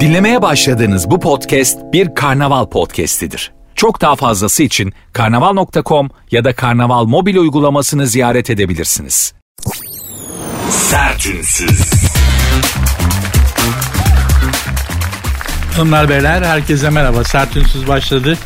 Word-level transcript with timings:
Dinlemeye 0.00 0.42
başladığınız 0.42 1.10
bu 1.10 1.20
podcast 1.20 1.78
bir 1.92 2.14
karnaval 2.14 2.66
podcastidir. 2.66 3.52
Çok 3.74 4.00
daha 4.00 4.16
fazlası 4.16 4.62
için 4.62 4.92
karnaval.com 5.12 6.10
ya 6.30 6.44
da 6.44 6.54
karnaval 6.54 7.04
mobil 7.04 7.36
uygulamasını 7.36 8.06
ziyaret 8.06 8.50
edebilirsiniz. 8.50 9.34
Sertünsüz. 10.70 11.92
Hanımlar 15.76 16.08
beyler 16.08 16.42
herkese 16.42 16.90
merhaba. 16.90 17.24
Sertünsüz 17.24 17.88
başladı. 17.88 18.38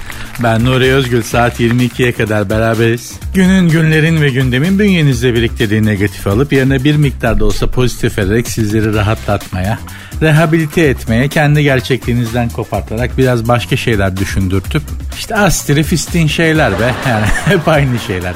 Ben 0.43 0.65
Nuri 0.65 0.93
Özgül 0.93 1.23
saat 1.23 1.61
22'ye 1.61 2.13
kadar 2.13 2.51
beraberiz. 2.51 3.13
Günün, 3.35 3.69
günlerin 3.69 4.23
ve 4.23 4.29
gündemin 4.29 4.79
bünyenizde 4.79 5.35
biriktirdiği 5.35 5.85
negatifi 5.85 6.29
alıp 6.29 6.53
yerine 6.53 6.85
bir 6.85 6.97
miktar 6.97 7.41
da 7.41 7.45
olsa 7.45 7.67
pozitif 7.67 8.19
ederek 8.19 8.49
sizleri 8.49 8.95
rahatlatmaya, 8.95 9.79
rehabilite 10.23 10.83
etmeye, 10.83 11.29
kendi 11.29 11.63
gerçekliğinizden 11.63 12.49
kopartarak 12.49 13.19
biraz 13.19 13.49
başka 13.49 13.77
şeyler 13.77 14.17
düşündürtüp 14.17 14.83
işte 15.19 15.37
astiri 15.37 15.83
fistin 15.83 16.27
şeyler 16.27 16.73
be 16.73 16.95
yani 17.09 17.27
hep 17.45 17.69
aynı 17.69 17.99
şeyler. 17.99 18.35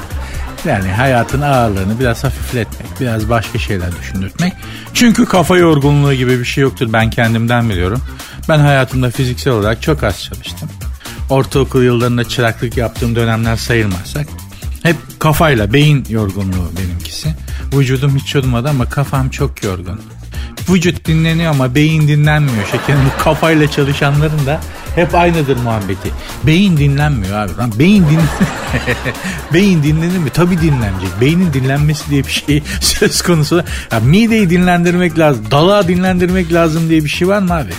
Yani 0.65 0.91
hayatın 0.91 1.41
ağırlığını 1.41 1.99
biraz 1.99 2.23
hafifletmek, 2.23 2.99
biraz 2.99 3.29
başka 3.29 3.59
şeyler 3.59 3.89
düşündürtmek. 4.01 4.53
Çünkü 4.93 5.25
kafa 5.25 5.57
yorgunluğu 5.57 6.13
gibi 6.13 6.39
bir 6.39 6.45
şey 6.45 6.61
yoktur 6.61 6.93
ben 6.93 7.09
kendimden 7.09 7.69
biliyorum. 7.69 8.01
Ben 8.49 8.59
hayatımda 8.59 9.09
fiziksel 9.09 9.53
olarak 9.53 9.81
çok 9.81 10.03
az 10.03 10.23
çalıştım. 10.23 10.69
Ortaokul 11.29 11.83
yıllarında 11.83 12.23
çıraklık 12.23 12.77
yaptığım 12.77 13.15
dönemler 13.15 13.55
sayılmazsak 13.55 14.27
hep 14.83 14.95
kafayla 15.19 15.73
beyin 15.73 16.05
yorgunluğu 16.09 16.71
benimkisi. 16.79 17.35
Vücudum 17.73 18.17
hiç 18.17 18.35
yorulmadı 18.35 18.69
ama 18.69 18.89
kafam 18.89 19.29
çok 19.29 19.63
yorgun. 19.63 19.99
Vücut 20.69 21.05
dinleniyor 21.05 21.51
ama 21.51 21.75
beyin 21.75 22.07
dinlenmiyor 22.07 22.65
şekerim. 22.71 22.99
Bu 23.05 23.23
kafayla 23.23 23.71
çalışanların 23.71 24.45
da 24.45 24.59
hep 24.95 25.15
aynıdır 25.15 25.57
muhabbeti. 25.57 26.11
Beyin 26.43 26.77
dinlenmiyor 26.77 27.37
abi. 27.37 27.57
Lan 27.57 27.71
beyin 27.79 28.03
din 28.03 28.19
beyin 29.53 29.83
dinlenir 29.83 30.17
mi? 30.17 30.29
Tabii 30.29 30.61
dinlenecek. 30.61 31.09
Beynin 31.21 31.53
dinlenmesi 31.53 32.09
diye 32.09 32.23
bir 32.23 32.31
şey 32.31 32.63
söz 32.81 33.21
konusu. 33.21 33.63
Ya 33.91 33.99
mideyi 33.99 34.49
dinlendirmek 34.49 35.19
lazım. 35.19 35.45
Dalağı 35.51 35.87
dinlendirmek 35.87 36.53
lazım 36.53 36.89
diye 36.89 37.03
bir 37.03 37.09
şey 37.09 37.27
var 37.27 37.39
mı 37.39 37.53
abi? 37.53 37.71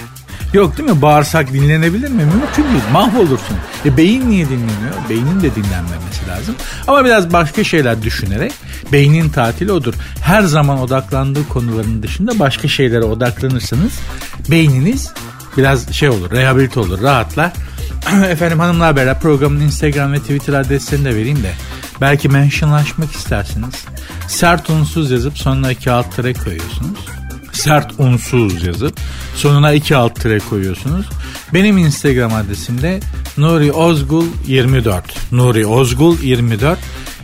Yok 0.55 0.79
değil 0.79 0.91
mi? 0.91 1.03
Bağırsak 1.03 1.53
dinlenebilir 1.53 2.09
mi? 2.11 2.25
Mümkün 2.25 2.65
değil. 2.65 2.85
Mahvolursun. 2.93 3.57
E 3.85 3.97
beyin 3.97 4.31
niye 4.31 4.49
dinleniyor? 4.49 4.95
Beynin 5.11 5.41
de 5.41 5.55
dinlenmemesi 5.55 6.29
lazım. 6.29 6.55
Ama 6.87 7.05
biraz 7.05 7.33
başka 7.33 7.65
şeyler 7.65 8.03
düşünerek 8.03 8.53
beynin 8.93 9.29
tatili 9.29 9.73
odur. 9.73 9.95
Her 10.21 10.43
zaman 10.43 10.81
odaklandığı 10.81 11.49
konuların 11.49 12.03
dışında 12.03 12.39
başka 12.39 12.69
şeylere 12.69 13.05
odaklanırsanız 13.05 13.93
beyniniz 14.51 15.13
biraz 15.57 15.93
şey 15.93 16.09
olur, 16.09 16.31
rehabilite 16.31 16.81
olur, 16.81 17.03
rahatlar. 17.03 17.53
Efendim 18.31 18.61
hanımlar 18.61 18.97
beyler 18.97 19.21
programın 19.21 19.61
Instagram 19.61 20.13
ve 20.13 20.19
Twitter 20.19 20.53
adreslerini 20.53 21.05
de 21.05 21.15
vereyim 21.15 21.43
de 21.43 21.53
belki 22.01 22.29
mentionlaşmak 22.29 23.13
istersiniz. 23.13 23.85
Sert 24.29 24.71
unsuz 24.71 25.11
yazıp 25.11 25.39
sonuna 25.39 25.71
iki 25.73 25.91
alt 25.91 26.17
koyuyorsunuz 26.17 27.24
sert 27.57 27.93
unsuz 27.99 28.67
yazıp 28.67 29.01
sonuna 29.35 29.73
iki 29.73 29.97
alt 29.97 30.21
tire 30.21 30.39
koyuyorsunuz. 30.39 31.07
Benim 31.55 31.79
Instagram 31.79 32.35
adresim 32.35 32.83
de 32.83 33.01
Nuri 33.39 33.73
Ozgul 33.73 34.27
24. 34.47 35.33
Nuri 35.33 35.67
Ozgul 35.67 36.19
24. 36.23 36.79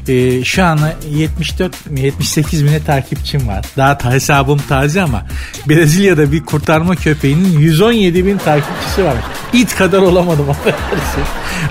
Ee, 0.08 0.44
şu 0.44 0.64
an 0.64 0.78
74 1.10 1.76
78 1.96 2.64
bine 2.64 2.84
takipçim 2.84 3.48
var. 3.48 3.64
Daha 3.76 3.98
ta, 3.98 4.12
hesabım 4.12 4.58
taze 4.68 5.02
ama 5.02 5.26
Brezilya'da 5.68 6.32
bir 6.32 6.44
kurtarma 6.44 6.96
köpeğinin 6.96 7.58
117 7.58 8.26
bin 8.26 8.38
takipçisi 8.38 9.04
var. 9.04 9.14
İt 9.52 9.76
kadar 9.76 9.98
olamadım 9.98 10.46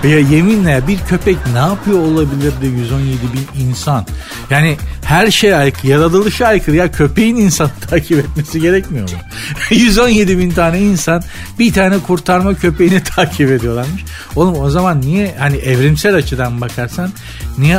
ya 0.04 0.18
yeminle 0.18 0.82
bir 0.88 0.98
köpek 0.98 1.36
ne 1.52 1.58
yapıyor 1.58 1.98
olabilir 1.98 2.52
de 2.62 2.66
117 2.66 3.18
bin 3.32 3.62
insan. 3.62 4.06
Yani 4.50 4.76
her 5.04 5.30
şey 5.30 5.54
aykırı, 5.54 5.86
yaratılışa 5.86 6.46
aykırı. 6.46 6.76
Ya 6.76 6.92
köpeğin 6.92 7.36
insan 7.36 7.70
takip 7.90 8.18
etmesi 8.18 8.60
gerekmiyor 8.60 9.10
mu? 9.10 9.16
117 9.70 10.38
bin 10.38 10.50
tane 10.50 10.80
insan 10.80 11.22
bir 11.58 11.72
tane 11.72 11.98
kurtarma 11.98 12.54
köpeğini 12.54 13.02
takip 13.16 13.50
ediyorlarmış. 13.50 14.04
Oğlum 14.36 14.60
o 14.60 14.70
zaman 14.70 15.00
niye 15.00 15.34
hani 15.38 15.56
evrimsel 15.56 16.14
açıdan 16.14 16.60
bakarsan 16.60 17.10
niye 17.58 17.78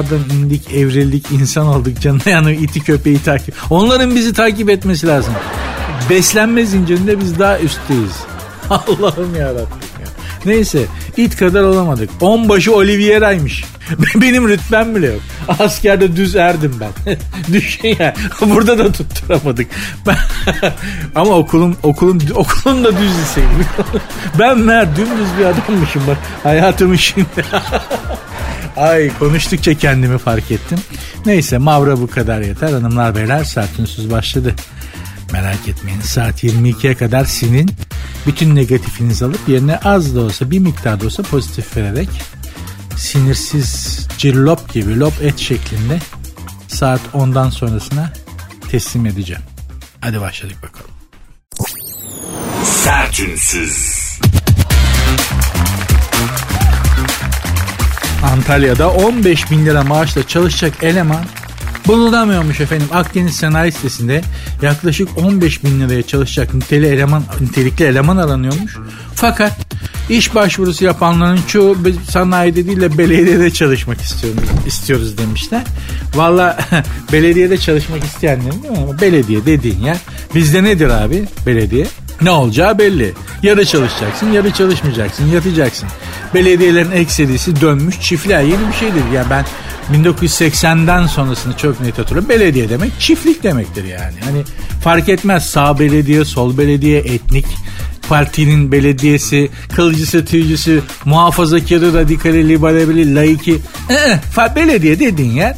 ağaçlardan 0.00 0.36
indik, 0.36 0.74
evrildik, 0.74 1.30
insan 1.30 1.66
olduk 1.66 2.00
canına 2.00 2.30
yani 2.30 2.52
iti 2.52 2.80
köpeği 2.80 3.22
takip. 3.22 3.54
Onların 3.70 4.14
bizi 4.14 4.32
takip 4.32 4.70
etmesi 4.70 5.06
lazım. 5.06 5.34
Beslenme 6.10 6.66
zincirinde 6.66 7.20
biz 7.20 7.38
daha 7.38 7.58
üstteyiz. 7.58 8.16
Allah'ım 8.70 9.36
yarabbim. 9.36 9.90
Neyse 10.46 10.84
it 11.16 11.36
kadar 11.36 11.62
olamadık. 11.62 12.10
Onbaşı 12.20 12.74
Oliviera'ymış. 12.74 13.64
Benim 14.14 14.48
rütbem 14.48 14.94
bile 14.94 15.06
yok. 15.06 15.20
Askerde 15.58 16.16
düz 16.16 16.36
erdim 16.36 16.80
ben. 16.80 17.16
Düşün 17.52 17.96
ya. 17.98 18.14
Burada 18.40 18.78
da 18.78 18.92
tutturamadık. 18.92 19.66
Ama 21.14 21.34
okulum 21.34 21.76
okulum 21.82 22.18
okulum 22.34 22.84
da 22.84 22.92
düz 22.98 23.18
liseyim. 23.22 23.50
ben 24.38 24.58
mer 24.58 24.96
dümdüz 24.96 25.28
bir 25.38 25.44
adammışım 25.44 26.02
bak. 26.06 26.16
Hayatımın 26.42 26.96
şimdi. 26.96 27.44
Ay 28.76 29.18
konuştukça 29.18 29.74
kendimi 29.74 30.18
fark 30.18 30.50
ettim. 30.50 30.78
Neyse 31.26 31.58
Mavra 31.58 32.00
bu 32.00 32.06
kadar 32.06 32.40
yeter. 32.40 32.72
Hanımlar 32.72 33.14
beyler 33.14 33.44
sertünsüz 33.44 34.10
başladı. 34.10 34.54
Merak 35.32 35.68
etmeyin 35.68 36.00
saat 36.00 36.44
22'ye 36.44 36.94
kadar 36.94 37.24
sinin 37.24 37.70
bütün 38.26 38.54
negatifinizi 38.54 39.24
alıp 39.24 39.48
yerine 39.48 39.76
az 39.76 40.16
da 40.16 40.20
olsa 40.20 40.50
bir 40.50 40.58
miktar 40.58 41.00
da 41.00 41.06
olsa 41.06 41.22
pozitif 41.22 41.76
vererek 41.76 42.08
sinirsiz 42.96 43.98
cillop 44.18 44.72
gibi 44.72 45.00
lop 45.00 45.22
et 45.22 45.38
şeklinde 45.38 45.98
saat 46.68 47.00
10'dan 47.14 47.50
sonrasına 47.50 48.12
teslim 48.70 49.06
edeceğim. 49.06 49.42
Hadi 50.00 50.20
başladık 50.20 50.56
bakalım. 50.62 50.90
Sertünsüz. 52.64 54.00
Antalya'da 58.22 58.90
15 58.90 59.50
bin 59.50 59.66
lira 59.66 59.82
maaşla 59.82 60.26
çalışacak 60.26 60.82
eleman 60.82 61.24
bulunamıyormuş 61.86 62.60
efendim. 62.60 62.86
Akdeniz 62.92 63.36
Sanayi 63.36 63.72
Sitesi'nde 63.72 64.22
yaklaşık 64.62 65.08
15 65.18 65.64
bin 65.64 65.80
liraya 65.80 66.02
çalışacak 66.02 66.54
niteli 66.54 66.86
eleman, 66.86 67.22
nitelikli 67.40 67.84
eleman 67.84 68.16
aranıyormuş. 68.16 68.76
Fakat 69.14 69.52
iş 70.08 70.34
başvurusu 70.34 70.84
yapanların 70.84 71.40
çoğu 71.48 71.76
sanayide 72.08 72.66
değil 72.66 72.80
de 72.80 72.98
belediyede 72.98 73.50
çalışmak 73.50 74.00
istiyoruz, 74.00 74.42
istiyoruz 74.66 75.18
demişler. 75.18 75.62
Valla 76.14 76.58
belediyede 77.12 77.58
çalışmak 77.58 78.04
isteyenlerin 78.04 78.62
değil 78.62 78.78
mi? 78.78 79.00
Belediye 79.00 79.46
dediğin 79.46 79.80
yer 79.80 79.96
bizde 80.34 80.64
nedir 80.64 80.88
abi 80.88 81.24
belediye? 81.46 81.86
Ne 82.22 82.30
olacağı 82.30 82.78
belli. 82.78 83.12
Yarı 83.42 83.64
çalışacaksın, 83.64 84.32
yarı 84.32 84.50
çalışmayacaksın, 84.50 85.26
yatacaksın. 85.26 85.88
Belediyelerin 86.34 86.90
ekserisi 86.90 87.60
dönmüş 87.60 88.00
çiftliğe 88.00 88.38
yeni 88.38 88.68
bir 88.68 88.76
şeydir. 88.80 89.02
Yani 89.14 89.26
ben 89.30 89.44
1980'den 89.92 91.06
sonrasını 91.06 91.56
çok 91.56 91.80
net 91.80 91.98
hatırlıyorum. 91.98 92.28
Belediye 92.28 92.68
demek 92.68 93.00
çiftlik 93.00 93.42
demektir 93.42 93.84
yani. 93.84 94.14
Hani 94.24 94.42
fark 94.84 95.08
etmez 95.08 95.46
sağ 95.50 95.78
belediye, 95.78 96.24
sol 96.24 96.58
belediye, 96.58 96.98
etnik 96.98 97.46
partinin 98.08 98.72
belediyesi, 98.72 99.50
kılıcısı, 99.76 100.24
tüycüsü, 100.24 100.82
muhafazakarı, 101.04 101.94
radikali, 101.94 102.48
liberali, 102.48 103.14
laiki. 103.14 103.58
Belediye 104.56 105.00
dediğin 105.00 105.32
yer 105.32 105.56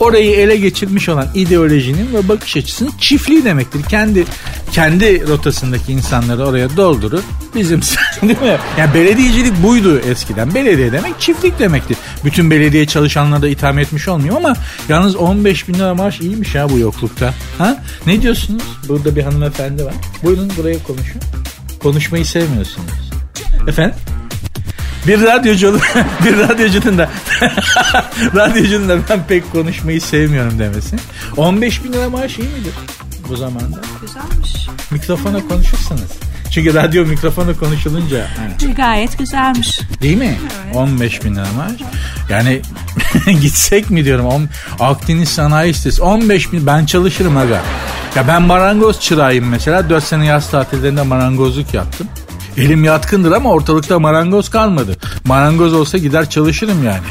orayı 0.00 0.30
ele 0.30 0.56
geçirmiş 0.56 1.08
olan 1.08 1.28
ideolojinin 1.34 2.14
ve 2.14 2.28
bakış 2.28 2.56
açısının 2.56 2.90
çiftliği 3.00 3.44
demektir. 3.44 3.82
Kendi 3.82 4.24
kendi 4.72 5.28
rotasındaki 5.28 5.92
insanları 5.92 6.46
oraya 6.46 6.76
doldurur. 6.76 7.22
Bizim 7.54 7.80
değil 8.22 8.40
mi? 8.40 8.58
Yani 8.78 8.94
belediyecilik 8.94 9.62
buydu 9.62 9.98
eskiden. 9.98 10.54
Belediye 10.54 10.92
demek 10.92 11.20
çiftlik 11.20 11.58
demekti. 11.58 11.94
Bütün 12.24 12.50
belediye 12.50 12.86
çalışanlara 12.86 13.42
da 13.42 13.48
itham 13.48 13.78
etmiş 13.78 14.08
olmuyor 14.08 14.36
ama 14.36 14.56
yalnız 14.88 15.16
15 15.16 15.68
bin 15.68 15.74
lira 15.74 15.94
maaş 15.94 16.20
iyiymiş 16.20 16.54
ya 16.54 16.70
bu 16.70 16.78
yoklukta. 16.78 17.34
Ha? 17.58 17.82
Ne 18.06 18.22
diyorsunuz? 18.22 18.62
Burada 18.88 19.16
bir 19.16 19.22
hanımefendi 19.22 19.84
var. 19.84 19.94
Buyurun 20.24 20.52
buraya 20.58 20.82
konuşun. 20.82 21.20
Konuşmayı 21.82 22.26
sevmiyorsunuz. 22.26 23.10
Efendim? 23.68 23.94
Bir 25.06 25.22
radyocu 25.22 25.80
bir 26.24 26.38
radyocunun 26.38 26.98
da 26.98 27.10
radyocunun 28.34 28.88
da 28.88 28.98
ben 29.10 29.26
pek 29.28 29.52
konuşmayı 29.52 30.00
sevmiyorum 30.00 30.58
demesi. 30.58 30.96
15 31.36 31.84
bin 31.84 31.92
lira 31.92 32.10
maaş 32.10 32.38
iyi 32.38 32.48
midir 32.48 32.74
bu 33.28 33.36
zamanda? 33.36 33.80
Güzelmiş. 34.00 34.68
Mikrofona 34.90 35.48
konuşursanız. 35.48 36.10
Çünkü 36.50 36.74
radyo 36.74 37.06
mikrofona 37.06 37.54
konuşulunca. 37.54 38.18
Yani. 38.18 38.74
Gayet 38.74 39.18
güzelmiş. 39.18 39.80
Değil 40.02 40.16
mi? 40.16 40.38
Evet. 40.66 40.76
15 40.76 41.24
bin 41.24 41.34
lira 41.34 41.46
maaş. 41.56 41.72
Yani 42.28 42.62
gitsek 43.40 43.90
mi 43.90 44.04
diyorum. 44.04 44.48
Akdeniz 44.80 45.28
Sanayi 45.28 45.74
Sitesi 45.74 46.02
15 46.02 46.52
bin 46.52 46.66
ben 46.66 46.86
çalışırım 46.86 47.36
aga. 47.36 47.62
Ya 48.16 48.28
ben 48.28 48.42
marangoz 48.42 49.00
çırağıyım 49.00 49.48
mesela. 49.48 49.90
4 49.90 50.04
sene 50.04 50.26
yaz 50.26 50.50
tatillerinde 50.50 51.02
marangozluk 51.02 51.74
yaptım. 51.74 52.06
Elim 52.56 52.84
yatkındır 52.84 53.32
ama 53.32 53.50
ortalıkta 53.50 53.98
marangoz 53.98 54.48
kalmadı. 54.48 54.96
Marangoz 55.24 55.74
olsa 55.74 55.98
gider 55.98 56.30
çalışırım 56.30 56.84
yani. 56.84 57.06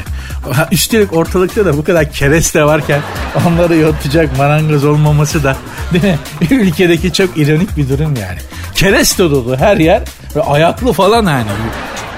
Üstelik 0.72 1.12
ortalıkta 1.12 1.64
da 1.64 1.76
bu 1.76 1.84
kadar 1.84 2.12
kereste 2.12 2.64
varken 2.64 3.00
onları 3.46 3.76
yontacak 3.76 4.38
marangoz 4.38 4.84
olmaması 4.84 5.44
da 5.44 5.56
değil 5.92 6.04
mi? 6.04 6.18
Ülkedeki 6.50 7.12
çok 7.12 7.36
ironik 7.36 7.76
bir 7.76 7.88
durum 7.88 8.16
yani. 8.16 8.38
Kereste 8.74 9.30
dolu 9.30 9.56
her 9.56 9.76
yer 9.76 10.02
ve 10.36 10.42
ayaklı 10.42 10.92
falan 10.92 11.26
yani. 11.26 11.46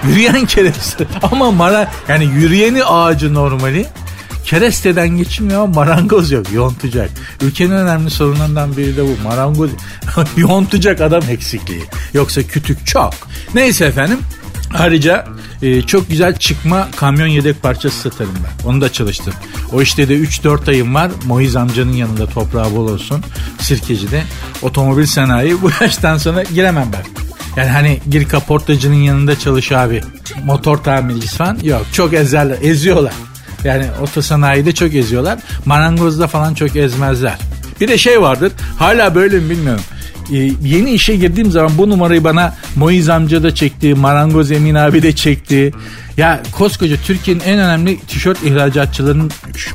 Yürüyen 0.08 0.46
kereste 0.46 1.04
ama 1.32 1.50
mara 1.50 1.90
yani 2.08 2.24
yürüyeni 2.24 2.84
ağacı 2.84 3.34
normali 3.34 3.86
Keresteden 4.52 5.08
geçilmiyor 5.08 5.62
ama 5.62 5.75
marangoz 5.75 6.31
yok 6.31 6.52
yontacak. 6.52 7.10
Ülkenin 7.43 7.70
önemli 7.70 8.10
sorunlarından 8.10 8.76
biri 8.76 8.96
de 8.96 9.04
bu 9.04 9.22
marangoz 9.25 9.70
yontacak 10.37 11.00
adam 11.00 11.22
eksikliği. 11.31 11.82
Yoksa 12.14 12.43
kütük 12.43 12.87
çok. 12.87 13.14
Neyse 13.54 13.84
efendim 13.84 14.19
Ayrıca 14.75 15.26
e, 15.62 15.82
çok 15.82 16.10
güzel 16.10 16.37
çıkma 16.37 16.88
kamyon 16.96 17.26
yedek 17.26 17.62
parçası 17.62 18.00
satarım 18.00 18.34
ben. 18.34 18.69
Onu 18.69 18.81
da 18.81 18.93
çalıştım. 18.93 19.34
O 19.72 19.82
işte 19.82 20.08
de 20.08 20.16
3-4 20.16 20.70
ayım 20.70 20.94
var. 20.94 21.10
Moiz 21.26 21.56
amcanın 21.56 21.93
yanında 21.93 22.26
toprağı 22.26 22.76
bol 22.76 22.88
olsun. 22.88 23.25
Sirkeci'de. 23.60 24.22
Otomobil 24.62 25.06
sanayi 25.06 25.62
bu 25.62 25.70
yaştan 25.81 26.19
sonra 26.19 26.43
giremem 26.43 26.88
ben. 26.93 27.05
Yani 27.56 27.70
hani 27.70 28.00
gir 28.10 28.28
kaportacının 28.28 29.02
yanında 29.02 29.38
çalış 29.38 29.72
abi. 29.72 30.02
Motor 30.44 30.76
tamircisi 30.76 31.37
falan 31.37 31.58
yok. 31.62 31.87
Çok 31.93 32.14
ezerler. 32.14 32.58
Eziyorlar. 32.62 33.12
Yani 33.64 33.87
otosanayide 34.03 34.73
çok 34.73 34.94
eziyorlar. 34.94 35.38
Marangozda 35.64 36.26
falan 36.26 36.55
çok 36.55 36.76
ezmezler. 36.76 37.38
Bir 37.81 37.88
de 37.88 37.99
şey 37.99 38.20
vardır. 38.20 38.53
Hala 38.79 39.14
böyle 39.14 39.38
mi 39.38 39.50
bilmiyorum. 39.50 39.85
Ee, 40.32 40.36
yeni 40.64 40.90
işe 40.90 41.16
girdiğim 41.16 41.50
zaman 41.50 41.78
bu 41.78 41.90
numarayı 41.90 42.24
bana 42.24 42.54
Moiz 42.76 43.08
amca 43.08 43.42
da 43.42 43.54
çekti. 43.54 43.94
Marangoz 43.94 44.52
Emin 44.52 44.74
abi 44.74 45.02
de 45.02 45.12
çekti. 45.12 45.72
Ya 46.16 46.42
koskoca 46.52 46.96
Türkiye'nin 46.96 47.40
en 47.40 47.58
önemli 47.58 48.00
tişört 48.00 48.42
ihracatçılarının 48.42 49.30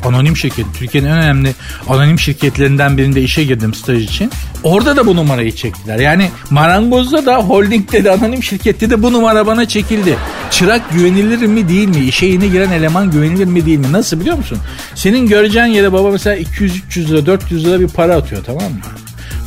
anonim 0.05 0.37
şirketi. 0.37 0.69
Türkiye'nin 0.79 1.07
en 1.07 1.17
önemli 1.17 1.53
anonim 1.89 2.19
şirketlerinden 2.19 2.97
birinde 2.97 3.21
işe 3.21 3.43
girdim 3.43 3.73
staj 3.73 4.03
için. 4.03 4.31
Orada 4.63 4.97
da 4.97 5.07
bu 5.07 5.15
numarayı 5.15 5.51
çektiler. 5.55 5.99
Yani 5.99 6.29
marangozda 6.49 7.25
da 7.25 7.35
holdingde 7.37 8.03
de 8.03 8.11
anonim 8.11 8.43
şirkette 8.43 8.89
de 8.89 9.03
bu 9.03 9.13
numara 9.13 9.47
bana 9.47 9.67
çekildi. 9.67 10.17
Çırak 10.51 10.91
güvenilir 10.91 11.47
mi 11.47 11.69
değil 11.69 11.87
mi? 11.87 12.05
İşe 12.05 12.25
yeni 12.25 12.51
giren 12.51 12.71
eleman 12.71 13.11
güvenilir 13.11 13.45
mi 13.45 13.65
değil 13.65 13.79
mi? 13.79 13.91
Nasıl 13.91 14.19
biliyor 14.19 14.37
musun? 14.37 14.57
Senin 14.95 15.27
göreceğin 15.27 15.65
yere 15.67 15.93
baba 15.93 16.11
mesela 16.11 16.37
200-300 16.37 17.07
lira 17.07 17.25
400 17.25 17.65
lira 17.65 17.79
bir 17.79 17.87
para 17.87 18.15
atıyor 18.15 18.43
tamam 18.43 18.63
mı? 18.63 18.79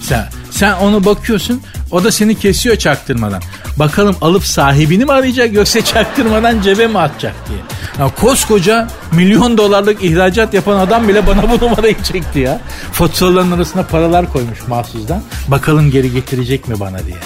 Sen, 0.01 0.29
sen 0.51 0.73
onu 0.73 1.05
bakıyorsun 1.05 1.63
o 1.91 2.05
da 2.05 2.13
seni 2.13 2.39
kesiyor 2.39 2.77
çaktırmadan. 2.77 3.43
Bakalım 3.77 4.17
alıp 4.21 4.45
sahibini 4.47 5.05
mi 5.05 5.13
arayacak 5.13 5.53
yoksa 5.53 5.85
çaktırmadan 5.85 6.63
cebe 6.63 6.87
mi 6.87 6.99
atacak 6.99 7.35
diye. 7.49 7.59
Ya 7.99 8.15
koskoca 8.21 8.89
milyon 9.13 9.59
dolarlık 9.59 10.05
ihracat 10.05 10.55
yapan 10.55 10.79
adam 10.79 11.09
bile 11.09 11.27
bana 11.27 11.51
bu 11.51 11.65
numarayı 11.65 12.03
çekti 12.03 12.39
ya. 12.39 12.61
Faturaların 12.93 13.51
arasına 13.51 13.83
paralar 13.83 14.33
koymuş 14.33 14.59
mahsusdan. 14.69 15.23
Bakalım 15.49 15.91
geri 15.91 16.13
getirecek 16.13 16.69
mi 16.69 16.81
bana 16.81 17.07
diye. 17.07 17.17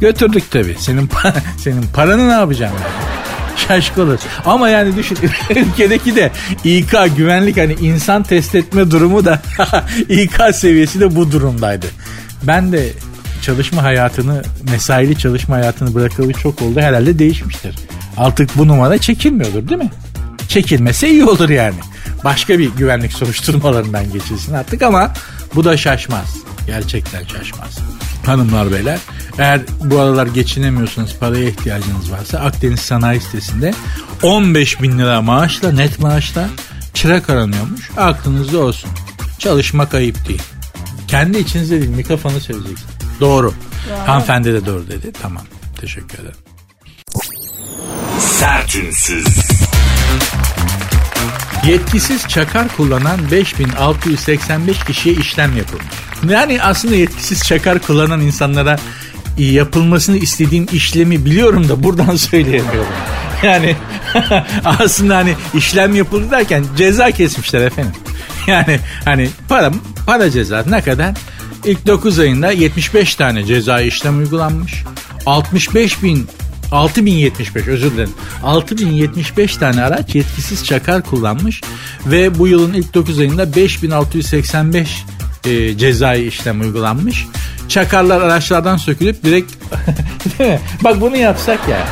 Götürdük 0.00 0.50
tabii. 0.50 0.76
Senin 0.78 1.10
senin 1.58 1.82
paranı 1.94 2.28
ne 2.28 2.32
yapacağım 2.32 2.74
ben? 2.84 3.21
şaşkın 3.68 4.06
olur. 4.06 4.18
Ama 4.44 4.68
yani 4.68 4.96
düşün 4.96 5.18
ülkedeki 5.50 6.16
de 6.16 6.30
İK 6.64 6.94
güvenlik 7.16 7.56
hani 7.56 7.72
insan 7.72 8.22
test 8.22 8.54
etme 8.54 8.90
durumu 8.90 9.24
da 9.24 9.42
İK 10.08 10.40
seviyesi 10.54 11.00
de 11.00 11.16
bu 11.16 11.32
durumdaydı. 11.32 11.86
Ben 12.42 12.72
de 12.72 12.88
çalışma 13.42 13.82
hayatını, 13.82 14.42
mesaili 14.70 15.18
çalışma 15.18 15.56
hayatını 15.56 15.94
bırakalı 15.94 16.32
çok 16.32 16.62
oldu. 16.62 16.80
Herhalde 16.80 17.18
değişmiştir. 17.18 17.76
Artık 18.16 18.58
bu 18.58 18.68
numara 18.68 18.98
çekilmiyordur 18.98 19.68
değil 19.68 19.80
mi? 19.80 19.90
Çekilmese 20.48 21.10
iyi 21.10 21.24
olur 21.24 21.48
yani. 21.48 21.74
Başka 22.24 22.58
bir 22.58 22.70
güvenlik 22.70 23.12
soruşturmalarından 23.12 24.12
geçilsin 24.12 24.54
artık 24.54 24.82
ama 24.82 25.12
bu 25.54 25.64
da 25.64 25.76
şaşmaz. 25.76 26.36
Gerçekten 26.66 27.24
şaşmaz. 27.24 27.78
Hanımlar 28.26 28.72
beyler 28.72 28.98
eğer 29.38 29.60
bu 29.84 30.00
aralar 30.00 30.26
geçinemiyorsanız 30.26 31.14
paraya 31.14 31.48
ihtiyacınız 31.48 32.12
varsa 32.12 32.38
Akdeniz 32.38 32.80
Sanayi 32.80 33.20
Sitesi'nde 33.20 33.74
15 34.22 34.82
bin 34.82 34.98
lira 34.98 35.22
maaşla 35.22 35.72
net 35.72 35.98
maaşla 35.98 36.48
çırak 36.94 37.30
aranıyormuş. 37.30 37.90
Aklınızda 37.96 38.58
olsun. 38.58 38.90
Çalışmak 39.38 39.94
ayıp 39.94 40.28
değil. 40.28 40.42
Kendi 41.08 41.38
içinizde 41.38 41.80
değil 41.80 41.90
mikrofonu 41.90 42.40
söyleyeceksin. 42.40 42.88
Doğru. 43.20 43.54
Doğru. 43.90 43.98
Hanımefendi 44.06 44.52
de 44.52 44.66
doğru 44.66 44.88
dedi. 44.88 45.12
Tamam. 45.22 45.42
Teşekkür 45.80 46.18
ederim. 46.18 46.36
Sertünsüz. 48.18 49.26
Yetkisiz 51.66 52.28
çakar 52.28 52.68
kullanan 52.76 53.18
5685 53.30 54.84
kişiye 54.84 55.14
işlem 55.14 55.56
yapılmış. 55.56 55.86
Yani 56.28 56.62
aslında 56.62 56.94
yetkisiz 56.94 57.42
çakar 57.42 57.78
kullanan 57.78 58.20
insanlara 58.20 58.78
yapılmasını 59.38 60.16
istediğim 60.16 60.66
işlemi 60.72 61.24
biliyorum 61.24 61.68
da 61.68 61.82
buradan 61.82 62.16
söyleyemiyorum. 62.30 62.92
Yani 63.42 63.76
aslında 64.64 65.16
hani 65.16 65.34
işlem 65.54 65.94
yapıldı 65.94 66.30
derken 66.30 66.64
ceza 66.76 67.10
kesmişler 67.10 67.60
efendim. 67.66 67.92
Yani 68.46 68.80
hani 69.04 69.28
para 69.48 69.72
para 70.06 70.30
ceza 70.30 70.64
ne 70.68 70.82
kadar? 70.82 71.14
İlk 71.64 71.86
9 71.86 72.18
ayında 72.18 72.52
75 72.52 73.14
tane 73.14 73.44
ceza 73.44 73.80
işlem 73.80 74.18
uygulanmış. 74.18 74.84
65 75.26 76.02
bin 76.02 76.28
6075 76.72 77.68
özür 77.68 77.92
dilerim. 77.92 78.14
6075 78.42 79.56
tane 79.56 79.82
araç 79.82 80.14
yetkisiz 80.14 80.64
çakar 80.64 81.02
kullanmış 81.02 81.60
ve 82.06 82.38
bu 82.38 82.48
yılın 82.48 82.72
ilk 82.72 82.94
9 82.94 83.18
ayında 83.18 83.56
5685 83.56 85.04
e, 85.44 85.78
cezai 85.78 86.26
işlem 86.26 86.60
uygulanmış. 86.60 87.26
Çakarlar 87.68 88.20
araçlardan 88.20 88.76
sökülüp 88.76 89.24
direkt 89.24 89.52
bak 90.84 91.00
bunu 91.00 91.16
yapsak 91.16 91.68
ya 91.68 91.86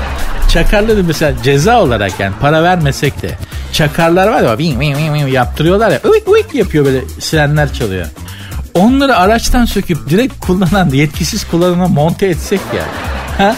çakarları 0.48 1.04
mesela 1.04 1.42
ceza 1.42 1.82
olarak 1.82 2.20
yani 2.20 2.34
para 2.40 2.62
vermesek 2.62 3.22
de 3.22 3.38
çakarlar 3.72 4.28
var 4.28 4.42
ya 4.42 4.58
ving 4.58 4.80
ving 4.80 5.14
ving 5.14 5.32
yaptırıyorlar 5.32 5.90
ya 5.90 6.00
uyk 6.04 6.28
uyk 6.28 6.54
yapıyor 6.54 6.84
böyle 6.84 7.00
sirenler 7.20 7.72
çalıyor. 7.72 8.06
Onları 8.74 9.16
araçtan 9.16 9.64
söküp 9.64 10.10
direkt 10.10 10.40
kullanan 10.40 10.90
yetkisiz 10.90 11.44
kullanana 11.44 11.88
monte 11.88 12.26
etsek 12.26 12.60
ya. 12.76 12.84
Ha? 13.38 13.56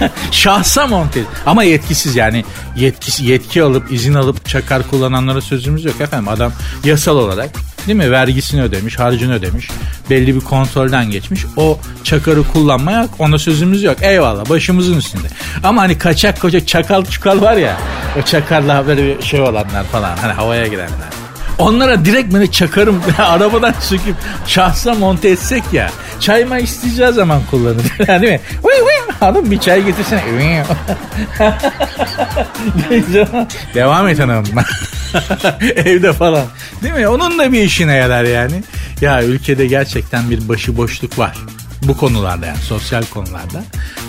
Şahsa 0.30 0.86
monte 0.86 1.20
ama 1.46 1.62
yetkisiz 1.62 2.16
yani 2.16 2.44
yetkisi 2.76 3.24
yetki 3.24 3.62
alıp 3.62 3.92
izin 3.92 4.14
alıp 4.14 4.48
çakar 4.48 4.82
kullananlara 4.90 5.40
sözümüz 5.40 5.84
yok 5.84 6.00
efendim. 6.00 6.28
Adam 6.28 6.52
yasal 6.84 7.16
olarak 7.16 7.50
değil 7.86 7.98
mi 7.98 8.10
vergisini 8.10 8.62
ödemiş, 8.62 8.98
harcını 8.98 9.34
ödemiş. 9.34 9.70
Belli 10.10 10.34
bir 10.34 10.40
kontrolden 10.40 11.10
geçmiş. 11.10 11.46
O 11.56 11.78
çakarı 12.04 12.42
kullanmaya 12.42 13.08
ona 13.18 13.38
sözümüz 13.38 13.82
yok. 13.82 13.96
Eyvallah 14.00 14.48
başımızın 14.48 14.96
üstünde. 14.96 15.26
Ama 15.64 15.82
hani 15.82 15.98
kaçak 15.98 16.40
koca 16.40 16.66
çakal 16.66 17.04
çukal 17.04 17.40
var 17.40 17.56
ya. 17.56 17.80
O 18.18 18.22
çakarla 18.22 18.86
böyle 18.86 19.22
şey 19.22 19.40
olanlar 19.40 19.84
falan. 19.84 20.16
Hani 20.16 20.32
havaya 20.32 20.66
girenler. 20.66 21.29
Onlara 21.58 22.04
direkt 22.04 22.34
beni 22.34 22.52
çakarım 22.52 23.02
arabadan 23.18 23.74
söküp 23.80 24.14
şahsa 24.46 24.94
monte 24.94 25.28
etsek 25.28 25.62
ya. 25.72 25.90
Çayma 26.20 26.58
isteyeceği 26.58 27.12
zaman 27.12 27.40
kullanır. 27.50 27.84
değil 28.22 28.32
mi? 28.32 28.40
Uy, 28.62 28.72
hanım 29.20 29.50
bir 29.50 29.60
çay 29.60 29.84
getirsene. 29.84 30.22
Devam 33.74 34.08
et 34.08 34.18
hanım. 34.18 34.44
Evde 35.60 36.12
falan. 36.12 36.44
Değil 36.82 36.94
mi? 36.94 37.08
Onun 37.08 37.38
da 37.38 37.52
bir 37.52 37.62
işine 37.62 37.94
yarar 37.94 38.24
yani. 38.24 38.62
Ya 39.00 39.24
ülkede 39.24 39.66
gerçekten 39.66 40.30
bir 40.30 40.48
başıboşluk 40.48 41.18
var 41.18 41.36
bu 41.82 41.96
konularda 41.96 42.46
yani 42.46 42.58
sosyal 42.58 43.02
konularda 43.04 43.64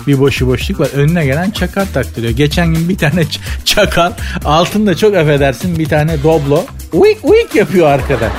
bir 0.06 0.18
boşluk 0.18 0.80
var. 0.80 0.88
Önüne 0.94 1.26
gelen 1.26 1.50
çakal 1.50 1.86
taktırıyor. 1.94 2.32
Geçen 2.32 2.74
gün 2.74 2.88
bir 2.88 2.98
tane 2.98 3.24
çakal 3.64 4.12
altında 4.44 4.96
çok 4.96 5.16
affedersin 5.16 5.78
bir 5.78 5.88
tane 5.88 6.22
doblo 6.22 6.64
uyk 6.92 7.18
uyk 7.22 7.54
yapıyor 7.54 7.86
arkada. 7.88 8.30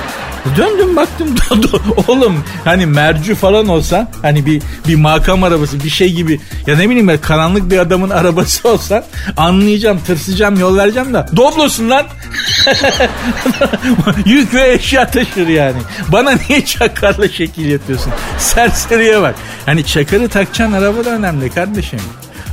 Döndüm 0.56 0.96
baktım 0.96 1.34
oğlum 2.08 2.44
hani 2.64 2.86
mercü 2.86 3.34
falan 3.34 3.68
olsa 3.68 4.08
hani 4.22 4.46
bir 4.46 4.62
bir 4.88 4.94
makam 4.94 5.44
arabası 5.44 5.84
bir 5.84 5.88
şey 5.90 6.12
gibi 6.12 6.40
ya 6.66 6.76
ne 6.76 6.90
bileyim 6.90 7.08
ben 7.08 7.18
karanlık 7.18 7.70
bir 7.70 7.78
adamın 7.78 8.10
arabası 8.20 8.68
olsa 8.68 9.06
anlayacağım 9.36 10.00
tırsacağım 10.06 10.60
yol 10.60 10.76
vereceğim 10.76 11.14
de 11.14 11.26
doblosun 11.36 11.90
lan. 11.90 12.06
Yük 14.26 14.54
ve 14.54 14.72
eşya 14.72 15.10
taşır 15.10 15.48
yani. 15.48 15.78
Bana 16.08 16.32
niye 16.48 16.64
çakarla 16.64 17.28
şekil 17.28 17.70
yapıyorsun? 17.70 18.12
Serseriye 18.38 19.22
bak. 19.22 19.34
Hani 19.66 19.86
çakarı 19.86 20.28
takacağın 20.28 20.72
araba 20.72 21.04
da 21.04 21.10
önemli 21.10 21.50
kardeşim. 21.50 22.00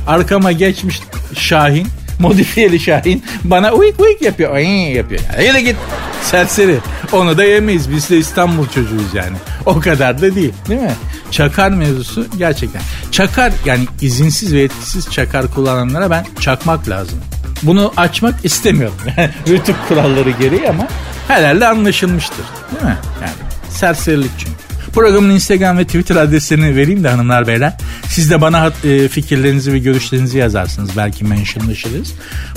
Arkama 0.06 0.52
geçmiş 0.52 1.00
Şahin 1.34 1.88
modifiyeli 2.22 2.80
Şahin 2.80 3.24
bana 3.44 3.72
uyk 3.72 4.00
uyk 4.00 4.22
yapıyor. 4.22 4.54
Ay 4.54 4.92
yapıyor. 4.92 5.20
Hadi 5.36 5.64
git 5.64 5.76
serseri. 6.22 6.78
Onu 7.12 7.38
da 7.38 7.44
yemeyiz. 7.44 7.90
Biz 7.90 8.10
de 8.10 8.18
İstanbul 8.18 8.66
çocuğuyuz 8.66 9.14
yani. 9.14 9.36
O 9.66 9.80
kadar 9.80 10.22
da 10.22 10.34
değil 10.34 10.52
değil 10.68 10.80
mi? 10.80 10.92
Çakar 11.30 11.70
mevzusu 11.70 12.26
gerçekten. 12.38 12.82
Çakar 13.10 13.52
yani 13.64 13.84
izinsiz 14.00 14.54
ve 14.54 14.62
etkisiz 14.62 15.10
çakar 15.10 15.54
kullananlara 15.54 16.10
ben 16.10 16.26
çakmak 16.40 16.88
lazım. 16.88 17.18
Bunu 17.62 17.92
açmak 17.96 18.44
istemiyorum. 18.44 18.96
Rütük 19.48 19.76
kuralları 19.88 20.30
gereği 20.30 20.68
ama 20.68 20.88
herhalde 21.28 21.66
anlaşılmıştır. 21.66 22.44
Değil 22.72 22.84
mi? 22.84 22.96
Yani 23.22 23.34
serserilik 23.70 24.30
çünkü. 24.38 24.71
Programın 24.92 25.30
Instagram 25.30 25.78
ve 25.78 25.84
Twitter 25.84 26.16
adreslerini 26.16 26.76
vereyim 26.76 27.04
de 27.04 27.08
hanımlar 27.08 27.46
beyler. 27.46 27.76
Siz 28.08 28.30
de 28.30 28.40
bana 28.40 28.72
e, 28.84 29.08
fikirlerinizi 29.08 29.72
ve 29.72 29.78
görüşlerinizi 29.78 30.38
yazarsınız. 30.38 30.90
Belki 30.96 31.24
mentionlaşırız. 31.24 32.14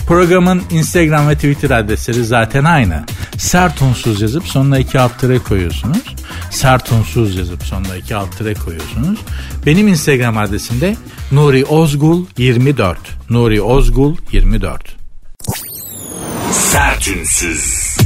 Programın 0.08 0.64
Instagram 0.72 1.30
ve 1.30 1.36
Twitter 1.36 1.70
adresleri 1.70 2.26
zaten 2.26 2.64
aynı. 2.64 3.04
Sert 3.38 3.82
unsuz 3.82 4.22
yazıp 4.22 4.48
sonuna 4.48 4.80
iki 4.80 5.00
alt 5.00 5.20
tere 5.20 5.40
koyuyorsunuz. 5.40 6.16
Sert 6.52 6.92
unsuz 6.92 7.36
yazıp 7.36 7.64
sonuna 7.64 7.96
iki 7.96 8.16
alt 8.16 8.38
tere 8.38 8.54
koyuyorsunuz. 8.54 9.20
Benim 9.66 9.88
Instagram 9.88 10.38
adresim 10.38 10.82
de 10.82 10.96
Nuri 11.32 11.66
Ozgul 11.66 12.26
24. 12.38 12.98
Nuri 13.30 13.62
Ozgul 13.62 14.16
24. 14.32 14.96
Sertünsüz. 16.52 17.98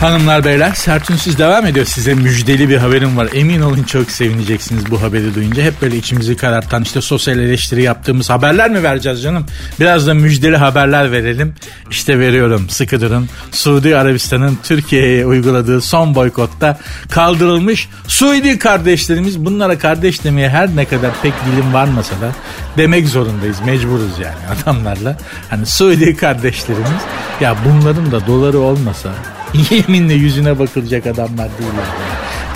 Hanımlar 0.00 0.44
beyler 0.44 0.72
Sertünsüz 0.74 1.38
devam 1.38 1.66
ediyor. 1.66 1.86
Size 1.86 2.14
müjdeli 2.14 2.68
bir 2.68 2.76
haberim 2.76 3.16
var. 3.16 3.28
Emin 3.34 3.60
olun 3.60 3.82
çok 3.82 4.10
sevineceksiniz 4.10 4.90
bu 4.90 5.02
haberi 5.02 5.34
duyunca. 5.34 5.62
Hep 5.62 5.82
böyle 5.82 5.96
içimizi 5.96 6.36
karartan 6.36 6.82
işte 6.82 7.00
sosyal 7.00 7.38
eleştiri 7.38 7.82
yaptığımız 7.82 8.30
haberler 8.30 8.70
mi 8.70 8.82
vereceğiz 8.82 9.22
canım? 9.22 9.46
Biraz 9.80 10.06
da 10.06 10.14
müjdeli 10.14 10.56
haberler 10.56 11.12
verelim. 11.12 11.54
İşte 11.90 12.18
veriyorum 12.18 12.68
sıkı 12.68 13.00
durun. 13.00 13.28
Suudi 13.52 13.96
Arabistan'ın 13.96 14.58
Türkiye'ye 14.62 15.26
uyguladığı 15.26 15.80
son 15.80 16.14
boykotta 16.14 16.78
kaldırılmış 17.10 17.88
Suudi 18.06 18.58
kardeşlerimiz 18.58 19.44
bunlara 19.44 19.78
kardeş 19.78 20.24
demeye 20.24 20.48
her 20.48 20.76
ne 20.76 20.84
kadar 20.84 21.10
pek 21.22 21.32
dilim 21.46 21.74
varmasa 21.74 22.14
da 22.20 22.32
demek 22.76 23.08
zorundayız. 23.08 23.56
Mecburuz 23.66 24.18
yani 24.18 24.60
adamlarla. 24.62 25.16
Hani 25.50 25.66
Suudi 25.66 26.16
kardeşlerimiz 26.16 27.00
ya 27.40 27.56
bunların 27.64 28.12
da 28.12 28.26
doları 28.26 28.58
olmasa 28.58 29.10
Yeminle 29.70 30.14
yüzüne 30.14 30.58
bakılacak 30.58 31.06
adamlar 31.06 31.48
değiller. 31.58 31.86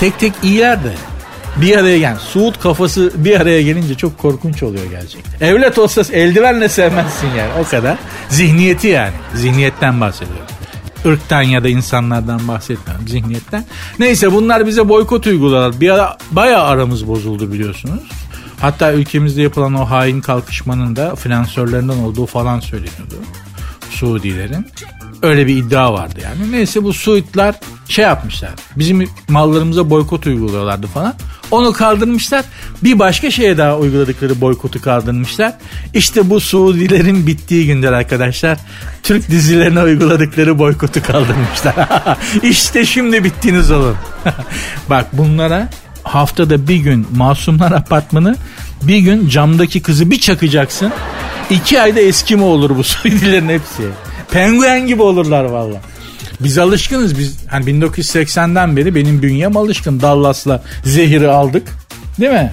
Tek 0.00 0.18
tek 0.18 0.32
iyiler 0.42 0.84
de 0.84 0.92
bir 1.56 1.76
araya 1.76 1.98
gel. 1.98 2.18
Suud 2.18 2.54
kafası 2.62 3.12
bir 3.16 3.40
araya 3.40 3.62
gelince 3.62 3.94
çok 3.94 4.18
korkunç 4.18 4.62
oluyor 4.62 4.84
gerçekten. 4.90 5.46
Evlat 5.46 5.78
olsa 5.78 6.02
eldivenle 6.12 6.68
sevmezsin 6.68 7.28
yani 7.38 7.50
o 7.60 7.70
kadar. 7.70 7.98
Zihniyeti 8.28 8.86
yani. 8.86 9.14
Zihniyetten 9.34 10.00
bahsediyorum. 10.00 10.46
Irktan 11.04 11.42
ya 11.42 11.64
da 11.64 11.68
insanlardan 11.68 12.48
bahsetmiyorum 12.48 13.08
zihniyetten. 13.08 13.64
Neyse 13.98 14.32
bunlar 14.32 14.66
bize 14.66 14.88
boykot 14.88 15.26
uyguladılar. 15.26 15.80
Bir 15.80 15.90
ara 15.90 16.16
bayağı 16.30 16.62
aramız 16.64 17.08
bozuldu 17.08 17.52
biliyorsunuz. 17.52 18.02
Hatta 18.60 18.92
ülkemizde 18.92 19.42
yapılan 19.42 19.74
o 19.74 19.90
hain 19.90 20.20
kalkışmanın 20.20 20.96
da 20.96 21.14
finansörlerinden 21.14 21.98
olduğu 21.98 22.26
falan 22.26 22.60
söyleniyordu. 22.60 23.14
Suudilerin. 23.90 24.66
Öyle 25.24 25.46
bir 25.46 25.56
iddia 25.56 25.92
vardı 25.92 26.20
yani. 26.22 26.52
Neyse 26.52 26.84
bu 26.84 26.92
Suudlar 26.92 27.54
şey 27.88 28.04
yapmışlar. 28.04 28.50
Bizim 28.76 29.08
mallarımıza 29.28 29.90
boykot 29.90 30.26
uyguluyorlardı 30.26 30.86
falan. 30.86 31.14
Onu 31.50 31.72
kaldırmışlar. 31.72 32.44
Bir 32.82 32.98
başka 32.98 33.30
şeye 33.30 33.58
daha 33.58 33.76
uyguladıkları 33.76 34.40
boykotu 34.40 34.82
kaldırmışlar. 34.82 35.54
İşte 35.94 36.30
bu 36.30 36.40
Suudilerin 36.40 37.26
bittiği 37.26 37.66
günler 37.66 37.92
arkadaşlar. 37.92 38.58
Türk 39.02 39.30
dizilerine 39.30 39.82
uyguladıkları 39.82 40.58
boykotu 40.58 41.02
kaldırmışlar. 41.02 41.74
İşte 42.42 42.86
şimdi 42.86 43.24
bittiniz 43.24 43.70
oğlum. 43.70 43.96
Bak 44.90 45.06
bunlara 45.12 45.68
haftada 46.02 46.68
bir 46.68 46.76
gün 46.76 47.06
Masumlar 47.16 47.72
Apartmanı 47.72 48.36
bir 48.82 48.98
gün 48.98 49.28
camdaki 49.28 49.82
kızı 49.82 50.10
bir 50.10 50.20
çakacaksın. 50.20 50.92
İki 51.50 51.80
ayda 51.80 52.00
eski 52.00 52.36
mi 52.36 52.42
olur 52.42 52.76
bu 52.76 52.84
Suudilerin 52.84 53.48
hepsi. 53.48 53.82
Penguen 54.34 54.86
gibi 54.86 55.02
olurlar 55.02 55.44
valla. 55.44 55.80
Biz 56.40 56.58
alışkınız 56.58 57.18
biz 57.18 57.36
hani 57.50 57.64
1980'den 57.64 58.76
beri 58.76 58.94
benim 58.94 59.22
bünyem 59.22 59.56
alışkın 59.56 60.00
Dallas'la 60.00 60.62
zehiri 60.84 61.28
aldık 61.28 61.68
değil 62.20 62.32
mi? 62.32 62.52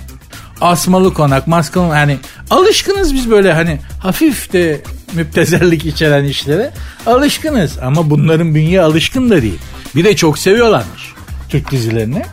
Asmalı 0.61 1.13
konak 1.13 1.47
maskalı 1.47 1.95
yani 1.95 2.17
alışkınız 2.49 3.13
biz 3.13 3.31
böyle 3.31 3.53
hani 3.53 3.79
hafif 3.99 4.53
de 4.53 4.81
müptezellik 5.13 5.85
içeren 5.85 6.23
işlere 6.23 6.71
alışkınız 7.05 7.77
ama 7.81 8.09
bunların 8.09 8.55
bünye 8.55 8.81
alışkın 8.81 9.29
da 9.29 9.41
değil. 9.41 9.59
Bir 9.95 10.03
de 10.03 10.15
çok 10.15 10.37
seviyorlarmış 10.37 11.13
Türk 11.49 11.71
dizilerini. 11.71 12.23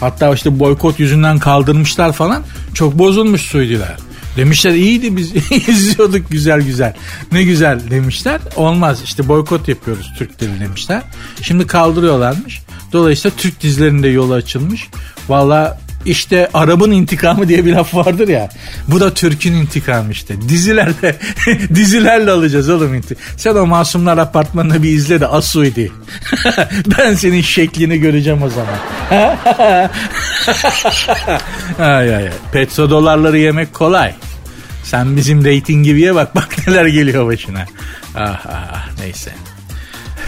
Hatta 0.00 0.34
işte 0.34 0.58
boykot 0.60 1.00
yüzünden 1.00 1.38
kaldırmışlar 1.38 2.12
falan. 2.12 2.42
Çok 2.74 2.98
bozulmuş 2.98 3.40
Suudiler. 3.42 3.96
Demişler 4.36 4.70
iyiydi 4.70 5.16
biz 5.16 5.32
izliyorduk 5.68 6.30
güzel 6.30 6.62
güzel. 6.62 6.94
Ne 7.32 7.42
güzel 7.42 7.90
demişler. 7.90 8.40
Olmaz 8.56 9.00
işte 9.04 9.28
boykot 9.28 9.68
yapıyoruz 9.68 10.12
Türkleri 10.18 10.60
demişler. 10.60 11.02
Şimdi 11.42 11.66
kaldırıyorlarmış. 11.66 12.62
Dolayısıyla 12.92 13.36
Türk 13.36 13.60
dizilerinde 13.60 14.08
yolu 14.08 14.34
açılmış. 14.34 14.88
Valla 15.28 15.80
işte 16.04 16.48
Arap'ın 16.54 16.90
intikamı 16.90 17.48
diye 17.48 17.64
bir 17.64 17.72
laf 17.72 17.94
vardır 17.94 18.28
ya. 18.28 18.48
Bu 18.88 19.00
da 19.00 19.14
Türk'ün 19.14 19.52
intikamı 19.52 20.12
işte. 20.12 20.40
Dizilerle 20.48 21.16
dizilerle 21.74 22.30
alacağız 22.30 22.70
oğlum 22.70 22.94
intikam. 22.94 23.24
Sen 23.36 23.54
o 23.54 23.66
Masumlar 23.66 24.18
Apartmanı'nı 24.18 24.82
bir 24.82 24.90
izle 24.90 25.20
de 25.20 25.26
Asuidi. 25.26 25.92
ben 26.98 27.14
senin 27.14 27.40
şeklini 27.40 27.98
göreceğim 27.98 28.42
o 28.42 28.48
zaman. 28.48 28.78
ay 31.78 32.16
ay. 32.16 32.30
Petrodolarları 32.52 33.38
yemek 33.38 33.74
kolay. 33.74 34.14
Sen 34.84 35.16
bizim 35.16 35.44
reyting 35.44 35.84
gibiye 35.84 36.14
bak 36.14 36.34
bak 36.34 36.48
neler 36.66 36.86
geliyor 36.86 37.26
başına. 37.26 37.64
Ah 38.16 38.46
ah 38.48 38.88
neyse. 39.00 39.30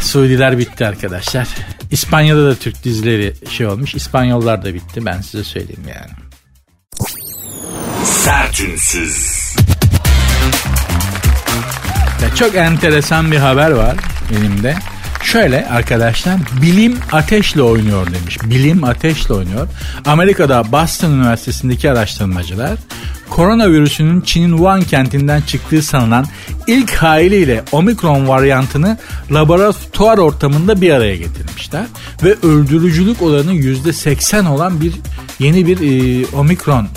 Suudiler 0.01 0.59
bitti 0.59 0.87
arkadaşlar. 0.87 1.49
İspanya'da 1.91 2.51
da 2.51 2.55
Türk 2.55 2.85
dizileri 2.85 3.35
şey 3.51 3.67
olmuş. 3.67 3.95
İspanyollar 3.95 4.65
da 4.65 4.75
bitti 4.75 5.07
ben 5.07 5.21
size 5.21 5.45
söyleyeyim 5.45 5.85
yani. 5.89 6.11
Sertünsüz. 8.05 9.37
Ya 12.23 12.35
çok 12.35 12.55
enteresan 12.55 13.33
bir 13.33 13.37
haber 13.37 13.71
var 13.71 13.97
elimde. 14.39 14.77
Şöyle 15.23 15.67
arkadaşlar 15.69 16.37
bilim 16.63 16.99
ateşle 17.13 17.63
oynuyor 17.63 18.07
demiş. 18.07 18.39
Bilim 18.45 18.85
ateşle 18.85 19.35
oynuyor. 19.35 19.69
Amerika'da 20.05 20.73
Boston 20.73 21.13
Üniversitesi'ndeki 21.13 21.91
araştırmacılar 21.91 22.79
koronavirüsünün 23.31 24.21
Çin'in 24.21 24.51
Wuhan 24.51 24.83
kentinden 24.83 25.41
çıktığı 25.41 25.83
sanılan 25.83 26.27
ilk 26.67 26.95
haliyle 26.95 27.63
omikron 27.73 28.29
varyantını 28.29 28.99
laboratuvar 29.31 30.19
ortamında 30.19 30.81
bir 30.81 30.91
araya 30.91 31.17
getirmişler. 31.17 31.87
Ve 32.23 32.35
öldürücülük 32.43 33.23
oranı 33.23 33.55
%80 33.55 34.49
olan 34.49 34.81
bir 34.81 34.93
yeni 35.39 35.67
bir 35.67 35.79
e, 35.81 36.27
omikron 36.37 36.85
e, 36.85 36.89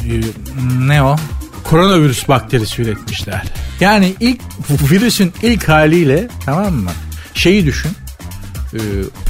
ne 0.87 1.03
o? 1.03 1.15
Koronavirüs 1.63 2.27
bakterisi 2.27 2.81
üretmişler. 2.81 3.43
Yani 3.79 4.13
ilk 4.19 4.41
virüsün 4.91 5.33
ilk 5.41 5.69
haliyle 5.69 6.27
tamam 6.45 6.73
mı? 6.73 6.91
Şeyi 7.33 7.65
düşün. 7.65 7.91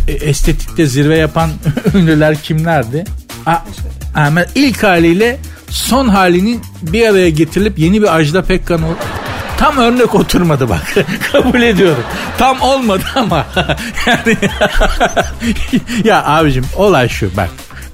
E, 0.08 0.12
estetikte 0.12 0.86
zirve 0.86 1.18
yapan 1.18 1.50
ünlüler 1.94 2.42
kimlerdi? 2.42 3.04
A, 3.46 3.56
ama 4.16 4.46
ilk 4.56 4.84
haliyle 4.84 5.40
son 5.70 6.08
halinin 6.08 6.62
bir 6.82 7.08
araya 7.08 7.30
getirilip 7.30 7.80
yeni 7.80 8.02
bir 8.02 8.16
Ajda 8.16 8.42
Pekkan 8.44 8.84
ol- 8.84 8.94
Tam 9.58 9.78
örnek 9.78 10.16
oturmadı 10.16 10.70
bak. 10.70 10.94
Kabul 11.32 11.62
ediyorum. 11.62 12.04
Tam 12.38 12.62
olmadı 12.62 13.04
ama. 13.16 13.46
yani 14.08 14.38
ya 16.04 16.26
abicim 16.26 16.66
olay 16.76 17.10
şu 17.10 17.38
bak. 17.38 17.50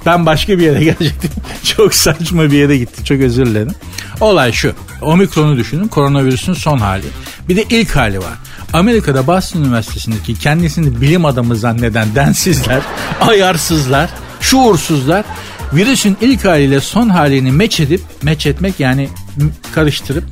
Ben 0.05 0.25
başka 0.25 0.57
bir 0.59 0.63
yere 0.63 0.83
gelecektim. 0.83 1.31
Çok 1.75 1.93
saçma 1.93 2.43
bir 2.43 2.57
yere 2.57 2.77
gitti. 2.77 3.05
Çok 3.05 3.19
özür 3.19 3.45
dilerim. 3.45 3.75
Olay 4.21 4.51
şu. 4.51 4.73
Omikronu 5.01 5.57
düşünün. 5.57 5.87
Koronavirüsün 5.87 6.53
son 6.53 6.77
hali. 6.77 7.05
Bir 7.49 7.55
de 7.55 7.63
ilk 7.69 7.95
hali 7.95 8.19
var. 8.19 8.33
Amerika'da 8.73 9.27
Boston 9.27 9.61
Üniversitesi'ndeki 9.61 10.39
kendisini 10.39 11.01
bilim 11.01 11.25
adamı 11.25 11.55
zanneden 11.55 12.15
densizler, 12.15 12.81
ayarsızlar, 13.21 14.09
şuursuzlar 14.41 15.25
virüsün 15.73 16.17
ilk 16.21 16.45
haliyle 16.45 16.79
son 16.79 17.09
halini 17.09 17.51
meç 17.51 17.79
edip, 17.79 18.01
meç 18.23 18.45
etmek 18.45 18.79
yani 18.79 19.09
karıştırıp, 19.75 20.23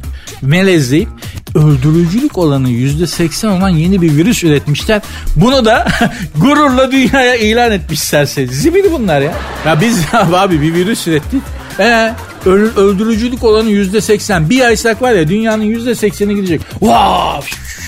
melezleyip 0.42 1.10
öldürücülük 1.56 2.38
olanı 2.38 2.70
%80 2.70 3.48
olan 3.48 3.70
yeni 3.70 4.02
bir 4.02 4.18
virüs 4.18 4.44
üretmişler. 4.44 5.02
Bunu 5.36 5.66
da 5.66 5.88
gururla 6.38 6.92
dünyaya 6.92 7.36
ilan 7.36 7.72
etmişlerse. 7.72 8.48
Zibidi 8.48 8.92
bunlar 8.92 9.22
ya. 9.22 9.34
Ya 9.66 9.82
biz 9.82 10.02
abi 10.14 10.62
bir 10.62 10.74
virüs 10.74 11.08
ürettik. 11.08 11.42
Ee, 11.80 12.14
Öl- 12.46 12.76
öldürücülük 12.78 13.44
olanı 13.44 13.70
yüzde 13.70 14.02
seksen. 14.02 14.50
Bir 14.50 14.58
yaysak 14.58 15.02
var 15.02 15.12
ya 15.12 15.28
dünyanın 15.28 15.64
yüzde 15.64 15.96
sekseni 15.96 16.36
gidecek. 16.36 16.62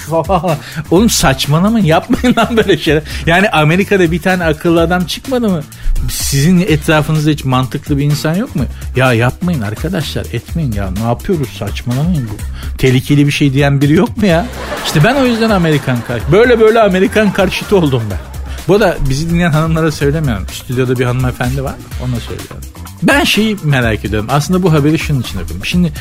Falan. 0.09 0.57
Oğlum 0.91 1.09
saçmalamayın 1.09 1.85
yapmayın 1.85 2.35
lan 2.37 2.57
böyle 2.57 2.77
şeyler. 2.77 3.03
Yani 3.25 3.49
Amerika'da 3.49 4.11
bir 4.11 4.21
tane 4.21 4.43
akıllı 4.45 4.81
adam 4.81 5.05
çıkmadı 5.05 5.49
mı? 5.49 5.63
Sizin 6.09 6.59
etrafınızda 6.59 7.29
hiç 7.29 7.43
mantıklı 7.43 7.97
bir 7.97 8.03
insan 8.03 8.35
yok 8.35 8.55
mu? 8.55 8.63
Ya 8.95 9.13
yapmayın 9.13 9.61
arkadaşlar 9.61 10.25
etmeyin 10.33 10.71
ya 10.71 10.89
ne 10.91 11.03
yapıyoruz 11.07 11.49
saçmalamayın 11.59 12.29
bu. 12.29 12.37
Tehlikeli 12.77 13.27
bir 13.27 13.31
şey 13.31 13.53
diyen 13.53 13.81
biri 13.81 13.93
yok 13.93 14.17
mu 14.17 14.25
ya? 14.25 14.45
İşte 14.85 15.03
ben 15.03 15.15
o 15.15 15.25
yüzden 15.25 15.49
Amerikan 15.49 15.97
karşı. 16.07 16.31
Böyle 16.31 16.59
böyle 16.59 16.79
Amerikan 16.81 17.33
karşıtı 17.33 17.77
oldum 17.77 18.03
ben. 18.11 18.34
Bu 18.67 18.79
da 18.79 18.97
bizi 19.09 19.29
dinleyen 19.29 19.51
hanımlara 19.51 19.91
söylemiyorum. 19.91 20.47
Stüdyoda 20.51 20.99
bir 20.99 21.05
hanımefendi 21.05 21.63
var 21.63 21.75
ona 22.03 22.19
söylüyorum. 22.19 22.63
Ben 23.03 23.23
şeyi 23.23 23.57
merak 23.63 24.05
ediyorum. 24.05 24.27
Aslında 24.31 24.63
bu 24.63 24.73
haberi 24.73 24.99
şunun 24.99 25.21
için 25.21 25.39
yapıyorum. 25.39 25.65
Şimdi 25.65 25.93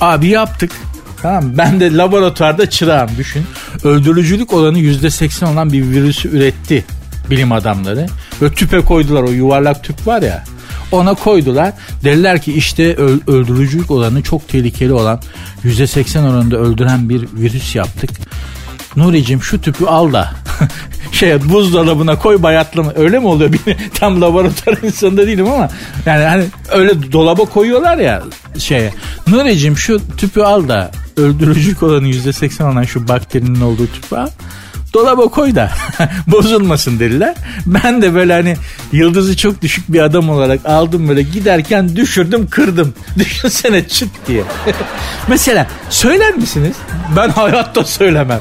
abi 0.00 0.28
yaptık. 0.28 0.70
Tamam 1.22 1.44
Ben 1.58 1.80
de 1.80 1.96
laboratuvarda 1.96 2.70
çırağım 2.70 3.10
düşün. 3.18 3.44
Öldürücülük 3.84 4.52
olanı 4.52 4.78
%80 4.78 5.52
olan 5.52 5.72
bir 5.72 5.82
virüsü 5.82 6.28
üretti 6.28 6.84
bilim 7.30 7.52
adamları. 7.52 8.06
Ve 8.42 8.52
tüpe 8.52 8.80
koydular 8.80 9.22
o 9.22 9.30
yuvarlak 9.30 9.84
tüp 9.84 10.06
var 10.06 10.22
ya. 10.22 10.44
Ona 10.92 11.14
koydular. 11.14 11.72
Dediler 12.04 12.42
ki 12.42 12.52
işte 12.52 12.96
öldürücülük 13.26 13.90
olanı 13.90 14.22
çok 14.22 14.48
tehlikeli 14.48 14.92
olan 14.92 15.20
%80 15.64 16.20
oranında 16.20 16.56
öldüren 16.56 17.08
bir 17.08 17.28
virüs 17.32 17.74
yaptık. 17.74 18.10
Nuri'cim 18.96 19.42
şu 19.42 19.60
tüpü 19.60 19.84
al 19.84 20.12
da 20.12 20.30
şey 21.12 21.48
buzdolabına 21.48 22.18
koy 22.18 22.42
bayatlama. 22.42 22.92
Öyle 22.96 23.18
mi 23.18 23.26
oluyor? 23.26 23.50
Tam 23.94 24.20
laboratuvar 24.20 24.78
insanında 24.82 25.26
değilim 25.26 25.46
ama 25.46 25.68
yani 26.06 26.24
hani 26.24 26.44
öyle 26.72 27.12
dolaba 27.12 27.44
koyuyorlar 27.44 27.98
ya 27.98 28.22
şeye. 28.58 28.92
Nuri'cim 29.28 29.76
şu 29.76 30.00
tüpü 30.16 30.40
al 30.40 30.68
da 30.68 30.90
öldürücü 31.16 31.76
olanı 31.82 32.08
%80 32.08 32.72
olan 32.72 32.82
şu 32.82 33.08
bakterinin 33.08 33.60
olduğu 33.60 33.86
tüpü 33.86 34.16
al 34.16 34.28
dolaba 34.94 35.28
koy 35.28 35.54
da 35.54 35.70
bozulmasın 36.26 36.98
dediler. 36.98 37.34
Ben 37.66 38.02
de 38.02 38.14
böyle 38.14 38.32
hani 38.32 38.56
yıldızı 38.92 39.36
çok 39.36 39.62
düşük 39.62 39.92
bir 39.92 40.00
adam 40.00 40.30
olarak 40.30 40.66
aldım 40.66 41.08
böyle 41.08 41.22
giderken 41.22 41.96
düşürdüm 41.96 42.46
kırdım. 42.50 42.94
Düşünsene 43.18 43.88
çıt 43.88 44.08
diye. 44.28 44.42
Mesela 45.28 45.66
söyler 45.90 46.34
misiniz? 46.34 46.76
Ben 47.16 47.28
hayatta 47.28 47.84
söylemem. 47.84 48.40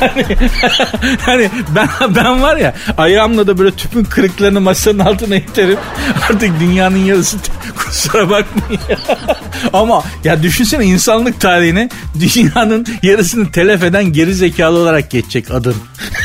hani, 0.00 0.24
hani 1.20 1.50
ben, 1.76 1.88
ben 2.14 2.42
var 2.42 2.56
ya 2.56 2.74
ayağımla 2.98 3.46
da 3.46 3.58
böyle 3.58 3.70
tüpün 3.70 4.04
kırıklarını 4.04 4.60
masanın 4.60 4.98
altına 4.98 5.36
iterim. 5.36 5.78
Artık 6.30 6.60
dünyanın 6.60 6.96
yarısı 6.96 7.36
kusura 7.76 8.30
bakmayın. 8.30 8.80
Ama 9.72 10.04
ya 10.24 10.42
düşünsene 10.42 10.84
insanlık 10.84 11.40
tarihine 11.40 11.88
dünyanın 12.20 12.86
yarısını 13.02 13.50
telef 13.50 13.82
eden 13.82 14.04
geri 14.04 14.34
zekalı 14.34 14.78
olarak 14.78 15.05
geçecek 15.10 15.50
adın. 15.50 15.76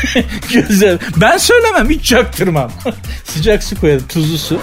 Güzel. 0.52 0.98
Ben 1.16 1.36
söylemem 1.36 1.90
hiç 1.90 2.04
çaktırmam. 2.04 2.72
Sıcak 3.24 3.62
su 3.62 3.80
koyarım 3.80 4.06
tuzlu 4.08 4.38
su. 4.38 4.60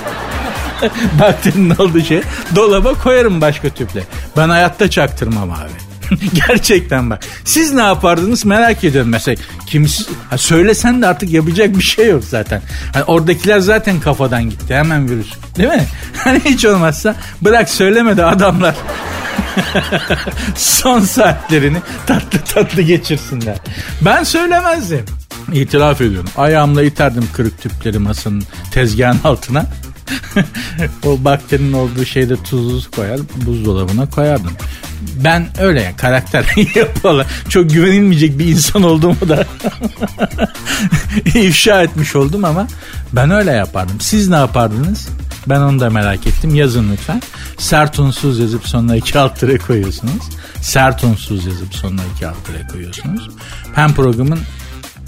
Bakterinin 1.19 1.75
olduğu 1.75 2.01
şey. 2.01 2.21
Dolaba 2.55 2.93
koyarım 2.93 3.41
başka 3.41 3.69
tüple. 3.69 4.03
Ben 4.37 4.49
hayatta 4.49 4.89
çaktırmam 4.89 5.51
abi. 5.51 5.88
Gerçekten 6.47 7.09
bak. 7.09 7.23
Siz 7.45 7.73
ne 7.73 7.81
yapardınız 7.81 8.45
merak 8.45 8.83
ediyorum 8.83 9.09
mesela. 9.09 9.37
Kimisi 9.67 10.03
ha 10.29 10.37
söylesen 10.37 11.01
de 11.01 11.07
artık 11.07 11.29
yapacak 11.29 11.77
bir 11.77 11.83
şey 11.83 12.09
yok 12.09 12.23
zaten. 12.23 12.61
Hani 12.93 13.03
oradakiler 13.03 13.59
zaten 13.59 13.99
kafadan 13.99 14.49
gitti 14.49 14.75
hemen 14.75 15.09
virüs. 15.09 15.33
Değil 15.57 15.69
mi? 15.69 15.85
Hani 16.23 16.39
hiç 16.45 16.65
olmazsa 16.65 17.15
bırak 17.41 17.69
söylemedi 17.69 18.23
adamlar. 18.23 18.75
Son 20.55 20.99
saatlerini 20.99 21.77
tatlı 22.07 22.39
tatlı 22.39 22.81
geçirsinler. 22.81 23.57
Ben 24.01 24.23
söylemezdim. 24.23 25.05
İtiraf 25.53 26.01
ediyorum. 26.01 26.29
Ayağımla 26.37 26.83
iterdim 26.83 27.27
kırık 27.33 27.61
tüpleri 27.61 27.99
masanın 27.99 28.43
tezgahın 28.71 29.19
altına. 29.23 29.65
o 31.05 31.23
bakterinin 31.23 31.73
olduğu 31.73 32.05
şeyde 32.05 32.43
tuzlu 32.43 32.91
koyar 32.91 33.19
buzdolabına 33.45 34.09
koyardım. 34.09 34.51
Ben 35.23 35.47
öyle 35.59 35.81
yani 35.81 35.95
karakter 35.95 36.45
yapıyorlar. 36.75 37.27
Çok 37.49 37.69
güvenilmeyecek 37.69 38.39
bir 38.39 38.45
insan 38.45 38.83
olduğumu 38.83 39.29
da 39.29 39.45
ifşa 41.39 41.83
etmiş 41.83 42.15
oldum 42.15 42.45
ama 42.45 42.67
ben 43.13 43.31
öyle 43.31 43.51
yapardım. 43.51 44.01
Siz 44.01 44.29
ne 44.29 44.35
yapardınız? 44.35 45.09
Ben 45.47 45.59
onu 45.59 45.79
da 45.79 45.89
merak 45.89 46.27
ettim. 46.27 46.55
Yazın 46.55 46.91
lütfen. 46.91 47.21
Sert 47.57 47.99
unsuz 47.99 48.39
yazıp 48.39 48.67
sonuna 48.67 48.95
iki 48.95 49.19
alt 49.19 49.39
koyuyorsunuz. 49.67 50.23
Sert 50.61 51.03
unsuz 51.03 51.45
yazıp 51.45 51.75
sonuna 51.75 52.01
iki 52.15 52.27
alt 52.27 52.71
koyuyorsunuz. 52.71 53.29
Hem 53.75 53.93
programın 53.93 54.39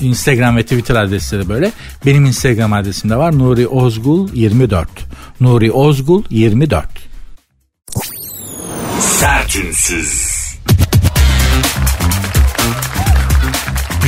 Instagram 0.01 0.57
ve 0.57 0.63
Twitter 0.63 0.95
adresleri 0.95 1.49
böyle. 1.49 1.71
Benim 2.05 2.25
Instagram 2.25 2.73
adresim 2.73 3.09
de 3.09 3.15
var. 3.15 3.39
Nuri 3.39 3.67
Ozgul 3.67 4.29
24. 4.33 4.89
Nuri 5.39 5.71
Ozgul 5.71 6.23
24. 6.29 6.87
Sertünsüz. 8.99 10.41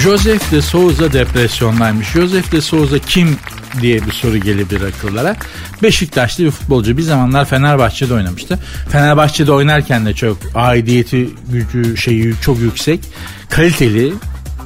Joseph 0.04 0.52
de 0.52 0.62
Souza 0.62 1.14
depresyondaymış. 1.14 2.08
Joseph 2.08 2.52
de 2.52 2.62
Souza 2.62 3.00
kim 3.00 3.38
diye 3.82 4.06
bir 4.06 4.12
soru 4.12 4.38
gelebilir 4.38 4.82
akıllara. 4.82 5.36
Beşiktaşlı 5.84 6.44
bir 6.44 6.52
futbolcu 6.52 6.98
bir 6.98 7.02
zamanlar 7.02 7.46
Fenerbahçe'de 7.46 8.14
oynamıştı. 8.14 8.60
Fenerbahçe'de 8.90 9.52
oynarken 9.52 10.06
de 10.06 10.14
çok 10.14 10.38
aidiyeti 10.56 11.30
gücü 11.52 11.98
şeyi 11.98 12.34
çok 12.42 12.60
yüksek. 12.60 13.00
Kaliteli, 13.50 14.14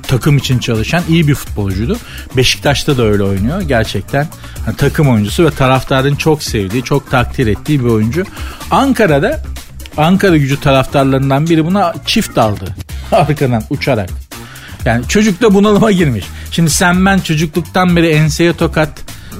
takım 0.08 0.38
için 0.38 0.60
çalışan 0.60 1.04
iyi 1.10 1.28
bir 1.28 1.36
futbolcuydu. 1.36 1.98
Beşiktaş'ta 2.38 2.98
da 2.98 3.04
öyle 3.04 3.24
oynuyor. 3.24 3.62
Gerçekten 3.62 4.28
yani 4.68 4.78
takım 4.78 5.10
oyuncusu 5.10 5.46
ve 5.46 5.52
taraftarın 5.52 6.16
çok 6.16 6.44
sevdiği, 6.44 6.84
çok 6.84 7.12
takdir 7.12 7.48
ettiği 7.48 7.80
bir 7.80 7.90
oyuncu. 7.90 8.24
Ankara'da 8.72 9.42
Ankara 9.98 10.38
gücü 10.38 10.60
taraftarlarından 10.60 11.50
biri 11.50 11.66
buna 11.66 11.94
çift 12.06 12.38
aldı. 12.38 12.66
Arkadan 13.12 13.64
uçarak. 13.70 14.10
Yani 14.86 15.08
çocuk 15.08 15.42
da 15.42 15.54
bunalıma 15.54 15.92
girmiş. 15.92 16.26
Şimdi 16.52 16.70
sen 16.70 17.06
ben 17.06 17.20
çocukluktan 17.20 17.96
beri 17.96 18.08
enseye 18.08 18.54
tokat 18.54 18.90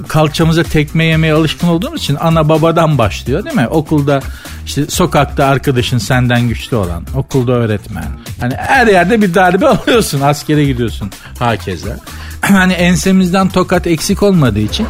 kalçamıza 0.08 0.62
tekme 0.62 1.04
yemeye 1.04 1.32
alışkın 1.32 1.68
olduğumuz 1.68 2.00
için 2.00 2.16
ana 2.20 2.48
babadan 2.48 2.98
başlıyor 2.98 3.44
değil 3.44 3.56
mi? 3.56 3.68
Okulda 3.68 4.20
işte 4.66 4.86
sokakta 4.86 5.46
arkadaşın 5.46 5.98
senden 5.98 6.48
güçlü 6.48 6.76
olan, 6.76 7.04
okulda 7.14 7.52
öğretmen. 7.52 8.04
Hani 8.40 8.54
her 8.54 8.86
yerde 8.86 9.22
bir 9.22 9.34
darbe 9.34 9.68
alıyorsun, 9.68 10.20
askere 10.20 10.64
gidiyorsun 10.64 11.10
hakeza. 11.38 11.90
Hani 12.40 12.72
ensemizden 12.72 13.48
tokat 13.48 13.86
eksik 13.86 14.22
olmadığı 14.22 14.58
için 14.58 14.86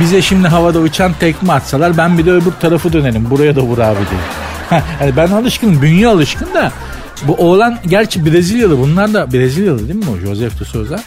bize 0.00 0.22
şimdi 0.22 0.48
havada 0.48 0.78
uçan 0.78 1.12
tekme 1.20 1.52
atsalar 1.52 1.96
ben 1.96 2.18
bir 2.18 2.26
de 2.26 2.32
öbür 2.32 2.52
tarafı 2.60 2.92
dönelim. 2.92 3.30
Buraya 3.30 3.56
da 3.56 3.60
vur 3.60 3.78
abi 3.78 3.98
diye. 4.10 4.20
hani 4.98 5.16
ben 5.16 5.30
alışkınım, 5.30 5.82
bünye 5.82 6.08
alışkın 6.08 6.54
da 6.54 6.72
bu 7.22 7.34
oğlan 7.34 7.78
gerçi 7.86 8.26
Brezilyalı 8.26 8.78
bunlar 8.78 9.14
da 9.14 9.32
Brezilyalı 9.32 9.88
değil 9.88 10.04
mi 10.04 10.10
o 10.16 10.26
Joseph 10.26 10.60
de 10.60 10.64
Souza? 10.64 11.00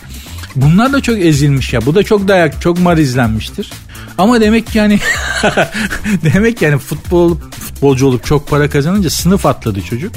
Bunlar 0.56 0.94
da 0.94 1.02
çok 1.02 1.20
ezilmiş 1.20 1.74
ya. 1.74 1.86
Bu 1.86 1.96
da 1.96 2.04
çok 2.04 2.28
dayak, 2.28 2.62
çok 2.62 2.80
marizlenmiştir. 2.80 3.70
Ama 4.18 4.42
demek 4.42 4.68
ki 4.68 4.78
yani 4.78 5.00
demek 6.24 6.62
yani 6.62 6.78
futbol 6.78 7.38
futbolcu 7.60 8.08
olup 8.08 8.26
çok 8.26 8.50
para 8.50 8.70
kazanınca 8.70 9.10
sınıf 9.10 9.46
atladı 9.46 9.82
çocuk. 9.82 10.12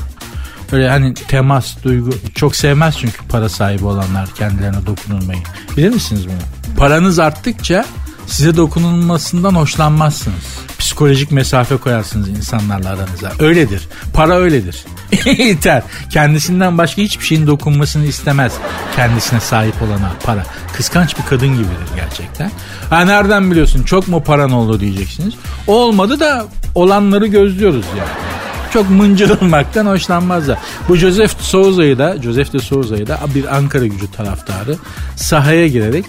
Öyle 0.72 0.88
hani 0.88 1.14
temas, 1.14 1.82
duygu 1.84 2.10
çok 2.34 2.56
sevmez 2.56 2.96
çünkü 2.98 3.18
para 3.28 3.48
sahibi 3.48 3.84
olanlar 3.84 4.34
kendilerine 4.34 4.86
dokunulmayı. 4.86 5.38
Bilir 5.76 5.88
misiniz 5.88 6.26
bunu? 6.26 6.76
Paranız 6.76 7.18
arttıkça 7.18 7.84
size 8.26 8.56
dokunulmasından 8.56 9.54
hoşlanmazsınız. 9.54 10.44
Psikolojik 10.78 11.30
mesafe 11.30 11.76
koyarsınız 11.76 12.28
insanlarla 12.28 12.88
aranıza. 12.88 13.32
Öyledir. 13.38 13.88
Para 14.12 14.36
öyledir. 14.36 14.84
İter. 15.26 15.82
Kendisinden 16.10 16.78
başka 16.78 17.02
hiçbir 17.02 17.24
şeyin 17.24 17.46
dokunmasını 17.46 18.06
istemez. 18.06 18.52
Kendisine 18.96 19.40
sahip 19.40 19.82
olana 19.82 20.12
para. 20.24 20.46
Kıskanç 20.72 21.18
bir 21.18 21.22
kadın 21.22 21.48
gibidir 21.48 21.88
gerçekten. 21.96 22.50
Ha 22.90 23.00
nereden 23.00 23.50
biliyorsun 23.50 23.82
çok 23.82 24.08
mu 24.08 24.22
paran 24.22 24.50
oldu 24.50 24.80
diyeceksiniz. 24.80 25.34
Olmadı 25.66 26.20
da 26.20 26.46
olanları 26.74 27.26
gözlüyoruz 27.26 27.84
yani 27.98 28.36
çok 28.72 28.90
mıncırılmaktan 28.90 29.86
hoşlanmazlar. 29.86 30.58
Bu 30.88 30.96
Joseph 30.96 31.40
Souza'yı 31.40 31.98
da 31.98 32.16
Joseph 32.22 32.52
de 32.52 32.58
Souza'yı 32.58 33.06
da 33.06 33.18
bir 33.34 33.56
Ankara 33.56 33.86
gücü 33.86 34.10
taraftarı 34.10 34.76
sahaya 35.16 35.68
girerek 35.68 36.04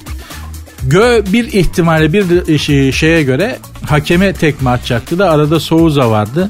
Gö 0.88 1.24
bir 1.34 1.54
ihtimalle 1.54 2.14
bir 2.14 2.58
şey, 2.58 2.92
şeye 2.92 3.24
göre 3.24 3.60
hakeme 3.86 4.34
tekme 4.34 4.70
atacaktı 4.70 5.20
da 5.20 5.32
arada 5.32 5.60
Souza 5.60 6.12
vardı. 6.12 6.50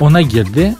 Ona 0.00 0.20
girdi. 0.22 0.74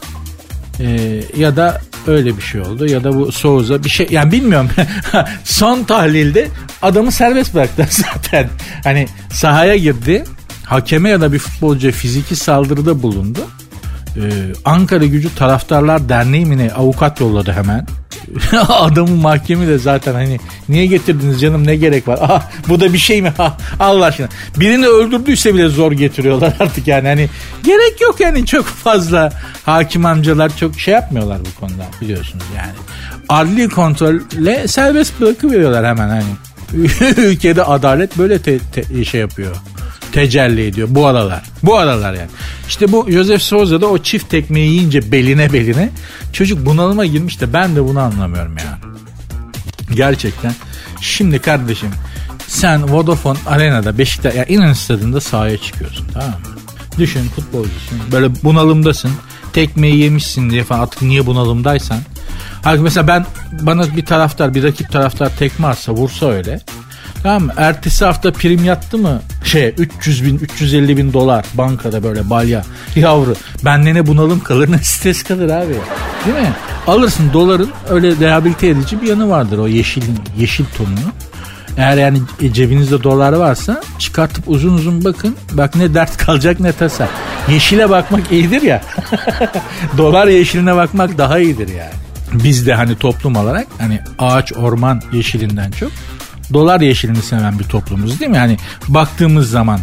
Ee, 0.79 1.21
ya 1.37 1.55
da 1.55 1.81
öyle 2.07 2.37
bir 2.37 2.41
şey 2.41 2.61
oldu 2.61 2.85
ya 2.85 3.03
da 3.03 3.15
bu 3.15 3.31
Souza 3.31 3.83
bir 3.83 3.89
şey 3.89 4.07
yani 4.09 4.31
bilmiyorum. 4.31 4.69
Son 5.43 5.83
tahlilde 5.83 6.47
adamı 6.81 7.11
serbest 7.11 7.53
bıraktı 7.53 7.87
zaten. 7.89 8.49
Hani 8.83 9.07
sahaya 9.31 9.75
girdi. 9.75 10.23
Hakeme 10.63 11.09
ya 11.09 11.21
da 11.21 11.33
bir 11.33 11.39
futbolcuya 11.39 11.93
fiziki 11.93 12.35
saldırıda 12.35 13.03
bulundu. 13.03 13.39
Ee, 14.17 14.21
Ankara 14.65 15.05
Gücü 15.05 15.35
Taraftarlar 15.35 16.09
Derneği 16.09 16.45
mi 16.45 16.57
ne 16.57 16.71
avukat 16.71 17.19
yolladı 17.19 17.51
hemen. 17.51 17.87
Adamın 18.69 19.17
mahkemi 19.17 19.67
de 19.67 19.77
zaten 19.77 20.13
hani 20.13 20.39
niye 20.69 20.85
getirdiniz 20.85 21.41
canım 21.41 21.67
ne 21.67 21.75
gerek 21.75 22.07
var? 22.07 22.19
Ah 22.21 22.43
bu 22.69 22.79
da 22.79 22.93
bir 22.93 22.97
şey 22.97 23.21
mi? 23.21 23.33
Ah, 23.39 23.57
Allah 23.79 24.05
aşkına. 24.05 24.27
Birini 24.57 24.87
öldürdüyse 24.87 25.53
bile 25.53 25.67
zor 25.67 25.91
getiriyorlar 25.91 26.53
artık 26.59 26.87
yani. 26.87 27.07
Hani 27.07 27.29
gerek 27.63 28.01
yok 28.01 28.19
yani 28.19 28.45
çok 28.45 28.65
fazla 28.65 29.31
hakim 29.65 30.05
amcalar 30.05 30.57
çok 30.57 30.79
şey 30.79 30.93
yapmıyorlar 30.93 31.39
bu 31.39 31.59
konuda 31.59 31.85
biliyorsunuz 32.01 32.45
yani. 32.57 32.71
Adli 33.29 33.69
kontrolle 33.69 34.67
serbest 34.67 35.21
bırakıveriyorlar 35.21 35.85
hemen 35.85 36.09
hani. 36.09 36.23
Ülkede 37.17 37.63
adalet 37.63 38.17
böyle 38.17 38.39
te, 38.41 38.59
te, 38.59 39.05
şey 39.05 39.21
yapıyor 39.21 39.55
tecelli 40.17 40.65
ediyor 40.65 40.87
bu 40.91 41.07
aralar. 41.07 41.43
Bu 41.63 41.77
aralar 41.77 42.13
yani. 42.13 42.29
İşte 42.67 42.91
bu 42.91 43.11
Joseph 43.11 43.41
Souza 43.41 43.81
da 43.81 43.87
o 43.87 43.97
çift 43.97 44.29
tekmeyi 44.29 44.71
yiyince 44.71 45.11
beline 45.11 45.53
beline 45.53 45.89
çocuk 46.33 46.65
bunalıma 46.65 47.05
girmiş 47.05 47.41
de 47.41 47.53
ben 47.53 47.75
de 47.75 47.83
bunu 47.83 47.99
anlamıyorum 47.99 48.57
ya. 48.57 48.79
Gerçekten. 49.95 50.53
Şimdi 51.01 51.39
kardeşim 51.39 51.89
sen 52.47 52.93
Vodafone 52.93 53.37
Arena'da 53.45 53.97
Beşiktaş 53.97 54.35
ya 54.35 54.45
yani 54.49 54.75
Stadı'nda 54.75 55.21
sahaya 55.21 55.57
çıkıyorsun 55.57 56.07
tamam 56.13 56.29
mı? 56.29 56.35
Düşün 56.97 57.27
futbolcusun 57.35 57.99
böyle 58.11 58.43
bunalımdasın 58.43 59.11
tekmeyi 59.53 59.97
yemişsin 59.97 60.49
diye 60.49 60.63
falan 60.63 60.79
artık 60.79 61.01
niye 61.01 61.25
bunalımdaysan. 61.25 61.99
Halbuki 62.63 62.83
mesela 62.83 63.07
ben 63.07 63.25
bana 63.51 63.95
bir 63.95 64.05
taraftar 64.05 64.53
bir 64.53 64.63
rakip 64.63 64.91
taraftar 64.91 65.37
tekme 65.37 65.67
atsa 65.67 65.91
vursa 65.91 66.25
öyle 66.25 66.61
Tamam 67.27 67.43
mı? 67.43 67.53
Ertesi 67.57 68.05
hafta 68.05 68.31
prim 68.31 68.63
yattı 68.63 68.97
mı? 68.97 69.21
Şey 69.43 69.73
300 69.77 70.25
bin 70.25 70.39
350 70.39 70.97
bin 70.97 71.13
dolar 71.13 71.45
bankada 71.53 72.03
böyle 72.03 72.29
balya. 72.29 72.63
Yavru 72.95 73.35
bende 73.65 73.93
ne 73.93 74.07
bunalım 74.07 74.39
kalır 74.39 74.71
ne 74.71 74.77
stres 74.77 75.23
kalır 75.23 75.49
abi. 75.49 75.73
Değil 76.25 76.37
mi? 76.37 76.53
Alırsın 76.87 77.33
doların 77.33 77.69
öyle 77.89 78.15
rehabilite 78.19 78.67
edici 78.67 79.01
bir 79.01 79.07
yanı 79.07 79.29
vardır 79.29 79.57
o 79.57 79.67
yeşil 79.67 80.03
yeşil 80.37 80.65
tonunu. 80.77 81.11
Eğer 81.77 81.97
yani 81.97 82.21
e, 82.41 82.53
cebinizde 82.53 83.03
dolar 83.03 83.33
varsa 83.33 83.81
çıkartıp 83.99 84.43
uzun 84.47 84.73
uzun 84.73 85.03
bakın. 85.03 85.35
Bak 85.51 85.75
ne 85.75 85.93
dert 85.93 86.17
kalacak 86.17 86.59
ne 86.59 86.71
tasa. 86.71 87.07
Yeşile 87.49 87.89
bakmak 87.89 88.31
iyidir 88.31 88.61
ya. 88.61 88.81
dolar 89.97 90.27
yeşiline 90.27 90.75
bakmak 90.75 91.17
daha 91.17 91.39
iyidir 91.39 91.67
yani. 91.67 91.93
Biz 92.33 92.67
de 92.67 92.73
hani 92.73 92.95
toplum 92.95 93.35
olarak 93.35 93.67
hani 93.77 93.99
ağaç 94.19 94.53
orman 94.53 95.01
yeşilinden 95.13 95.71
çok 95.71 95.91
dolar 96.53 96.81
yeşilini 96.81 97.21
seven 97.21 97.59
bir 97.59 97.63
toplumuz 97.63 98.19
değil 98.19 98.31
mi? 98.31 98.37
Yani 98.37 98.57
baktığımız 98.87 99.49
zaman 99.49 99.79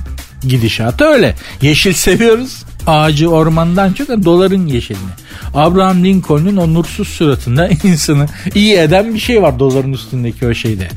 gidişatı 0.49 1.05
öyle. 1.05 1.35
Yeşil 1.63 1.93
seviyoruz. 1.93 2.65
Ağacı 2.87 3.31
ormandan 3.31 3.93
çok 3.93 4.09
doların 4.09 4.67
yeşilini. 4.67 5.11
Abraham 5.55 6.05
Lincoln'un 6.05 6.57
o 6.57 6.75
nursuz 6.75 7.09
suratında 7.09 7.69
insanı 7.85 8.27
iyi 8.55 8.77
eden 8.77 9.15
bir 9.15 9.19
şey 9.19 9.43
var 9.43 9.59
doların 9.59 9.93
üstündeki 9.93 10.47
o 10.47 10.55
şeyde. 10.55 10.89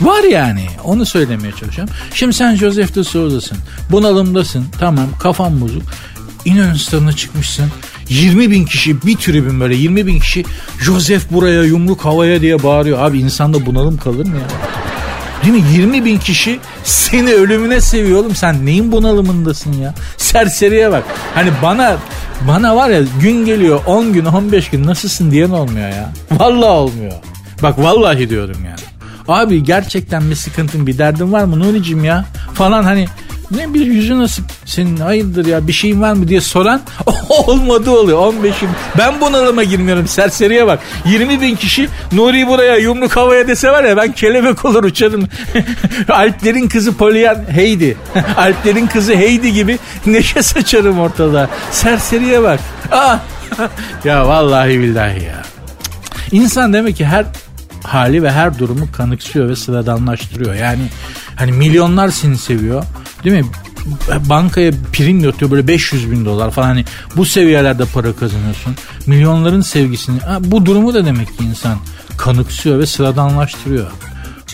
Var 0.00 0.24
yani 0.24 0.66
onu 0.84 1.06
söylemeye 1.06 1.52
çalışıyorum. 1.52 1.94
Şimdi 2.14 2.32
sen 2.32 2.56
Joseph 2.56 2.94
de 2.94 3.04
Souza'sın. 3.04 3.58
Bunalımdasın. 3.90 4.66
Tamam 4.80 5.06
kafan 5.18 5.60
bozuk. 5.60 5.82
İnönü 6.44 6.78
stadına 6.78 7.12
çıkmışsın. 7.12 7.66
20 8.08 8.50
bin 8.50 8.64
kişi 8.64 9.02
bir 9.02 9.16
tribün 9.16 9.60
böyle 9.60 9.74
20 9.74 10.06
bin 10.06 10.20
kişi 10.20 10.44
Joseph 10.82 11.22
buraya 11.30 11.62
yumruk 11.62 12.04
havaya 12.04 12.40
diye 12.40 12.62
bağırıyor. 12.62 12.98
Abi 12.98 13.18
insanda 13.18 13.66
bunalım 13.66 13.96
kalır 13.96 14.26
mı 14.26 14.36
ya? 14.36 14.46
Değil 15.44 15.54
mi? 15.54 15.70
20 15.72 16.04
bin 16.04 16.18
kişi 16.18 16.58
seni 16.84 17.32
ölümüne 17.32 17.80
seviyor 17.80 18.20
oğlum. 18.20 18.34
Sen 18.34 18.66
neyin 18.66 18.92
bunalımındasın 18.92 19.72
ya? 19.72 19.94
Serseriye 20.16 20.92
bak. 20.92 21.04
Hani 21.34 21.50
bana 21.62 21.96
bana 22.48 22.76
var 22.76 22.88
ya 22.90 23.02
gün 23.20 23.44
geliyor 23.46 23.80
10 23.86 24.12
gün 24.12 24.24
15 24.24 24.70
gün 24.70 24.86
nasılsın 24.86 25.30
diyen 25.30 25.50
olmuyor 25.50 25.88
ya. 25.88 26.12
Vallahi 26.30 26.70
olmuyor. 26.70 27.12
Bak 27.62 27.78
vallahi 27.78 28.30
diyorum 28.30 28.56
yani. 28.64 28.80
Abi 29.28 29.62
gerçekten 29.62 30.30
bir 30.30 30.34
sıkıntın 30.34 30.86
bir 30.86 30.98
derdin 30.98 31.32
var 31.32 31.44
mı 31.44 31.60
Nuri'cim 31.60 32.04
ya? 32.04 32.24
Falan 32.54 32.82
hani 32.84 33.06
ne 33.56 33.74
bir 33.74 33.86
yüzü 33.86 34.18
nasıl 34.18 34.42
senin 34.64 34.96
hayırdır 34.96 35.46
ya 35.46 35.66
bir 35.66 35.72
şeyin 35.72 36.00
var 36.00 36.12
mı 36.12 36.28
diye 36.28 36.40
soran 36.40 36.80
olmadı 37.28 37.90
oluyor 37.90 38.18
15 38.18 38.62
yıl. 38.62 38.68
Ben 38.98 39.20
bunalıma 39.20 39.62
girmiyorum 39.62 40.08
serseriye 40.08 40.66
bak. 40.66 40.80
20 41.06 41.40
bin 41.40 41.56
kişi 41.56 41.88
Nuri 42.12 42.46
buraya 42.46 42.76
yumruk 42.76 43.16
havaya 43.16 43.48
dese 43.48 43.70
var 43.70 43.84
ya 43.84 43.96
ben 43.96 44.12
kelebek 44.12 44.64
olur 44.64 44.84
uçarım. 44.84 45.28
Alplerin 46.08 46.68
kızı 46.68 46.96
Polyan 46.96 47.44
Heidi. 47.50 47.96
Alplerin 48.36 48.86
kızı 48.86 49.14
Heidi 49.14 49.52
gibi 49.52 49.78
neşe 50.06 50.42
saçarım 50.42 51.00
ortada. 51.00 51.48
Serseriye 51.70 52.42
bak. 52.42 52.60
Ah. 52.92 53.18
ya 54.04 54.28
vallahi 54.28 54.80
billahi 54.80 55.24
ya. 55.24 55.42
İnsan 56.32 56.72
demek 56.72 56.96
ki 56.96 57.04
her 57.04 57.26
hali 57.84 58.22
ve 58.22 58.32
her 58.32 58.58
durumu 58.58 58.92
kanıksıyor 58.92 59.48
ve 59.48 59.56
sıradanlaştırıyor. 59.56 60.54
Yani 60.54 60.82
hani 61.36 61.52
milyonlar 61.52 62.08
seni 62.08 62.38
seviyor. 62.38 62.84
Değil 63.24 63.36
mi? 63.36 63.50
Bankaya 64.28 64.72
prim 64.92 65.24
yatıyor 65.24 65.50
böyle 65.50 65.68
500 65.68 66.10
bin 66.10 66.24
dolar 66.24 66.50
falan 66.50 66.66
hani 66.66 66.84
bu 67.16 67.24
seviyelerde 67.24 67.84
para 67.84 68.12
kazanıyorsun. 68.12 68.76
Milyonların 69.06 69.60
sevgisini 69.60 70.20
bu 70.40 70.66
durumu 70.66 70.94
da 70.94 71.06
demek 71.06 71.38
ki 71.38 71.44
insan 71.44 71.78
kanıksıyor 72.16 72.78
ve 72.78 72.86
sıradanlaştırıyor. 72.86 73.90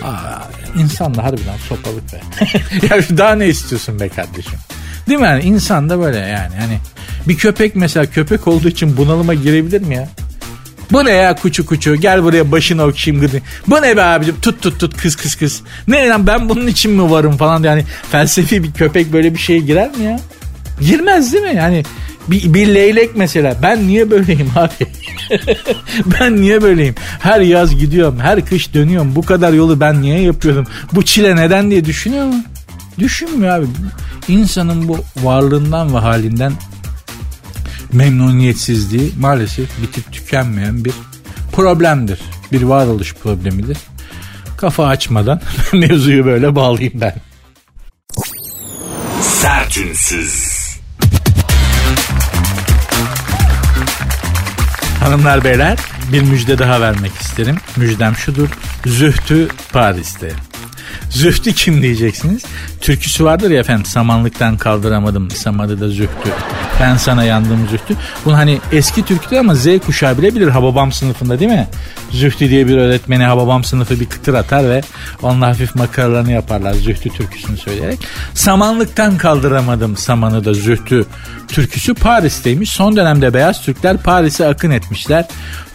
Aa, 0.03 0.43
insan 0.77 1.15
da 1.15 1.25
harbiden 1.25 1.57
sopalık 1.69 2.13
be. 2.13 2.21
ya 2.91 3.19
daha 3.19 3.35
ne 3.35 3.49
istiyorsun 3.49 4.01
be 4.01 4.09
kardeşim? 4.09 4.59
Değil 5.09 5.21
mi 5.21 5.27
yani 5.27 5.43
insan 5.43 5.91
da 5.91 6.01
böyle 6.01 6.19
yani 6.19 6.55
hani 6.61 6.79
bir 7.29 7.37
köpek 7.37 7.77
mesela 7.77 8.07
köpek 8.07 8.49
olduğu 8.49 8.69
için 8.69 8.97
bunalıma 8.97 9.35
girebilir 9.35 9.81
mi 9.81 9.95
ya? 9.95 10.09
Bu 10.93 11.05
ne 11.05 11.11
ya 11.11 11.35
kuçu 11.35 11.67
kuçu 11.67 11.97
gel 11.97 12.23
buraya 12.23 12.53
başını 12.53 12.85
okşayayım 12.85 13.27
gıdı. 13.27 13.43
Bu 13.67 13.83
ne 13.83 13.97
be 13.97 14.03
abicim 14.03 14.41
tut 14.43 14.63
tut 14.63 14.81
tut 14.81 14.97
kız 14.97 15.17
kız 15.17 15.35
kız. 15.35 15.63
Ne 15.89 16.09
lan 16.09 16.27
ben 16.27 16.49
bunun 16.49 16.67
için 16.67 16.93
mi 16.93 17.11
varım 17.11 17.37
falan 17.37 17.63
yani 17.63 17.85
felsefi 18.11 18.63
bir 18.63 18.73
köpek 18.73 19.13
böyle 19.13 19.35
bir 19.35 19.39
şeye 19.39 19.59
girer 19.59 19.97
mi 19.97 20.05
ya? 20.05 20.21
Girmez 20.81 21.33
değil 21.33 21.45
mi? 21.45 21.55
Yani 21.57 21.83
bir, 22.29 22.55
bir 22.55 22.75
leylek 22.75 23.17
mesela 23.17 23.57
ben 23.63 23.89
niye 23.89 24.11
böyleyim 24.11 24.51
abi? 24.57 24.87
ben 26.21 26.41
niye 26.41 26.63
böyleyim? 26.63 26.95
Her 27.21 27.41
yaz 27.41 27.77
gidiyorum, 27.77 28.19
her 28.21 28.47
kış 28.47 28.75
dönüyorum. 28.75 29.17
Bu 29.17 29.23
kadar 29.23 29.53
yolu 29.53 29.81
ben 29.81 30.03
niye 30.03 30.21
yapıyorum? 30.21 30.67
Bu 30.93 31.05
çile 31.05 31.37
neden 31.37 31.71
diye 31.71 31.85
düşünüyor 31.85 32.27
mu? 32.27 32.45
Düşünmüyor 32.99 33.59
abi. 33.59 33.67
İnsanın 34.29 34.89
bu 34.89 34.99
varlığından 35.17 35.95
ve 35.95 35.99
halinden 35.99 36.53
memnuniyetsizliği 37.93 39.13
maalesef 39.19 39.83
bitip 39.83 40.13
tükenmeyen 40.13 40.85
bir 40.85 40.93
problemdir. 41.53 42.21
Bir 42.53 42.63
varoluş 42.63 43.15
problemidir. 43.15 43.79
Kafa 44.57 44.87
açmadan 44.87 45.41
mevzuyu 45.73 46.25
böyle 46.25 46.55
bağlayayım 46.55 47.01
ben. 47.01 47.15
Sertünsüz. 49.23 50.61
Hanımlar 55.01 55.45
beyler 55.45 55.79
bir 56.13 56.23
müjde 56.23 56.59
daha 56.59 56.81
vermek 56.81 57.13
isterim. 57.13 57.57
Müjdem 57.77 58.17
şudur. 58.17 58.49
Zühtü 58.87 59.49
Paris'te. 59.73 60.50
Zühtü 61.11 61.53
kim 61.53 61.83
diyeceksiniz? 61.83 62.43
Türküsü 62.81 63.25
vardır 63.25 63.51
ya 63.51 63.61
efendim 63.61 63.85
samanlıktan 63.85 64.57
kaldıramadım 64.57 65.31
samadı 65.31 65.81
da 65.81 65.89
zühtü. 65.89 66.31
Ben 66.81 66.97
sana 66.97 67.25
yandım 67.25 67.69
zühtü. 67.71 67.97
Bunu 68.25 68.37
hani 68.37 68.59
eski 68.73 69.05
türkü 69.05 69.37
ama 69.37 69.55
Z 69.55 69.67
kuşağı 69.87 70.19
bile 70.19 70.35
bilir 70.35 70.49
Hababam 70.49 70.93
sınıfında 70.93 71.41
değil 71.41 71.51
mi? 71.51 71.69
Zühtü 72.11 72.51
diye 72.51 72.67
bir 72.69 72.77
öğretmeni 72.77 73.25
Hababam 73.25 73.65
sınıfı 73.65 74.01
bir 74.01 74.07
kıtır 74.07 74.35
atar 74.35 74.69
ve 74.69 74.81
onunla 75.23 75.47
hafif 75.47 75.75
makaralarını 75.75 76.33
yaparlar 76.33 76.75
Zühtü 76.75 77.11
türküsünü 77.11 77.57
söyleyerek. 77.57 77.99
Samanlıktan 78.35 79.17
kaldıramadım 79.17 79.97
samanı 79.97 80.45
da 80.45 80.55
zühtü 80.55 81.07
türküsü 81.49 81.95
Paris'teymiş. 81.95 82.71
Son 82.71 82.97
dönemde 82.97 83.35
beyaz 83.35 83.63
Türkler 83.63 83.97
Paris'e 83.97 84.47
akın 84.47 84.71
etmişler. 84.71 85.29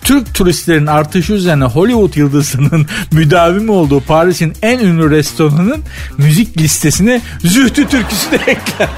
Türk 0.06 0.34
turistlerin 0.34 0.86
artışı 0.86 1.34
üzerine 1.34 1.64
Hollywood 1.64 2.16
yıldızının 2.16 2.88
müdavimi 3.12 3.72
olduğu 3.72 4.02
Paris'in 4.02 4.54
en 4.62 4.80
ünlü 4.80 5.10
restoranının 5.10 5.84
müzik 6.18 6.58
listesine 6.58 7.22
Zühtü 7.40 7.88
türküsü 7.88 8.32
de 8.32 8.36
ekler. 8.48 8.90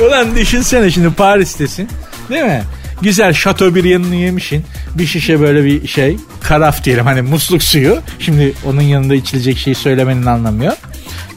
Ulan 0.00 0.34
düşünsene 0.36 0.90
şimdi 0.90 1.10
Paris'tesin 1.10 1.88
değil 2.30 2.44
mi? 2.44 2.62
Güzel 3.02 3.34
Chateaubriand'ını 3.34 4.14
yemişin. 4.14 4.64
Bir 4.94 5.06
şişe 5.06 5.40
böyle 5.40 5.64
bir 5.64 5.88
şey. 5.88 6.16
Karaf 6.42 6.84
diyelim 6.84 7.06
hani 7.06 7.22
musluk 7.22 7.62
suyu. 7.62 7.98
Şimdi 8.18 8.54
onun 8.66 8.82
yanında 8.82 9.14
içilecek 9.14 9.58
şeyi 9.58 9.74
söylemenin 9.74 10.26
anlamı 10.26 10.64
yok. 10.64 10.78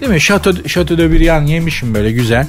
Değil 0.02 0.12
mi? 0.12 0.22
Chateau, 0.22 0.68
Chateaubriand 0.68 1.48
yemişim 1.48 1.94
böyle 1.94 2.12
güzel. 2.12 2.48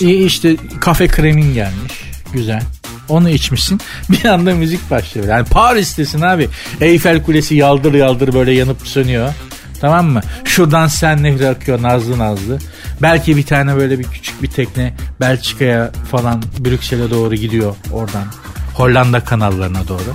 İyi 0.00 0.26
işte 0.26 0.56
kafe 0.80 1.06
kremin 1.06 1.54
gelmiş. 1.54 1.92
Güzel. 2.32 2.62
Onu 3.08 3.30
içmişsin. 3.30 3.80
Bir 4.08 4.24
anda 4.24 4.54
müzik 4.54 4.90
başlıyor. 4.90 5.26
Yani 5.28 5.44
Paris'tesin 5.44 6.20
abi. 6.20 6.48
Eyfel 6.80 7.22
Kulesi 7.22 7.54
yaldır 7.54 7.94
yaldır 7.94 8.34
böyle 8.34 8.52
yanıp 8.52 8.86
sönüyor. 8.86 9.32
Tamam 9.80 10.06
mı? 10.06 10.20
Şuradan 10.44 10.86
sen 10.86 11.22
nehri 11.22 11.48
akıyor 11.48 11.82
nazlı 11.82 12.18
nazlı. 12.18 12.58
Belki 13.02 13.36
bir 13.36 13.42
tane 13.42 13.76
böyle 13.76 13.98
bir 13.98 14.04
küçük 14.04 14.42
bir 14.42 14.50
tekne 14.50 14.94
Belçika'ya 15.20 15.90
falan 16.10 16.42
Brüksel'e 16.58 17.10
doğru 17.10 17.34
gidiyor 17.34 17.74
oradan. 17.92 18.24
Hollanda 18.74 19.20
kanallarına 19.20 19.88
doğru. 19.88 20.14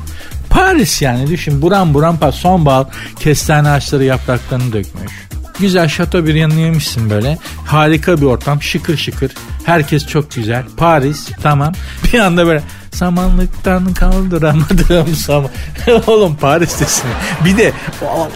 Paris 0.54 1.02
yani 1.02 1.28
düşün 1.28 1.62
buram 1.62 1.94
buram 1.94 2.18
pas 2.18 2.36
sonbahar 2.36 2.88
kestane 3.20 3.70
ağaçları 3.70 4.04
yapraklarını 4.04 4.74
dökmüş. 4.74 5.12
Güzel 5.60 5.88
şato 5.88 6.26
bir 6.26 6.36
yanını 6.36 6.60
yemişsin 6.60 7.10
böyle. 7.10 7.38
Harika 7.66 8.18
bir 8.18 8.26
ortam 8.26 8.62
şıkır 8.62 8.98
şıkır. 8.98 9.32
Herkes 9.64 10.08
çok 10.08 10.32
güzel. 10.32 10.64
Paris 10.78 11.30
tamam. 11.44 11.74
Bir 12.14 12.20
anda 12.20 12.48
böyle 12.48 12.64
samanlıktan 12.92 13.94
kaldıramadım 13.94 15.16
saman. 15.16 15.50
Oğlum 16.08 16.36
Paris'tesin. 16.36 17.10
Bir 17.46 17.58
de 17.58 17.72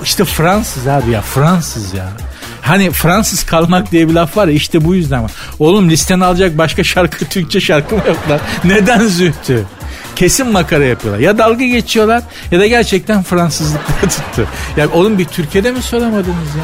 işte 0.04 0.26
Fransız 0.26 0.88
abi 0.88 1.12
ya 1.12 1.22
Fransız 1.22 1.94
ya. 1.94 2.10
Hani 2.62 2.92
Fransız 2.92 3.44
kalmak 3.44 3.92
diye 3.92 4.10
bir 4.10 4.14
laf 4.14 4.38
var 4.38 4.48
ya 4.48 4.54
işte 4.54 4.86
bu 4.86 4.96
yüzden 4.96 5.24
var. 5.24 5.32
Oğlum 5.60 5.90
listeni 5.90 6.26
alacak 6.26 6.58
başka 6.58 6.84
şarkı 6.84 7.26
Türkçe 7.26 7.62
şarkı 7.62 7.96
mı 7.96 8.02
yok? 8.08 8.18
Neden 8.64 9.08
zühtü? 9.08 9.66
Kesin 10.18 10.52
makara 10.52 10.84
yapıyorlar. 10.84 11.22
Ya 11.22 11.38
dalga 11.38 11.66
geçiyorlar 11.66 12.24
ya 12.52 12.60
da 12.60 12.68
gerçekten 12.68 13.24
Fransızlıkla 13.24 13.96
tuttu. 14.02 14.48
Ya 14.78 14.90
oğlum 14.90 15.18
bir 15.18 15.26
Türkiye'de 15.26 15.72
mi 15.72 15.82
söylemediniz 15.82 16.56
ya? 16.58 16.64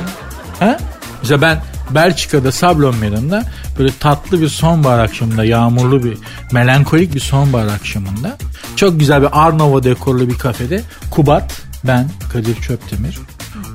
Ha? 0.68 0.78
Mesela 1.22 1.42
ben 1.42 1.62
Belçika'da 1.90 2.52
Sablon 2.52 2.96
Meydanı'nda 2.96 3.44
böyle 3.80 3.92
tatlı 4.00 4.42
bir 4.42 4.50
sonbahar 4.50 5.00
akşamında 5.00 5.46
yağmurlu 5.46 6.04
bir 6.04 6.18
melankolik 6.52 7.16
bir 7.16 7.20
sonbahar 7.20 7.68
akşamında 7.68 8.38
çok 8.76 9.00
güzel 9.00 9.22
bir 9.22 9.46
Arnova 9.46 9.84
dekorlu 9.84 10.30
bir 10.30 10.38
kafede 10.38 10.82
Kubat 11.12 11.62
ben 11.84 12.10
Kadir 12.34 12.56
Çöptemir 12.62 13.20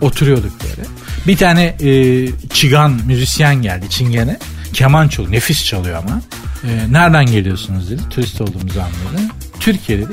oturuyorduk 0.00 0.52
böyle. 0.62 0.88
Bir 1.26 1.36
tane 1.36 1.64
e, 1.64 2.26
çigan 2.52 2.90
müzisyen 3.06 3.54
geldi 3.54 3.90
çingene. 3.90 4.38
Keman 4.72 5.08
çalıyor. 5.08 5.32
Nefis 5.32 5.64
çalıyor 5.64 6.02
ama. 6.06 6.20
E, 6.64 6.92
nereden 6.92 7.26
geliyorsunuz 7.26 7.90
dedi. 7.90 8.02
Turist 8.10 8.40
olduğumuzu 8.40 8.80
anladı. 8.80 9.37
Türkiye 9.68 9.98
dedi. 9.98 10.12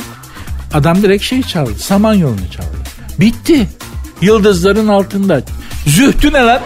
Adam 0.74 1.02
direkt 1.02 1.24
şey 1.24 1.44
çaldı. 1.44 1.80
Samanyolu'nu 1.80 2.52
çaldı. 2.52 2.78
Bitti. 3.20 3.68
Yıldızların 4.22 4.88
altında. 4.88 5.42
Zühtü 5.88 6.34
ne 6.34 6.40
lan? 6.40 6.62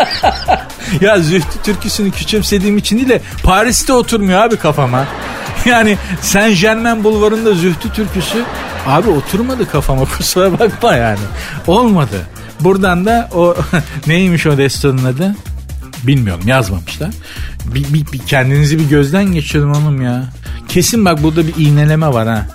ya 1.00 1.18
Zühtü 1.18 1.62
türküsünü 1.64 2.10
küçümsediğim 2.10 2.78
için 2.78 2.96
değil 2.96 3.08
de 3.08 3.20
Paris'te 3.42 3.92
oturmuyor 3.92 4.40
abi 4.40 4.56
kafama. 4.56 5.04
Yani 5.64 5.98
Saint 6.22 6.60
Germain 6.60 7.04
bulvarında 7.04 7.54
Zühtü 7.54 7.92
türküsü 7.92 8.44
abi 8.86 9.10
oturmadı 9.10 9.70
kafama 9.70 10.04
kusura 10.16 10.58
bakma 10.58 10.94
yani. 10.94 11.18
Olmadı. 11.66 12.26
Buradan 12.60 13.06
da 13.06 13.28
o 13.34 13.56
neymiş 14.06 14.46
o 14.46 14.58
destanın 14.58 15.04
adı? 15.04 15.36
Bilmiyorum 16.02 16.42
yazmamışlar. 16.46 17.10
Bir, 17.74 17.94
bir, 17.94 18.12
bir 18.12 18.18
kendinizi 18.18 18.78
bir 18.78 18.88
gözden 18.88 19.24
geçirin 19.24 19.70
oğlum 19.70 20.02
ya. 20.02 20.24
Kesin 20.68 21.04
bak 21.04 21.22
burada 21.22 21.46
bir 21.46 21.54
iğneleme 21.56 22.08
var 22.08 22.28
ha. 22.28 22.46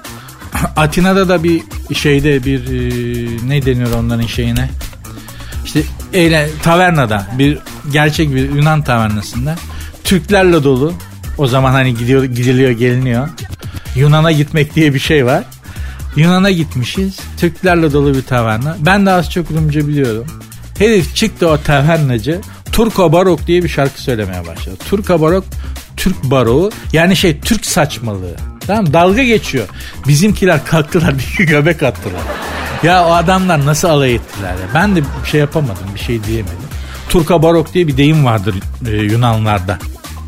Atina'da 0.76 1.30
da 1.30 1.44
bir 1.44 1.64
şeyde 1.94 2.44
bir 2.44 2.60
e, 2.60 3.50
ne 3.50 3.66
deniyor 3.66 3.94
onların 3.94 4.28
şeyine? 4.28 4.70
İşte 5.66 5.82
eğlen, 6.14 6.50
tavernada 6.64 7.28
bir 7.38 7.58
gerçek 7.92 8.36
bir 8.36 8.50
Yunan 8.50 8.82
tavernasında 8.82 9.56
Türklerle 10.04 10.64
dolu. 10.64 10.94
O 11.38 11.48
zaman 11.48 11.72
hani 11.72 11.98
gidiyor 11.98 12.24
gidiliyor 12.24 12.72
geliniyor. 12.72 13.30
Yunan'a 13.96 14.32
gitmek 14.32 14.76
diye 14.76 14.94
bir 14.94 15.00
şey 15.00 15.26
var. 15.26 15.44
Yunan'a 16.16 16.52
gitmişiz. 16.52 17.20
Türklerle 17.38 17.94
dolu 17.94 18.16
bir 18.16 18.22
taverna. 18.22 18.78
Ben 18.80 19.06
de 19.06 19.12
az 19.12 19.32
çok 19.32 19.52
Rumca 19.52 19.88
biliyorum. 19.88 20.28
Herif 20.78 21.16
çıktı 21.16 21.50
o 21.50 21.58
tavernacı. 21.58 22.42
Turko 22.74 23.12
Barok 23.12 23.48
diye 23.48 23.64
bir 23.64 23.70
şarkı 23.70 24.02
söylemeye 24.02 24.48
başladı. 24.48 24.76
Turko 24.90 25.22
Barok 25.22 25.46
Türk 25.98 26.24
baroğu 26.24 26.72
yani 26.94 27.16
şey 27.16 27.40
Türk 27.40 27.66
saçmalığı. 27.66 28.36
Tamam 28.68 28.94
dalga 28.94 29.24
geçiyor. 29.24 29.68
Bizimkiler 30.08 30.66
kalktılar 30.66 31.16
bir 31.40 31.46
göbek 31.46 31.84
attılar. 31.84 32.22
Ya 32.84 33.06
o 33.08 33.12
adamlar 33.14 33.66
nasıl 33.66 33.88
alay 33.88 34.16
ettiler 34.16 34.52
ya. 34.52 34.68
Ben 34.74 34.96
de 34.96 35.02
bir 35.02 35.30
şey 35.30 35.40
yapamadım 35.40 35.88
bir 35.96 36.00
şey 36.00 36.24
diyemedim. 36.24 36.58
Turka 37.10 37.44
barok 37.44 37.74
diye 37.74 37.88
bir 37.88 37.98
deyim 37.98 38.26
vardır 38.26 38.56
e, 38.88 38.96
Yunanlarda. 38.96 39.80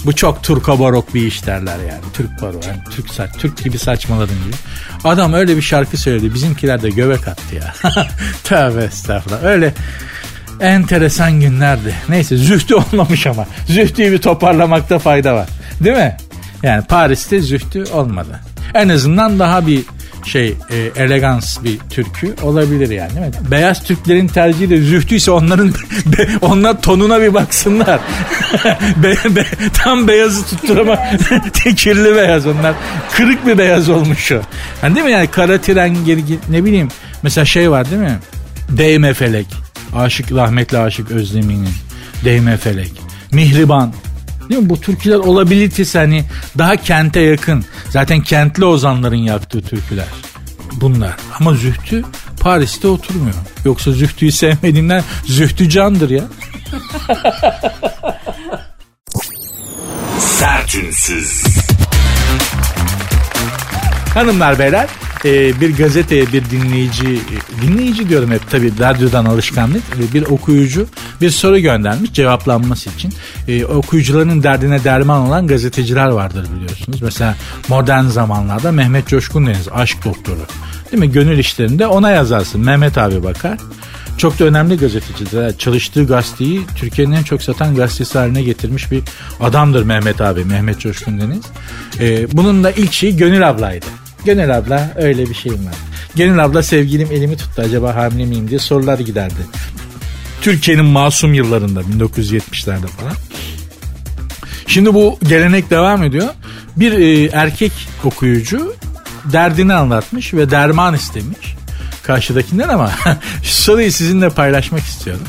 Bu 0.05 0.15
çok 0.15 0.43
Turka 0.43 0.79
barok 0.79 1.13
bir 1.13 1.27
iş 1.27 1.45
derler 1.45 1.79
yani. 1.79 2.01
Türk 2.13 2.41
barok. 2.41 2.67
Yani 2.67 2.79
Türk, 2.91 3.10
saç, 3.10 3.29
Türk 3.38 3.63
gibi 3.63 3.77
saçmaladın 3.77 4.36
gibi. 4.45 4.55
Adam 5.03 5.34
öyle 5.34 5.58
bir 5.58 5.62
şarkı 5.62 5.97
söyledi. 5.97 6.34
Bizimkiler 6.34 6.81
de 6.81 6.89
göbek 6.89 7.27
attı 7.27 7.55
ya. 7.55 7.73
Tövbe 8.43 8.84
estağfurullah. 8.84 9.43
Öyle 9.43 9.73
enteresan 10.59 11.39
günlerdi. 11.39 11.95
Neyse 12.09 12.37
zühtü 12.37 12.75
olmamış 12.93 13.27
ama. 13.27 13.45
Zühtüyü 13.67 14.11
bir 14.11 14.17
toparlamakta 14.17 14.99
fayda 14.99 15.35
var. 15.35 15.47
Değil 15.83 15.97
mi? 15.97 16.17
Yani 16.63 16.83
Paris'te 16.83 17.39
zühtü 17.41 17.83
olmadı. 17.83 18.39
En 18.73 18.89
azından 18.89 19.39
daha 19.39 19.67
bir 19.67 19.83
şey 20.25 20.47
e, 20.47 21.03
elegans 21.03 21.63
bir 21.63 21.79
türkü 21.79 22.35
olabilir 22.43 22.89
yani 22.89 23.09
değil 23.15 23.25
mi? 23.25 23.51
Beyaz 23.51 23.83
Türklerin 23.83 24.27
tercihi 24.27 24.69
de 24.69 24.81
zühtüyse 24.81 25.31
onların 25.31 25.69
be, 26.05 26.27
onlar 26.41 26.81
tonuna 26.81 27.21
bir 27.21 27.33
baksınlar. 27.33 27.99
be, 29.03 29.35
be, 29.35 29.45
tam 29.73 30.07
beyazı 30.07 30.45
tutturama 30.45 30.99
tekirli 31.53 32.15
beyaz 32.15 32.47
onlar. 32.47 32.73
Kırık 33.11 33.47
bir 33.47 33.57
beyaz 33.57 33.89
olmuş 33.89 34.31
o. 34.31 34.41
Hani 34.81 34.95
değil 34.95 35.05
mi 35.05 35.11
yani 35.11 35.27
kara 35.27 35.61
tren 35.61 35.95
ne 36.49 36.65
bileyim 36.65 36.87
mesela 37.23 37.45
şey 37.45 37.71
var 37.71 37.91
değil 37.91 38.01
mi? 38.01 38.19
Değme 38.69 39.13
felek. 39.13 39.64
Aşık 39.95 40.31
rahmetli 40.31 40.77
Aşık 40.77 41.12
Özdemir'in 41.12 41.69
Değme 42.25 42.58
felek. 42.58 42.91
Mihriban. 43.31 43.93
Değil 44.49 44.62
mi? 44.62 44.69
Bu 44.69 44.81
türküler 44.81 45.15
olabilitesi 45.15 45.97
hani 45.97 46.23
daha 46.58 46.75
kente 46.75 47.19
yakın. 47.19 47.65
Zaten 47.89 48.21
kentli 48.21 48.65
ozanların 48.65 49.15
yaptığı 49.15 49.62
türküler. 49.62 50.05
Bunlar. 50.73 51.13
Ama 51.39 51.53
Zühtü 51.53 52.03
Paris'te 52.39 52.88
oturmuyor. 52.88 53.36
Yoksa 53.65 53.91
Zühtü'yü 53.91 54.31
sevmediğinden 54.31 55.03
Zühtü 55.25 55.69
candır 55.69 56.10
ya. 56.10 56.23
Sertünsüz. 60.19 61.43
Hanımlar 64.13 64.60
beyler 64.60 64.89
e, 65.25 65.61
bir 65.61 65.77
gazeteye 65.77 66.33
bir 66.33 66.49
dinleyici 66.49 67.19
dinleyici 67.61 68.09
diyorum 68.09 68.31
hep 68.31 68.49
tabii 68.49 68.71
radyodan 68.79 69.25
alışkanlık 69.25 69.83
e, 69.99 70.13
bir 70.13 70.23
okuyucu 70.23 70.88
bir 71.21 71.29
soru 71.29 71.59
göndermiş 71.59 72.13
cevaplanması 72.13 72.89
için. 72.89 73.13
E, 73.47 73.65
okuyucuların 73.65 74.43
derdine 74.43 74.83
derman 74.83 75.21
olan 75.21 75.47
gazeteciler 75.47 76.07
vardır 76.07 76.47
biliyorsunuz. 76.55 77.01
Mesela 77.01 77.35
modern 77.69 78.05
zamanlarda 78.05 78.71
Mehmet 78.71 79.07
Coşkun 79.07 79.45
Deniz 79.45 79.67
aşk 79.71 80.05
doktoru. 80.05 80.41
Değil 80.91 81.03
mi? 81.03 81.11
Gönül 81.11 81.38
işlerinde 81.38 81.88
ona 81.88 82.11
yazarsın. 82.11 82.61
Mehmet 82.61 82.97
abi 82.97 83.23
bakar. 83.23 83.57
Çok 84.17 84.39
da 84.39 84.45
önemli 84.45 84.77
gazetecidir. 84.77 85.57
Çalıştığı 85.57 86.07
gazeteyi 86.07 86.61
Türkiye'nin 86.75 87.11
en 87.11 87.23
çok 87.23 87.41
satan 87.41 87.75
gazetesi 87.75 88.17
haline 88.17 88.41
getirmiş 88.43 88.91
bir 88.91 89.03
adamdır 89.41 89.83
Mehmet 89.83 90.21
abi. 90.21 90.45
Mehmet 90.45 90.79
Coşkun 90.79 91.21
Deniz. 91.21 91.45
Ee, 91.99 92.27
bunun 92.31 92.63
da 92.63 92.71
ilk 92.71 92.93
şeyi 92.93 93.17
Gönül 93.17 93.49
ablaydı. 93.49 93.85
Gönül 94.25 94.57
abla 94.57 94.93
öyle 94.95 95.29
bir 95.29 95.33
şeyim 95.33 95.65
var. 95.65 95.75
Gönül 96.15 96.45
abla 96.45 96.63
sevgilim 96.63 97.11
elimi 97.11 97.38
tuttu 97.38 97.61
acaba 97.61 97.95
hamile 97.95 98.25
miyim 98.25 98.49
diye 98.49 98.59
sorular 98.59 98.99
giderdi. 98.99 99.41
Türkiye'nin 100.41 100.85
masum 100.85 101.33
yıllarında 101.33 101.81
1970'lerde 101.81 102.88
falan. 102.88 103.13
Şimdi 104.67 104.93
bu 104.93 105.19
gelenek 105.23 105.69
devam 105.69 106.03
ediyor. 106.03 106.27
Bir 106.75 106.91
e, 106.91 107.29
erkek 107.33 107.71
okuyucu 108.03 108.75
derdini 109.31 109.73
anlatmış 109.73 110.33
ve 110.33 110.51
derman 110.51 110.93
istemiş 110.95 111.55
karşıdakinden 112.03 112.69
ama 112.69 112.91
soruyu 113.43 113.91
sizinle 113.91 114.29
paylaşmak 114.29 114.81
istiyorum. 114.81 115.23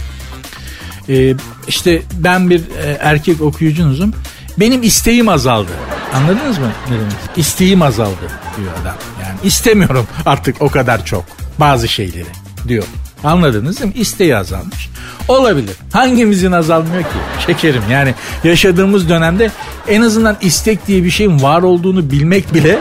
Ee, 1.08 1.34
işte 1.68 2.02
ben 2.12 2.50
bir 2.50 2.60
e, 2.60 2.98
erkek 3.00 3.40
okuyucunuzum. 3.40 4.12
Benim 4.58 4.82
isteğim 4.82 5.28
azaldı. 5.28 5.70
Anladınız 6.14 6.58
mı 6.58 6.72
ne 6.90 6.98
demek? 6.98 7.12
İsteğim 7.36 7.82
azaldı 7.82 8.45
diyor 8.56 8.72
adam. 8.82 8.94
Yani 9.22 9.38
istemiyorum 9.42 10.06
artık 10.26 10.62
o 10.62 10.68
kadar 10.68 11.04
çok 11.04 11.24
bazı 11.58 11.88
şeyleri 11.88 12.28
diyor. 12.68 12.84
Anladınız 13.24 13.80
değil 13.80 13.94
mi? 13.94 14.00
İsteği 14.00 14.36
azalmış. 14.36 14.88
Olabilir. 15.28 15.76
Hangimizin 15.92 16.52
azalmıyor 16.52 17.02
ki? 17.02 17.18
Şekerim 17.46 17.82
yani 17.90 18.14
yaşadığımız 18.44 19.08
dönemde 19.08 19.50
en 19.88 20.02
azından 20.02 20.36
istek 20.40 20.86
diye 20.86 21.04
bir 21.04 21.10
şeyin 21.10 21.42
var 21.42 21.62
olduğunu 21.62 22.10
bilmek 22.10 22.54
bile 22.54 22.78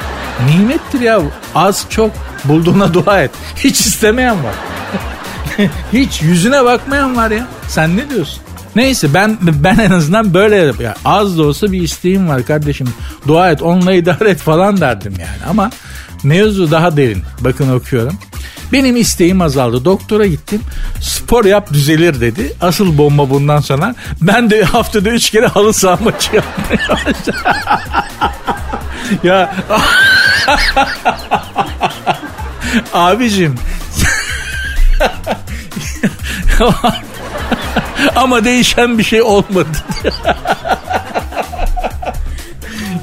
nimettir 0.50 1.00
ya. 1.02 1.22
Az 1.56 1.86
çok 1.90 2.12
bulduğuna 2.46 2.94
dua 2.94 3.22
et. 3.22 3.32
Hiç 3.56 3.80
istemeyen 3.80 4.36
var. 4.44 4.54
Hiç 5.94 6.22
yüzüne 6.22 6.66
bakmayan 6.66 7.16
var 7.16 7.32
ya. 7.32 7.48
Sen 7.68 7.98
ne 7.98 8.10
diyorsun? 8.10 8.45
Neyse 8.76 9.14
ben 9.14 9.38
ben 9.42 9.78
en 9.78 9.92
azından 9.92 10.34
böyle 10.34 10.56
ya 10.84 10.96
az 11.06 11.38
da 11.38 11.44
olsa 11.44 11.72
bir 11.72 11.82
isteğim 11.82 12.30
var 12.30 12.46
kardeşim. 12.46 12.88
Dua 13.28 13.52
et 13.52 13.62
onunla 13.62 13.94
idare 14.02 14.30
et 14.30 14.40
falan 14.40 14.82
derdim 14.82 15.14
yani 15.20 15.50
ama 15.50 15.70
mevzu 16.24 16.72
daha 16.72 16.98
derin. 16.98 17.24
Bakın 17.40 17.72
okuyorum. 17.72 18.18
Benim 18.74 18.96
isteğim 18.98 19.42
azaldı. 19.42 19.86
Doktora 19.86 20.26
gittim. 20.26 20.62
Spor 21.02 21.46
yap 21.46 21.74
düzelir 21.74 22.22
dedi. 22.22 22.54
Asıl 22.62 22.98
bomba 22.98 23.30
bundan 23.30 23.60
sonra. 23.60 23.96
Ben 24.22 24.50
de 24.50 24.64
haftada 24.64 25.10
üç 25.10 25.30
kere 25.30 25.48
halı 25.48 25.74
saha 25.74 26.04
maçı 26.04 26.32
ya 29.24 29.56
abicim 32.94 33.56
ama 38.16 38.46
değişen 38.46 38.98
bir 38.98 39.04
şey 39.04 39.22
olmadı. 39.22 39.78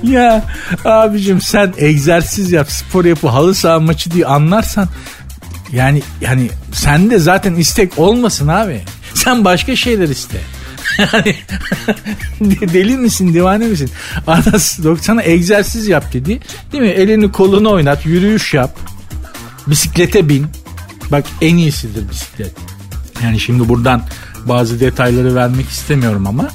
ya 0.02 0.44
abicim 0.85 1.40
sen 1.40 1.74
egzersiz 1.78 2.52
yap, 2.52 2.70
spor 2.70 3.05
yapı, 3.05 3.28
halı 3.28 3.55
saha 3.55 3.81
maçı 3.81 4.11
diye 4.11 4.26
anlarsan 4.26 4.88
yani 5.72 6.02
yani 6.20 6.50
sende 6.72 7.18
zaten 7.18 7.55
istek 7.55 7.98
olmasın 7.98 8.48
abi. 8.48 8.81
Sen 9.14 9.44
başka 9.44 9.76
şeyler 9.76 10.09
iste. 10.09 10.40
Yani 10.98 11.37
deli 12.72 12.96
misin 12.96 13.35
divane 13.35 13.66
misin? 13.66 13.90
Anas 14.26 14.78
sana 15.00 15.22
egzersiz 15.22 15.88
yap 15.88 16.12
dedi. 16.12 16.40
Değil 16.72 16.83
mi? 16.83 16.88
Elini 16.88 17.33
kolunu 17.33 17.70
oynat, 17.70 18.07
yürüyüş 18.07 18.55
yap. 18.55 18.78
Bisiklete 19.66 20.28
bin. 20.28 20.46
Bak 21.12 21.24
en 21.40 21.57
iyisidir 21.57 22.11
bisiklet. 22.11 22.52
Yani 23.25 23.40
şimdi 23.40 23.68
buradan 23.68 24.03
bazı 24.44 24.81
detayları 24.81 25.35
vermek 25.35 25.68
istemiyorum 25.68 26.27
ama 26.27 26.48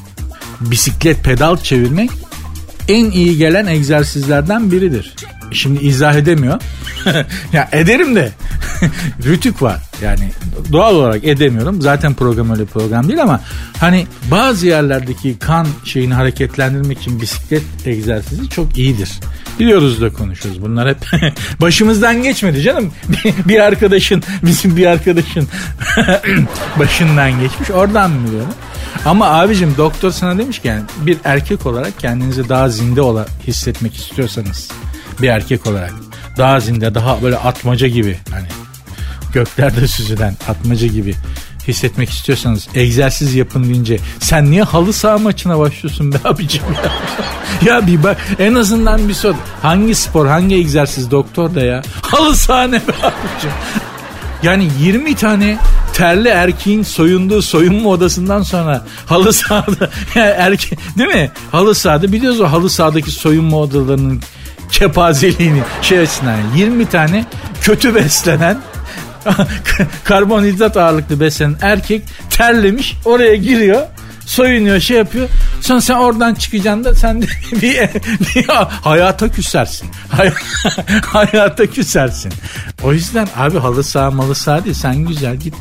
bisiklet 0.60 1.24
pedal 1.24 1.58
çevirmek 1.58 2.10
en 2.88 3.12
iyi 3.12 3.38
gelen 3.38 3.65
egzersizlerden 3.65 4.72
biridir. 4.72 5.15
Şimdi 5.52 5.84
izah 5.86 6.15
edemiyor. 6.15 6.62
ya 7.54 7.70
ederim 7.72 8.15
de 8.15 8.32
rütük 9.26 9.62
var. 9.62 9.87
Yani 10.02 10.32
doğal 10.72 10.96
olarak 10.96 11.24
edemiyorum. 11.24 11.82
Zaten 11.82 12.14
program 12.14 12.52
öyle 12.52 12.66
program 12.66 13.08
değil 13.08 13.22
ama 13.22 13.42
hani 13.80 14.08
bazı 14.32 14.68
yerlerdeki 14.68 15.40
kan 15.40 15.68
şeyini 15.86 16.14
hareketlendirmek 16.14 17.00
için 17.02 17.22
bisiklet 17.22 17.64
egzersizi 17.86 18.50
çok 18.50 18.78
iyidir. 18.78 19.10
Biliyoruz 19.60 20.02
da 20.02 20.14
konuşuyoruz. 20.14 20.62
Bunlar 20.62 20.90
hep 20.90 20.98
başımızdan 21.62 22.24
geçmedi 22.24 22.62
canım. 22.62 22.92
bir 23.46 23.60
arkadaşın, 23.60 24.24
bizim 24.44 24.78
bir 24.78 24.86
arkadaşın 24.86 25.48
başından 26.80 27.40
geçmiş. 27.40 27.72
Oradan 27.72 28.12
mı 28.12 28.28
biliyorum? 28.28 28.54
Ama 29.06 29.26
abicim 29.30 29.78
doktor 29.78 30.12
sana 30.12 30.38
demiş 30.38 30.60
ki 30.60 30.68
yani 30.68 30.84
bir 31.02 31.18
erkek 31.24 31.66
olarak 31.66 32.00
kendinizi 32.00 32.50
daha 32.50 32.70
zinde 32.70 33.02
ola 33.02 33.26
hissetmek 33.48 33.96
istiyorsanız 33.96 34.72
bir 35.22 35.28
erkek 35.28 35.68
olarak 35.68 35.94
daha 36.38 36.60
zinde 36.60 36.96
daha 36.96 37.22
böyle 37.22 37.38
atmaca 37.38 37.88
gibi 37.88 38.18
hani 38.32 38.48
göklerde 39.38 39.88
süzülen 39.88 40.38
atmaca 40.50 40.88
gibi 40.88 41.15
hissetmek 41.67 42.10
istiyorsanız 42.10 42.67
egzersiz 42.76 43.36
yapın 43.36 43.63
deyince 43.63 44.00
sen 44.19 44.52
niye 44.52 44.63
halı 44.63 44.93
saha 44.93 45.17
maçına 45.17 45.60
başlıyorsun 45.60 46.13
be 46.13 46.17
abicim 46.23 46.63
ya? 46.63 46.91
ya 47.73 47.88
bir 47.88 48.04
bak 48.04 48.17
en 48.39 48.54
azından 48.54 49.10
bir 49.10 49.13
sor. 49.13 49.36
Hangi 49.62 49.95
spor 49.95 50.28
hangi 50.28 50.56
egzersiz 50.56 51.12
doktor 51.12 51.56
da 51.56 51.62
ya? 51.62 51.82
Halı 52.02 52.36
saha 52.36 52.63
ne 52.63 52.88
be 52.88 52.91
abicim? 52.91 53.52
Yani 54.43 54.69
20 54.80 55.15
tane 55.15 55.58
terli 55.93 56.28
erkeğin 56.30 56.84
soyunduğu 56.84 57.41
soyunma 57.41 57.89
odasından 57.89 58.41
sonra 58.41 58.86
halı 59.06 59.34
sahada 59.34 59.89
yani 60.15 60.34
erke, 60.38 60.76
değil 60.97 61.10
mi? 61.10 61.32
Halı 61.52 61.76
sahada 61.76 62.12
biliyoruz 62.12 62.41
o 62.41 62.52
halı 62.52 62.69
sahadaki 62.69 63.12
soyunma 63.12 63.58
odalarının 63.58 64.21
kepazeliğini 64.71 65.62
şey 65.82 66.00
açısından 66.00 66.38
20 66.56 66.86
tane 66.86 67.26
kötü 67.62 67.95
beslenen 67.95 68.58
karbonhidrat 70.04 70.78
ağırlıklı 70.78 71.20
beslenen 71.20 71.58
erkek 71.62 72.04
terlemiş 72.30 72.96
oraya 73.06 73.36
giriyor 73.36 73.82
soyunuyor 74.28 74.80
şey 74.80 74.98
yapıyor. 74.98 75.30
Sonra 75.62 75.82
sen 75.82 75.96
oradan 75.96 76.34
çıkacaksın 76.34 76.84
da 76.84 76.96
sen 76.96 77.22
de 77.22 77.26
bir, 77.52 77.80
bir 78.36 78.46
hayata 78.84 79.32
küsersin. 79.32 79.90
Hay, 80.10 80.32
hayata 81.06 81.66
küsersin. 81.66 82.34
O 82.84 82.94
yüzden 82.94 83.28
abi 83.38 83.60
halı 83.60 83.84
saha 83.84 84.12
malı 84.12 84.36
saha 84.36 84.63
değil 84.66 84.76
sen 84.76 84.96
güzel 84.96 85.36
git 85.36 85.56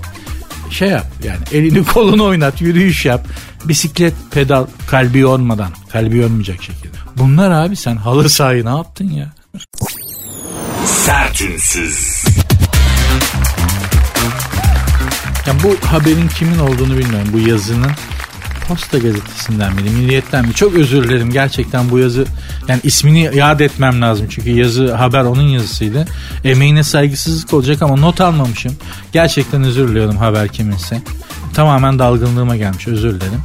şey 0.71 0.89
yap 0.89 1.07
yani 1.25 1.39
elini 1.53 1.85
kolunu 1.85 2.25
oynat 2.25 2.61
yürüyüş 2.61 3.05
yap 3.05 3.27
bisiklet 3.65 4.15
pedal 4.31 4.67
kalbi 4.91 5.19
yormadan 5.19 5.71
kalbi 5.93 6.17
yormayacak 6.17 6.63
şekilde. 6.63 6.97
Bunlar 7.17 7.51
abi 7.51 7.77
sen 7.77 7.97
halı 7.97 8.31
sahayı 8.31 8.65
ne 8.65 8.77
yaptın 8.77 9.11
ya? 9.11 9.33
Sertünsüz. 10.85 12.25
Yani 15.47 15.61
bu 15.63 15.87
haberin 15.87 16.29
kimin 16.29 16.59
olduğunu 16.59 16.99
bilmiyorum. 16.99 17.29
Bu 17.33 17.39
yazının 17.39 17.91
Posta 18.69 18.99
gazetesinden 18.99 19.75
miydi, 19.75 19.91
Milliyet'ten 19.91 20.47
mi? 20.47 20.55
Çok 20.55 20.75
özür 20.75 21.05
dilerim 21.05 21.31
gerçekten 21.31 21.91
bu 21.91 21.99
yazı 21.99 22.25
yani 22.69 22.81
ismini 22.83 23.31
yad 23.35 23.61
etmem 23.61 24.03
lazım 24.03 24.27
çünkü 24.31 24.51
yazı 24.51 24.95
haber 24.95 25.21
onun 25.21 25.43
yazısıydı. 25.43 26.07
Emeğine 26.45 26.83
saygısızlık 26.83 27.55
olacak 27.55 27.83
ama 27.83 27.97
not 27.97 28.21
almamışım. 28.21 28.77
Gerçekten 29.13 29.63
özür 29.63 29.89
diliyorum 29.89 30.17
haber 30.17 30.49
kiminse. 30.49 31.03
Tamamen 31.55 31.99
dalgınlığıma 31.99 32.57
gelmiş 32.57 32.89
özür 32.89 33.21
dilerim. 33.21 33.43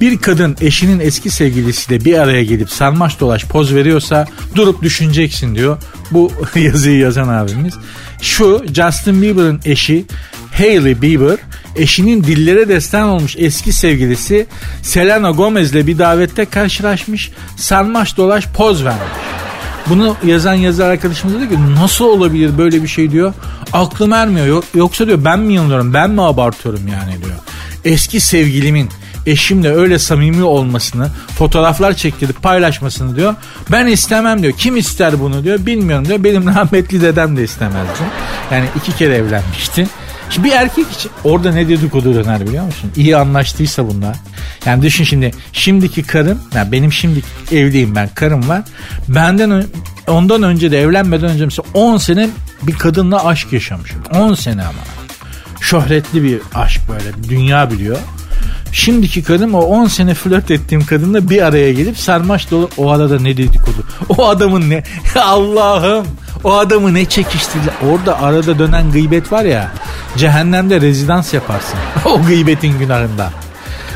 Bir 0.00 0.18
kadın 0.18 0.56
eşinin 0.60 1.00
eski 1.00 1.30
sevgilisiyle 1.30 2.04
bir 2.04 2.18
araya 2.18 2.44
gelip 2.44 2.70
sarmaş 2.70 3.20
dolaş 3.20 3.44
poz 3.44 3.74
veriyorsa 3.74 4.26
durup 4.54 4.82
düşüneceksin 4.82 5.54
diyor. 5.54 5.78
Bu 6.10 6.32
yazıyı 6.56 6.98
yazan 6.98 7.28
abimiz. 7.28 7.74
Şu 8.20 8.64
Justin 8.74 9.22
Bieber'ın 9.22 9.60
eşi 9.64 10.04
Hailey 10.58 11.02
Bieber 11.02 11.36
eşinin 11.76 12.24
dillere 12.24 12.68
destan 12.68 13.08
olmuş 13.08 13.36
eski 13.38 13.72
sevgilisi 13.72 14.46
Selena 14.82 15.30
Gomez'le 15.30 15.86
bir 15.86 15.98
davette 15.98 16.44
karşılaşmış. 16.44 17.30
Sarmaş 17.56 18.16
dolaş 18.16 18.48
poz 18.54 18.84
vermiş. 18.84 19.02
Bunu 19.86 20.16
yazan 20.24 20.54
yazar 20.54 20.90
arkadaşımız 20.90 21.40
dedi 21.40 21.48
ki 21.48 21.74
nasıl 21.80 22.04
olabilir 22.04 22.58
böyle 22.58 22.82
bir 22.82 22.88
şey 22.88 23.10
diyor. 23.10 23.34
Aklım 23.72 24.12
ermiyor. 24.12 24.62
Yoksa 24.74 25.06
diyor 25.06 25.24
ben 25.24 25.38
mi 25.38 25.54
yanılıyorum 25.54 25.94
ben 25.94 26.10
mi 26.10 26.22
abartıyorum 26.22 26.88
yani 26.88 27.24
diyor. 27.24 27.36
Eski 27.84 28.20
sevgilimin 28.20 28.88
eşimle 29.26 29.72
öyle 29.74 29.98
samimi 29.98 30.42
olmasını, 30.42 31.10
fotoğraflar 31.38 31.92
çektirip 31.92 32.42
paylaşmasını 32.42 33.16
diyor. 33.16 33.34
Ben 33.72 33.86
istemem 33.86 34.42
diyor. 34.42 34.52
Kim 34.52 34.76
ister 34.76 35.20
bunu 35.20 35.44
diyor. 35.44 35.66
Bilmiyorum 35.66 36.08
diyor. 36.08 36.24
Benim 36.24 36.46
rahmetli 36.46 37.02
dedem 37.02 37.36
de 37.36 37.44
istemezdi. 37.44 38.02
Yani 38.50 38.64
iki 38.76 38.96
kere 38.96 39.14
evlenmişti. 39.14 39.86
Şimdi 40.30 40.48
bir 40.48 40.52
erkek 40.52 40.90
için 40.92 41.10
orada 41.24 41.52
ne 41.52 41.68
dedikodu 41.68 42.14
döner 42.14 42.40
biliyor 42.46 42.64
musun? 42.64 42.92
İyi 42.96 43.16
anlaştıysa 43.16 43.88
bunlar. 43.88 44.16
Yani 44.66 44.82
düşün 44.82 45.04
şimdi 45.04 45.30
şimdiki 45.52 46.02
karım, 46.02 46.40
yani 46.54 46.72
benim 46.72 46.92
şimdi 46.92 47.22
evliyim 47.52 47.94
ben 47.94 48.08
karım 48.14 48.48
var. 48.48 48.62
Benden 49.08 49.64
ondan 50.08 50.42
önce 50.42 50.70
de 50.70 50.80
evlenmeden 50.80 51.30
önce 51.30 51.44
mesela 51.44 51.66
10 51.74 51.96
sene 51.96 52.30
bir 52.62 52.72
kadınla 52.72 53.24
aşk 53.26 53.52
yaşamışım. 53.52 54.02
10 54.14 54.34
sene 54.34 54.62
ama. 54.62 54.78
Şöhretli 55.60 56.22
bir 56.22 56.40
aşk 56.54 56.80
böyle 56.88 57.28
dünya 57.28 57.70
biliyor. 57.70 57.98
Şimdiki 58.76 59.22
kadın 59.22 59.52
o 59.52 59.58
10 59.58 59.86
sene 59.86 60.14
flört 60.14 60.50
ettiğim 60.50 60.86
kadınla 60.86 61.30
bir 61.30 61.42
araya 61.42 61.72
gelip 61.72 61.98
sarmaş 61.98 62.50
dolu 62.50 62.70
o 62.76 62.90
arada 62.90 63.18
ne 63.20 63.36
dedikodu. 63.36 63.86
O 64.08 64.26
adamın 64.28 64.70
ne 64.70 64.82
Allah'ım 65.20 66.06
o 66.44 66.52
adamı 66.52 66.94
ne 66.94 67.04
çekiştirdi. 67.04 67.70
Orada 67.90 68.22
arada 68.22 68.58
dönen 68.58 68.92
gıybet 68.92 69.32
var 69.32 69.44
ya 69.44 69.70
cehennemde 70.16 70.80
rezidans 70.80 71.34
yaparsın. 71.34 71.78
o 72.04 72.22
gıybetin 72.22 72.78
günahında. 72.78 73.32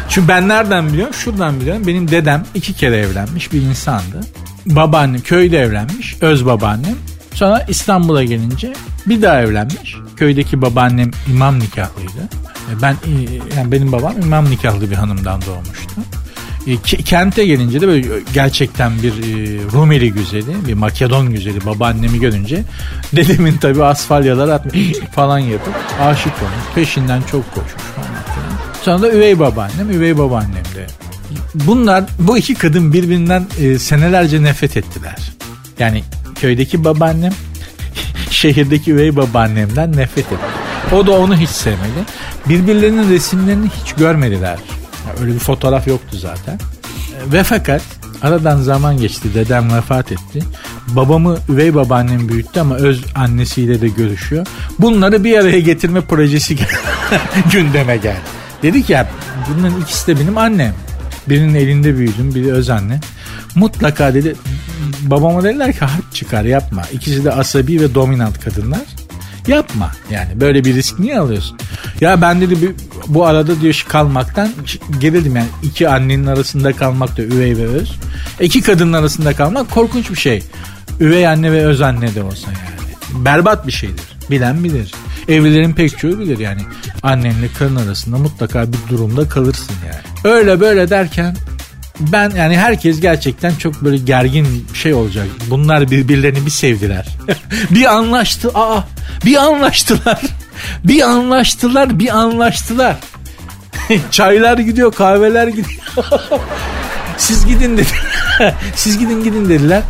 Çünkü 0.09 0.29
ben 0.29 0.49
nereden 0.49 0.89
biliyorum? 0.89 1.15
Şuradan 1.15 1.61
biliyorum. 1.61 1.87
Benim 1.87 2.11
dedem 2.11 2.45
iki 2.55 2.73
kere 2.73 2.97
evlenmiş 2.97 3.53
bir 3.53 3.63
insandı. 3.63 4.21
Babaannem 4.67 5.21
köyde 5.21 5.59
evlenmiş. 5.59 6.17
Öz 6.21 6.47
babaannem. 6.47 6.95
Sonra 7.35 7.65
İstanbul'a 7.69 8.25
gelince 8.25 8.73
bir 9.07 9.23
daha 9.23 9.41
evlenmiş. 9.41 9.97
Köydeki 10.17 10.63
babaannem 10.63 11.11
imam 11.29 11.61
nikahlıydı. 11.61 12.41
E, 12.71 12.83
ben 12.83 12.93
e, 12.93 13.57
yani 13.57 13.73
benim 13.73 13.93
babam 13.93 14.21
imam 14.23 14.51
nikahlı 14.51 14.91
bir 14.91 14.97
hanımdan 14.97 15.41
doğmuştu. 15.43 16.01
E, 16.67 16.77
kente 17.03 17.47
gelince 17.47 17.81
de 17.81 17.89
böyle 17.89 18.09
gerçekten 18.35 19.03
bir 19.03 19.13
Rumeli 19.73 20.13
güzeli, 20.13 20.67
bir 20.67 20.75
Makedon 20.75 21.31
güzeli 21.31 21.67
babaannemi 21.67 22.21
görünce 22.21 22.63
dedemin 23.17 23.57
tabii 23.57 23.85
asfalyalar 23.85 24.49
atmış 24.49 24.93
falan 25.15 25.39
yapıp 25.39 25.75
aşık 26.01 26.33
olmuş. 26.33 26.75
Peşinden 26.75 27.23
çok 27.31 27.55
koşmuş. 27.55 27.83
Sonra 28.83 29.03
da 29.03 29.13
üvey 29.13 29.39
babaannem, 29.39 29.91
üvey 29.91 30.19
babaannem 30.19 30.65
de. 30.65 30.87
Bunlar 31.55 32.05
bu 32.19 32.39
iki 32.39 32.55
kadın 32.55 32.93
birbirinden 32.93 33.47
senelerce 33.79 34.43
nefret 34.43 34.77
ettiler. 34.77 35.33
Yani 35.79 36.05
köydeki 36.41 36.85
babaannem 36.85 37.33
şehirdeki 38.31 38.93
üvey 38.93 39.17
babaannemden 39.17 39.93
nefret 39.97 40.27
etti. 40.27 40.60
O 40.93 41.07
da 41.07 41.13
onu 41.13 41.37
hiç 41.37 41.51
sevmedi. 41.51 42.05
Birbirlerinin 42.49 43.11
resimlerini 43.11 43.69
hiç 43.69 43.93
görmediler. 43.93 44.59
Yani 45.09 45.21
öyle 45.21 45.35
bir 45.35 45.39
fotoğraf 45.39 45.87
yoktu 45.87 46.17
zaten. 46.17 46.59
Ve 47.33 47.43
fakat 47.43 47.83
aradan 48.23 48.57
zaman 48.61 48.97
geçti. 48.97 49.35
Dedem 49.35 49.75
vefat 49.75 50.13
etti. 50.13 50.43
babamı 50.89 51.39
üvey 51.49 51.75
babaannem 51.75 52.29
büyüttü 52.29 52.61
ama 52.61 52.77
öz 52.77 53.05
annesiyle 53.15 53.81
de 53.81 53.89
görüşüyor. 53.89 54.47
Bunları 54.79 55.25
bir 55.25 55.39
araya 55.39 55.61
getirme 55.61 56.01
projesi 56.01 56.57
gündeme 57.53 57.97
geldi. 57.97 58.21
Dedi 58.63 58.83
ki 58.83 58.93
ya 58.93 59.09
bunların 59.49 59.81
ikisi 59.81 60.07
de 60.07 60.21
benim 60.21 60.39
annem. 60.39 60.75
Birinin 61.29 61.55
elinde 61.55 61.97
büyüdüm 61.99 62.35
biri 62.35 62.53
öz 62.53 62.71
anne. 62.71 63.01
Mutlaka 63.55 64.15
dedi 64.15 64.37
babama 65.03 65.43
dediler 65.45 65.73
ki 65.73 65.79
harp 65.79 66.15
çıkar 66.15 66.45
yapma. 66.45 66.83
İkisi 66.93 67.25
de 67.25 67.33
asabi 67.33 67.81
ve 67.81 67.95
dominant 67.95 68.41
kadınlar. 68.41 68.81
Yapma 69.51 69.91
yani 70.11 70.41
böyle 70.41 70.65
bir 70.65 70.75
risk 70.75 70.99
niye 70.99 71.19
alıyorsun? 71.19 71.59
Ya 72.01 72.23
ben 72.23 72.41
dedi 72.41 72.75
bu 73.07 73.27
arada 73.27 73.61
diyor 73.61 73.85
kalmaktan 73.89 74.51
gerildim 75.01 75.37
yani 75.37 75.49
iki 75.63 75.89
annenin 75.89 76.27
arasında 76.27 76.73
kalmak 76.73 77.17
da 77.17 77.23
üvey 77.23 77.57
ve 77.57 77.67
öz. 77.67 77.93
İki 78.41 78.63
kadının 78.63 78.93
arasında 78.93 79.35
kalmak 79.35 79.71
korkunç 79.71 80.11
bir 80.11 80.17
şey. 80.17 80.43
Üvey 81.01 81.29
anne 81.29 81.53
ve 81.53 81.67
öz 81.67 81.81
anne 81.81 82.15
de 82.15 82.23
olsa 82.23 82.47
yani. 82.51 83.25
Berbat 83.25 83.67
bir 83.67 83.73
şeydir. 83.73 84.05
Bilen 84.31 84.65
bilir. 84.65 84.95
Evlilerin 85.29 85.73
pek 85.73 85.99
çoğu 85.99 86.19
bilir 86.19 86.39
yani. 86.39 86.61
Annenle 87.03 87.49
karın 87.59 87.77
arasında 87.77 88.19
mutlaka 88.19 88.67
bir 88.73 88.79
durumda 88.89 89.29
kalırsın 89.29 89.75
yani. 89.87 90.35
Öyle 90.35 90.61
böyle 90.61 90.91
derken 90.91 91.37
ben 92.01 92.31
yani 92.31 92.59
herkes 92.59 93.01
gerçekten 93.01 93.55
çok 93.55 93.85
böyle 93.85 93.97
gergin 93.97 94.67
şey 94.75 94.95
olacak. 94.95 95.27
Bunlar 95.51 95.91
birbirlerini 95.91 96.47
bir 96.47 96.51
sevdiler. 96.51 97.07
bir 97.71 97.95
anlaştı. 97.95 98.51
Aa 98.55 98.81
bir 99.25 99.37
anlaştılar. 99.37 100.21
bir 100.85 101.03
anlaştılar, 101.03 101.99
bir 101.99 102.19
anlaştılar. 102.19 102.97
Çaylar 104.11 104.59
gidiyor, 104.59 104.93
kahveler 104.93 105.49
gidiyor. 105.49 105.83
Siz 107.19 107.47
gidin 107.47 107.77
dedi. 107.77 107.89
Siz 108.77 108.99
gidin 108.99 109.25
gidin 109.25 109.49
dediler. 109.49 109.83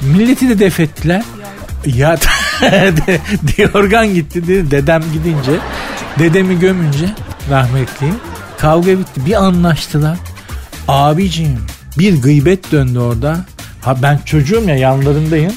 Milleti 0.00 0.48
de 0.48 0.58
def 0.58 0.80
ettiler. 0.80 1.22
Ya 1.86 2.16
Diyorgan 3.56 4.14
gitti 4.14 4.48
dedi. 4.48 4.70
Dedem 4.70 5.02
gidince 5.12 5.52
dedemi 6.18 6.60
gömünce 6.60 7.10
rahmetli 7.50 8.06
kavga 8.58 8.98
bitti. 8.98 9.26
Bir 9.26 9.34
anlaştılar. 9.34 10.18
Abicim 10.88 11.58
bir 11.98 12.22
gıybet 12.22 12.72
döndü 12.72 12.98
orada. 12.98 13.36
Ha 13.82 13.96
ben 14.02 14.18
çocuğum 14.24 14.64
ya 14.68 14.76
yanlarındayım. 14.76 15.52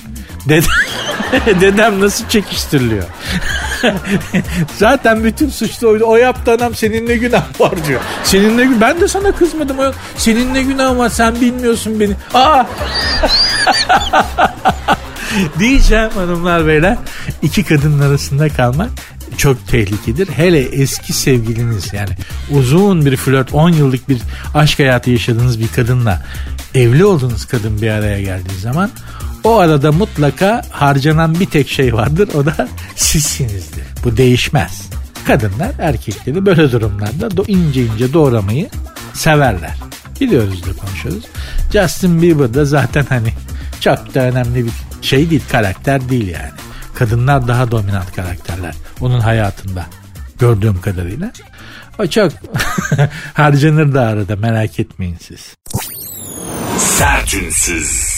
Dedem, 0.49 0.69
dedem 1.61 2.01
nasıl 2.01 2.27
çekiştiriliyor? 2.27 3.03
Zaten 4.77 5.23
bütün 5.23 5.49
suçlu 5.49 5.89
oydu. 5.89 6.03
O 6.07 6.15
yaptı 6.15 6.51
adam 6.51 6.75
senin 6.75 7.07
ne 7.07 7.15
günah 7.15 7.59
var 7.59 7.85
diyor. 7.87 8.01
Senin 8.23 8.57
ne 8.57 8.63
gün 8.63 8.81
ben 8.81 9.01
de 9.01 9.07
sana 9.07 9.31
kızmadım. 9.31 9.77
Senin 10.17 10.53
ne 10.53 10.63
günah 10.63 10.97
var 10.97 11.09
sen 11.09 11.41
bilmiyorsun 11.41 11.99
beni. 11.99 12.13
Aa! 12.33 12.63
Diyeceğim 15.59 16.09
hanımlar 16.15 16.67
beyler. 16.67 16.97
iki 17.41 17.63
kadının 17.63 18.09
arasında 18.09 18.49
kalmak 18.49 18.89
çok 19.37 19.67
tehlikedir. 19.67 20.27
Hele 20.27 20.59
eski 20.59 21.13
sevgiliniz 21.13 21.93
yani 21.93 22.09
uzun 22.51 23.05
bir 23.05 23.17
flört 23.17 23.53
10 23.53 23.69
yıllık 23.69 24.09
bir 24.09 24.21
aşk 24.53 24.79
hayatı 24.79 25.11
yaşadığınız 25.11 25.59
bir 25.59 25.67
kadınla 25.67 26.25
evli 26.75 27.05
olduğunuz 27.05 27.45
kadın 27.45 27.81
bir 27.81 27.89
araya 27.89 28.21
geldiği 28.21 28.59
zaman 28.59 28.89
o 29.43 29.57
arada 29.57 29.91
mutlaka 29.91 30.61
harcanan 30.69 31.39
bir 31.39 31.45
tek 31.45 31.69
şey 31.69 31.93
vardır 31.93 32.29
o 32.35 32.45
da 32.45 32.67
sizsinizdir. 32.95 33.83
Bu 34.03 34.17
değişmez. 34.17 34.89
Kadınlar 35.27 35.71
erkekleri 35.79 36.45
böyle 36.45 36.71
durumlarda 36.71 37.43
ince 37.47 37.85
ince 37.85 38.13
doğramayı 38.13 38.69
severler. 39.13 39.75
Biliyoruz 40.21 40.63
da 40.65 40.73
konuşuyoruz. 40.73 41.23
Justin 41.73 42.21
Bieber 42.21 42.53
da 42.53 42.65
zaten 42.65 43.05
hani 43.09 43.33
çok 43.79 44.15
da 44.15 44.19
önemli 44.19 44.65
bir 44.65 44.71
şey 45.01 45.29
değil 45.29 45.41
karakter 45.51 46.09
değil 46.09 46.27
yani. 46.27 46.51
Kadınlar 46.95 47.47
daha 47.47 47.71
dominant 47.71 48.15
karakterler 48.15 48.75
onun 49.01 49.19
hayatında 49.19 49.85
gördüğüm 50.39 50.81
kadarıyla. 50.81 51.31
O 51.99 52.07
çok 52.07 52.31
harcanır 53.33 53.93
da 53.93 54.01
arada 54.01 54.35
merak 54.35 54.79
etmeyin 54.79 55.17
siz. 55.21 55.55
Sertünsüz. 56.77 58.15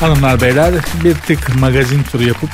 Hanımlar 0.00 0.40
beyler 0.40 0.74
bir 1.04 1.14
tık 1.14 1.56
magazin 1.56 2.02
turu 2.02 2.22
yapıp 2.22 2.50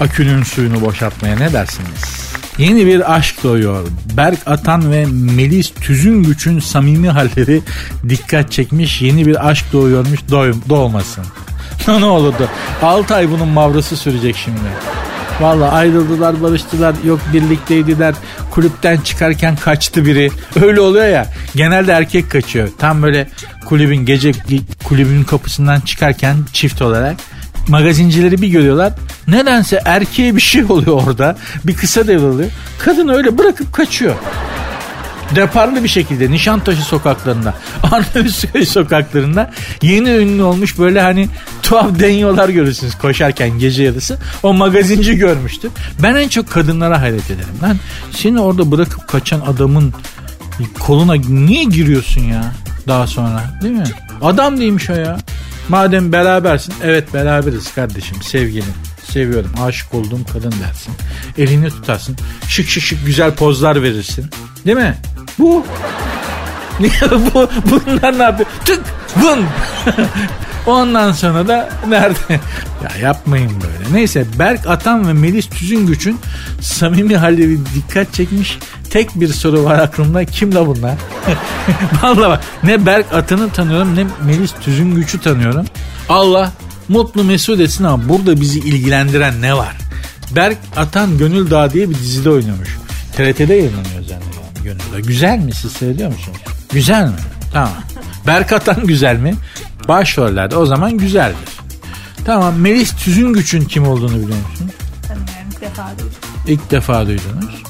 akünün 0.00 0.42
suyunu 0.42 0.80
boşaltmaya 0.80 1.36
ne 1.36 1.52
dersiniz? 1.52 2.30
Yeni 2.58 2.86
bir 2.86 3.14
aşk 3.14 3.42
doğuyor. 3.42 3.86
Berk 4.16 4.38
Atan 4.46 4.92
ve 4.92 5.06
Melis 5.06 5.70
Tüzüngüç'ün 5.74 6.60
samimi 6.60 7.08
halleri 7.08 7.62
dikkat 8.08 8.52
çekmiş. 8.52 9.02
Yeni 9.02 9.26
bir 9.26 9.48
aşk 9.48 9.72
doğuyormuş 9.72 10.20
doğmasın. 10.68 11.24
Ne 11.98 12.04
olurdu? 12.06 12.48
6 12.82 13.14
ay 13.14 13.30
bunun 13.30 13.48
mavrası 13.48 13.96
sürecek 13.96 14.36
şimdi. 14.36 14.60
Valla 15.40 15.72
ayrıldılar 15.72 16.42
barıştılar 16.42 16.94
yok 17.04 17.20
birlikteydiler. 17.32 18.14
Kulüpten 18.50 18.96
çıkarken 18.96 19.56
kaçtı 19.56 20.04
biri. 20.04 20.30
Öyle 20.62 20.80
oluyor 20.80 21.08
ya 21.08 21.26
genelde 21.54 21.92
erkek 21.92 22.30
kaçıyor. 22.30 22.68
Tam 22.78 23.02
böyle 23.02 23.28
kulübün 23.66 24.06
gece 24.06 24.32
kulübün 24.84 25.24
kapısından 25.24 25.80
çıkarken 25.80 26.36
çift 26.52 26.82
olarak 26.82 27.16
magazincileri 27.68 28.42
bir 28.42 28.48
görüyorlar. 28.48 28.92
Nedense 29.28 29.82
erkeğe 29.84 30.36
bir 30.36 30.40
şey 30.40 30.64
oluyor 30.64 31.02
orada. 31.06 31.36
Bir 31.64 31.74
kısa 31.74 32.06
devralıyor 32.06 32.50
kadın 32.78 33.08
öyle 33.08 33.38
bırakıp 33.38 33.72
kaçıyor 33.72 34.14
deparlı 35.36 35.84
bir 35.84 35.88
şekilde 35.88 36.30
Nişantaşı 36.30 36.82
sokaklarında, 36.82 37.54
Arnavutköy 37.82 38.64
sokaklarında 38.64 39.50
yeni 39.82 40.10
ünlü 40.10 40.42
olmuş 40.42 40.78
böyle 40.78 41.00
hani 41.00 41.28
tuhaf 41.62 41.98
deniyorlar 42.00 42.48
görürsünüz 42.48 42.98
koşarken 42.98 43.58
gece 43.58 43.82
yarısı. 43.82 44.18
O 44.42 44.52
magazinci 44.52 45.16
görmüştü. 45.16 45.70
Ben 46.02 46.14
en 46.14 46.28
çok 46.28 46.50
kadınlara 46.50 47.00
hayret 47.00 47.30
ederim. 47.30 47.54
Ben 47.62 47.76
seni 48.12 48.40
orada 48.40 48.70
bırakıp 48.70 49.08
kaçan 49.08 49.40
adamın 49.40 49.94
koluna 50.78 51.14
niye 51.14 51.64
giriyorsun 51.64 52.20
ya 52.20 52.52
daha 52.88 53.06
sonra 53.06 53.58
değil 53.62 53.74
mi? 53.74 53.84
Adam 54.22 54.60
değilmiş 54.60 54.90
o 54.90 54.94
ya. 54.94 55.18
Madem 55.68 56.12
berabersin 56.12 56.74
evet 56.82 57.14
beraberiz 57.14 57.74
kardeşim 57.74 58.22
sevgilim 58.22 58.74
seviyorum 59.10 59.50
aşık 59.62 59.94
olduğum 59.94 60.24
kadın 60.32 60.54
dersin. 60.60 60.94
Elini 61.38 61.70
tutarsın 61.70 62.16
şık 62.48 62.68
şık 62.68 62.82
şık 62.82 63.06
güzel 63.06 63.34
pozlar 63.34 63.82
verirsin 63.82 64.30
değil 64.66 64.76
mi? 64.76 64.94
Bu. 65.38 65.66
bu 67.34 67.48
bunlar 67.70 68.18
ne 68.18 68.22
yapıyor? 68.22 68.48
Tık 68.64 68.82
vın. 69.16 69.44
Ondan 70.66 71.12
sonra 71.12 71.48
da 71.48 71.70
nerede? 71.88 72.18
ya 72.84 73.08
yapmayın 73.08 73.50
böyle. 73.50 73.94
Neyse 73.94 74.24
Berk 74.38 74.66
Atan 74.66 75.08
ve 75.08 75.12
Melis 75.12 75.48
Tüzüngüç'ün 75.48 76.20
samimi 76.60 77.16
halleri 77.16 77.58
dikkat 77.74 78.14
çekmiş. 78.14 78.58
Tek 78.90 79.20
bir 79.20 79.28
soru 79.28 79.64
var 79.64 79.78
aklımda. 79.78 80.24
Kim 80.24 80.54
la 80.54 80.66
bunlar? 80.66 80.94
Vallahi 82.02 82.30
bak 82.30 82.40
ne 82.62 82.86
Berk 82.86 83.12
Atan'ı 83.12 83.50
tanıyorum 83.50 83.96
ne 83.96 84.06
Melis 84.24 84.52
Tüzüngüç'ü 84.60 85.20
tanıyorum. 85.20 85.66
Allah 86.08 86.52
mutlu 86.90 87.24
mesut 87.24 87.60
etsin 87.60 87.84
ama 87.84 88.08
burada 88.08 88.40
bizi 88.40 88.58
ilgilendiren 88.58 89.42
ne 89.42 89.56
var? 89.56 89.76
Berk 90.36 90.58
Atan 90.76 91.18
Gönül 91.18 91.50
Dağı 91.50 91.72
diye 91.72 91.90
bir 91.90 91.94
dizide 91.94 92.30
oynamış. 92.30 92.68
TRT'de 93.12 93.54
yayınlanıyor 93.54 94.02
zannediyorum 94.02 94.40
gönülde. 94.64 95.00
Güzel 95.00 95.38
mi 95.38 95.52
siz 95.52 95.72
seyrediyor 95.72 96.12
musunuz? 96.12 96.38
Güzel 96.72 97.04
mi? 97.04 97.16
Tamam. 97.52 97.72
Berkatan 98.26 98.86
güzel 98.86 99.16
mi? 99.16 99.34
Başrollerde 99.88 100.56
o 100.56 100.66
zaman 100.66 100.98
güzeldir. 100.98 101.48
Tamam 102.24 102.54
Melis 102.54 102.96
Tüzüngüç'ün 102.96 103.64
kim 103.64 103.88
olduğunu 103.88 104.14
biliyor 104.14 104.38
musun? 104.50 104.70
Tanımıyorum 105.08 105.50
ilk 105.50 105.60
defa 105.60 105.90
duydum. 105.98 106.12
İlk 106.46 106.70
defa 106.70 107.06
duydunuz. 107.06 107.62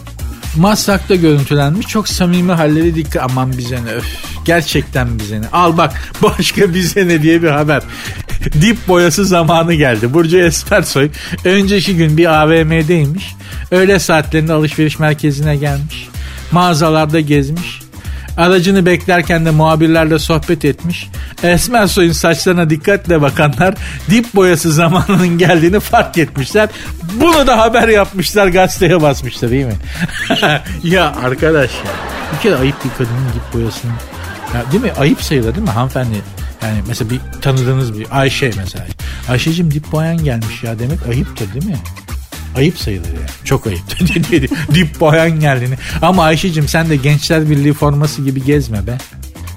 Maslak'ta 0.57 1.14
görüntülenmiş 1.14 1.87
çok 1.87 2.09
samimi 2.09 2.53
halleri 2.53 2.95
dikkat 2.95 3.31
aman 3.31 3.59
bize 3.59 3.85
ne 3.85 3.91
öf 3.91 4.05
gerçekten 4.45 5.18
bize 5.18 5.41
ne 5.41 5.49
al 5.49 5.77
bak 5.77 6.12
başka 6.23 6.75
bize 6.75 7.09
ne 7.09 7.23
diye 7.23 7.43
bir 7.43 7.49
haber 7.49 7.83
dip 8.62 8.88
boyası 8.88 9.24
zamanı 9.24 9.74
geldi 9.74 10.14
Burcu 10.14 10.38
Espersoy 10.38 11.11
önceki 11.45 11.97
gün 11.97 12.16
bir 12.16 12.43
AVM'deymiş 12.43 13.34
öğle 13.70 13.99
saatlerinde 13.99 14.53
alışveriş 14.53 14.99
merkezine 14.99 15.57
gelmiş 15.57 16.11
mağazalarda 16.53 17.20
gezmiş. 17.20 17.80
Aracını 18.36 18.86
beklerken 18.86 19.47
de 19.47 19.51
muhabirlerle 19.51 20.18
sohbet 20.18 20.64
etmiş. 20.64 21.09
Esmer 21.43 21.86
Soy'un 21.86 22.12
saçlarına 22.12 22.70
dikkatle 22.70 23.22
bakanlar 23.22 23.74
dip 24.11 24.34
boyası 24.34 24.72
zamanının 24.72 25.38
geldiğini 25.38 25.80
fark 25.80 26.18
etmişler. 26.18 26.68
Bunu 27.20 27.47
da 27.47 27.59
haber 27.59 27.88
yapmışlar 27.88 28.47
gazeteye 28.47 29.03
basmışlar 29.03 29.51
değil 29.51 29.66
mi? 29.66 29.76
ya 30.84 31.14
arkadaş 31.24 31.70
ya. 31.70 31.93
Bir 32.36 32.43
kere 32.43 32.57
ayıp 32.57 32.84
bir 32.84 32.91
kadının 32.99 33.28
dip 33.34 33.55
boyasının. 33.55 33.93
Ya, 34.55 34.72
değil 34.72 34.82
mi? 34.82 34.93
Ayıp 34.99 35.22
sayılır 35.22 35.55
değil 35.55 35.66
mi 35.66 35.70
hanımefendi? 35.72 36.16
Yani 36.63 36.83
mesela 36.89 37.11
bir 37.11 37.21
tanıdığınız 37.41 37.99
bir 37.99 38.07
Ayşe 38.11 38.51
mesela. 38.57 38.87
Ayşe'cim 39.29 39.71
dip 39.71 39.93
boyan 39.93 40.25
gelmiş 40.25 40.63
ya 40.63 40.79
demek 40.79 41.07
ayıptır 41.07 41.55
değil 41.55 41.67
mi? 41.67 41.79
Ayıp 42.57 42.79
sayılır 42.79 43.09
yani. 43.09 43.31
Çok 43.45 43.67
ayıp. 43.67 43.81
Dip 44.75 45.01
boyan 45.01 45.41
geldiğini. 45.41 45.75
Ama 46.03 46.25
Ayşe'cim 46.25 46.69
sen 46.69 46.91
de 46.91 46.97
Gençler 46.97 47.51
Birliği 47.51 47.73
forması 47.73 48.23
gibi 48.23 48.45
gezme 48.45 48.87
be. 48.87 48.99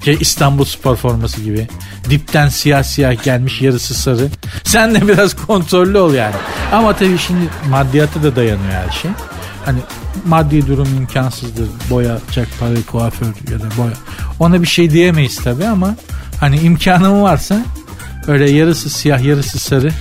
Şey 0.06 0.18
İstanbul 0.20 0.66
spor 0.66 0.96
forması 0.96 1.42
gibi. 1.42 1.68
Dipten 2.10 2.50
siyah 2.50 2.84
siyah 2.84 3.24
gelmiş 3.24 3.62
yarısı 3.62 3.94
sarı. 3.94 4.28
Sen 4.64 4.96
de 4.96 5.08
biraz 5.08 5.36
kontrollü 5.48 5.98
ol 5.98 6.14
yani. 6.14 6.36
Ama 6.72 6.96
tabii 6.96 7.18
şimdi 7.18 7.50
maddiyata 7.70 8.24
da 8.24 8.36
dayanıyor 8.36 8.72
her 8.72 8.92
şey. 8.92 9.12
Hani 9.66 9.80
maddi 10.26 10.68
durum 10.68 10.88
imkansızdır. 10.98 11.68
Boya, 11.90 12.18
çak 12.32 12.48
para, 12.60 12.74
kuaför 12.92 13.28
ya 13.52 13.60
da 13.60 13.66
boya. 13.78 13.94
Ona 14.40 14.62
bir 14.62 14.68
şey 14.68 14.92
diyemeyiz 14.92 15.44
tabii 15.44 15.68
ama 15.68 15.96
hani 16.40 16.60
imkanım 16.60 17.22
varsa 17.22 17.62
öyle 18.28 18.52
yarısı 18.52 18.90
siyah 18.90 19.24
yarısı 19.24 19.60
sarı 19.60 19.92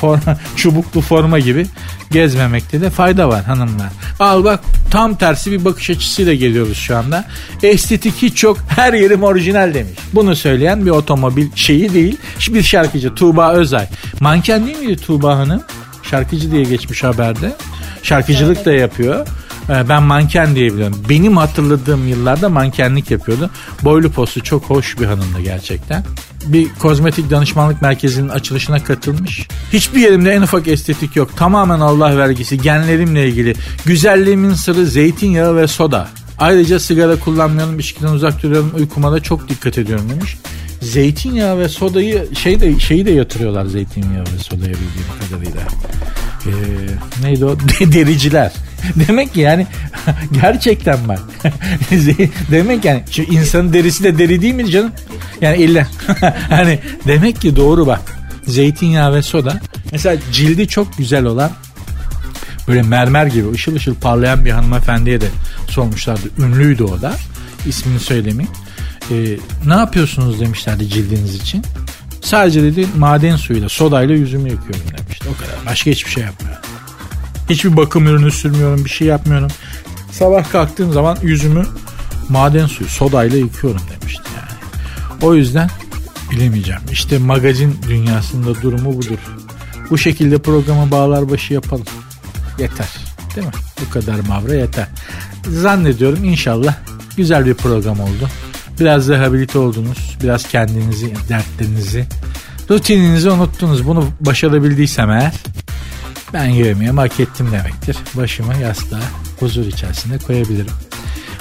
forma, 0.00 0.36
çubuklu 0.56 1.00
forma 1.00 1.38
gibi 1.38 1.66
gezmemekte 2.10 2.80
de 2.80 2.90
fayda 2.90 3.28
var 3.28 3.44
hanımlar. 3.44 3.88
Al 4.20 4.44
bak 4.44 4.60
tam 4.90 5.16
tersi 5.16 5.52
bir 5.52 5.64
bakış 5.64 5.90
açısıyla 5.90 6.34
geliyoruz 6.34 6.78
şu 6.78 6.96
anda. 6.96 7.24
Estetik 7.62 8.14
hiç 8.14 8.36
çok 8.36 8.58
her 8.68 8.92
yerim 8.92 9.22
orijinal 9.22 9.74
demiş. 9.74 9.98
Bunu 10.12 10.36
söyleyen 10.36 10.86
bir 10.86 10.90
otomobil 10.90 11.46
şeyi 11.54 11.94
değil. 11.94 12.16
Bir 12.48 12.62
şarkıcı 12.62 13.14
Tuğba 13.14 13.52
Özay. 13.52 13.86
Manken 14.20 14.66
değil 14.66 14.78
miydi 14.78 14.96
Tuğba 14.96 15.38
Hanım? 15.38 15.62
Şarkıcı 16.02 16.52
diye 16.52 16.62
geçmiş 16.62 17.04
haberde. 17.04 17.56
Şarkıcılık 18.02 18.64
da 18.64 18.72
yapıyor. 18.72 19.26
Ee, 19.68 19.88
ben 19.88 20.02
manken 20.02 20.54
diye 20.54 20.72
biliyorum. 20.72 21.02
Benim 21.08 21.36
hatırladığım 21.36 22.08
yıllarda 22.08 22.48
mankenlik 22.48 23.10
yapıyordu. 23.10 23.50
Boylu 23.82 24.10
postu 24.10 24.42
çok 24.42 24.64
hoş 24.64 25.00
bir 25.00 25.06
hanımdı 25.06 25.40
gerçekten. 25.44 26.04
Bir 26.46 26.68
kozmetik 26.68 27.30
danışmanlık 27.30 27.82
merkezinin 27.82 28.28
açılışına 28.28 28.84
katılmış. 28.84 29.48
Hiçbir 29.72 30.00
yerimde 30.00 30.32
en 30.32 30.42
ufak 30.42 30.68
estetik 30.68 31.16
yok. 31.16 31.36
Tamamen 31.36 31.80
Allah 31.80 32.16
vergisi. 32.16 32.58
Genlerimle 32.58 33.28
ilgili. 33.28 33.54
Güzelliğimin 33.84 34.54
sırrı 34.54 34.86
zeytinyağı 34.86 35.56
ve 35.56 35.66
soda. 35.66 36.08
Ayrıca 36.38 36.80
sigara 36.80 37.16
kullanmıyorum, 37.16 37.78
içkiden 37.78 38.08
uzak 38.08 38.42
duruyorum, 38.42 38.72
uykuma 38.78 39.12
da 39.12 39.20
çok 39.20 39.48
dikkat 39.48 39.78
ediyorum 39.78 40.10
demiş. 40.10 40.36
Zeytinyağı 40.80 41.58
ve 41.58 41.68
sodayı 41.68 42.28
şey 42.42 42.60
de 42.60 42.78
şeyi 42.78 43.06
de 43.06 43.10
yatırıyorlar 43.10 43.66
zeytinyağı 43.66 44.22
ve 44.22 44.38
sodaya 44.38 44.74
bildiğim 44.74 45.06
kadarıyla. 45.20 45.60
Ee, 46.46 47.22
neydi 47.22 47.44
o? 47.44 47.58
Dericiler. 47.80 48.52
Demek 49.08 49.34
ki 49.34 49.40
yani 49.40 49.66
gerçekten 50.40 51.08
bak. 51.08 51.20
demek 52.50 52.84
yani 52.84 53.02
şu 53.10 53.22
insanın 53.22 53.72
derisi 53.72 54.04
de 54.04 54.18
deri 54.18 54.42
değil 54.42 54.54
mi 54.54 54.70
canım? 54.70 54.92
Yani 55.40 55.56
illa 55.56 55.86
hani 56.48 56.78
demek 57.06 57.40
ki 57.40 57.56
doğru 57.56 57.86
bak. 57.86 58.16
Zeytinyağı 58.46 59.14
ve 59.14 59.22
soda. 59.22 59.60
Mesela 59.92 60.16
cildi 60.32 60.68
çok 60.68 60.98
güzel 60.98 61.24
olan 61.24 61.50
böyle 62.68 62.82
mermer 62.82 63.26
gibi 63.26 63.50
ışıl 63.50 63.74
ışıl 63.74 63.94
parlayan 63.94 64.44
bir 64.44 64.50
hanımefendiye 64.50 65.20
de 65.20 65.28
sormuşlardı. 65.68 66.28
Ünlüydü 66.38 66.84
o 66.84 67.02
da. 67.02 67.14
İsmini 67.66 68.00
söylemeyeyim. 68.00 68.52
Ee, 69.10 69.14
ne 69.66 69.74
yapıyorsunuz 69.74 70.40
demişlerdi 70.40 70.88
cildiniz 70.88 71.34
için. 71.34 71.62
Sadece 72.20 72.62
dedi 72.62 72.86
maden 72.96 73.36
suyuyla 73.36 73.68
sodayla 73.68 74.14
yüzümü 74.14 74.50
yıkıyorum 74.50 74.98
demişti. 74.98 75.28
O 75.28 75.42
kadar. 75.42 75.66
Başka 75.66 75.90
hiçbir 75.90 76.10
şey 76.10 76.22
yapmıyorum. 76.22 76.65
Hiçbir 77.50 77.76
bakım 77.76 78.06
ürünü 78.06 78.30
sürmüyorum. 78.30 78.84
Bir 78.84 78.90
şey 78.90 79.08
yapmıyorum. 79.08 79.48
Sabah 80.12 80.50
kalktığım 80.52 80.92
zaman 80.92 81.18
yüzümü 81.22 81.66
maden 82.28 82.66
suyu 82.66 82.88
sodayla 82.88 83.38
yıkıyorum 83.38 83.80
demişti 83.90 84.22
yani. 84.36 84.82
O 85.22 85.34
yüzden 85.34 85.70
bilemeyeceğim. 86.30 86.80
İşte 86.92 87.18
magazin 87.18 87.78
dünyasında 87.88 88.62
durumu 88.62 88.96
budur. 88.96 89.18
Bu 89.90 89.98
şekilde 89.98 90.38
programı 90.38 90.90
bağlar 90.90 91.30
başı 91.30 91.54
yapalım. 91.54 91.86
Yeter. 92.58 92.88
Değil 93.36 93.46
mi? 93.46 93.52
Bu 93.86 93.90
kadar 93.90 94.14
mavra 94.28 94.54
yeter. 94.54 94.86
Zannediyorum 95.48 96.24
inşallah 96.24 96.74
güzel 97.16 97.46
bir 97.46 97.54
program 97.54 98.00
oldu. 98.00 98.28
Biraz 98.80 99.08
rehabilite 99.08 99.58
oldunuz. 99.58 100.16
Biraz 100.22 100.48
kendinizi, 100.48 101.14
dertlerinizi, 101.28 102.06
rutininizi 102.70 103.30
unuttunuz. 103.30 103.86
Bunu 103.86 104.04
başarabildiysem 104.20 105.10
eğer 105.10 105.32
ben 106.32 106.44
yemeği 106.44 106.90
hak 106.90 107.20
ettim 107.20 107.48
demektir. 107.52 107.96
Başımı 108.14 108.56
yastığa 108.56 109.00
huzur 109.40 109.66
içerisinde 109.66 110.18
koyabilirim. 110.18 110.72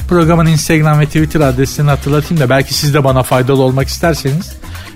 Programın 0.09 0.45
Instagram 0.45 0.99
ve 0.99 1.05
Twitter 1.05 1.39
adresini 1.39 1.89
hatırlatayım 1.89 2.43
da 2.43 2.49
belki 2.49 2.73
siz 2.73 2.93
de 2.93 3.03
bana 3.03 3.23
faydalı 3.23 3.61
olmak 3.61 3.88
isterseniz 3.88 4.55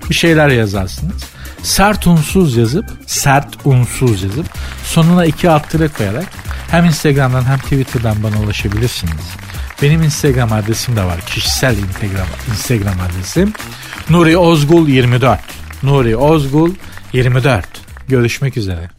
bir 0.09 0.15
şeyler 0.15 0.49
yazarsınız. 0.49 1.23
Sert 1.63 2.07
unsuz 2.07 2.57
yazıp, 2.57 2.85
sert 3.05 3.65
unsuz 3.65 4.23
yazıp 4.23 4.45
sonuna 4.83 5.25
iki 5.25 5.49
alt 5.49 5.69
tire 5.69 5.87
koyarak 5.87 6.25
hem 6.71 6.85
Instagram'dan 6.85 7.43
hem 7.43 7.59
Twitter'dan 7.59 8.23
bana 8.23 8.39
ulaşabilirsiniz. 8.39 9.35
Benim 9.81 10.03
Instagram 10.03 10.53
adresim 10.53 10.95
de 10.95 11.03
var. 11.03 11.21
Kişisel 11.21 11.77
Instagram, 11.77 12.27
Instagram 12.51 12.99
adresim 12.99 13.53
Nuri 14.09 14.37
Ozgul 14.37 14.87
24. 14.87 15.39
Nuri 15.83 16.17
Ozgul 16.17 16.73
24. 17.13 17.65
Görüşmek 18.07 18.57
üzere. 18.57 18.98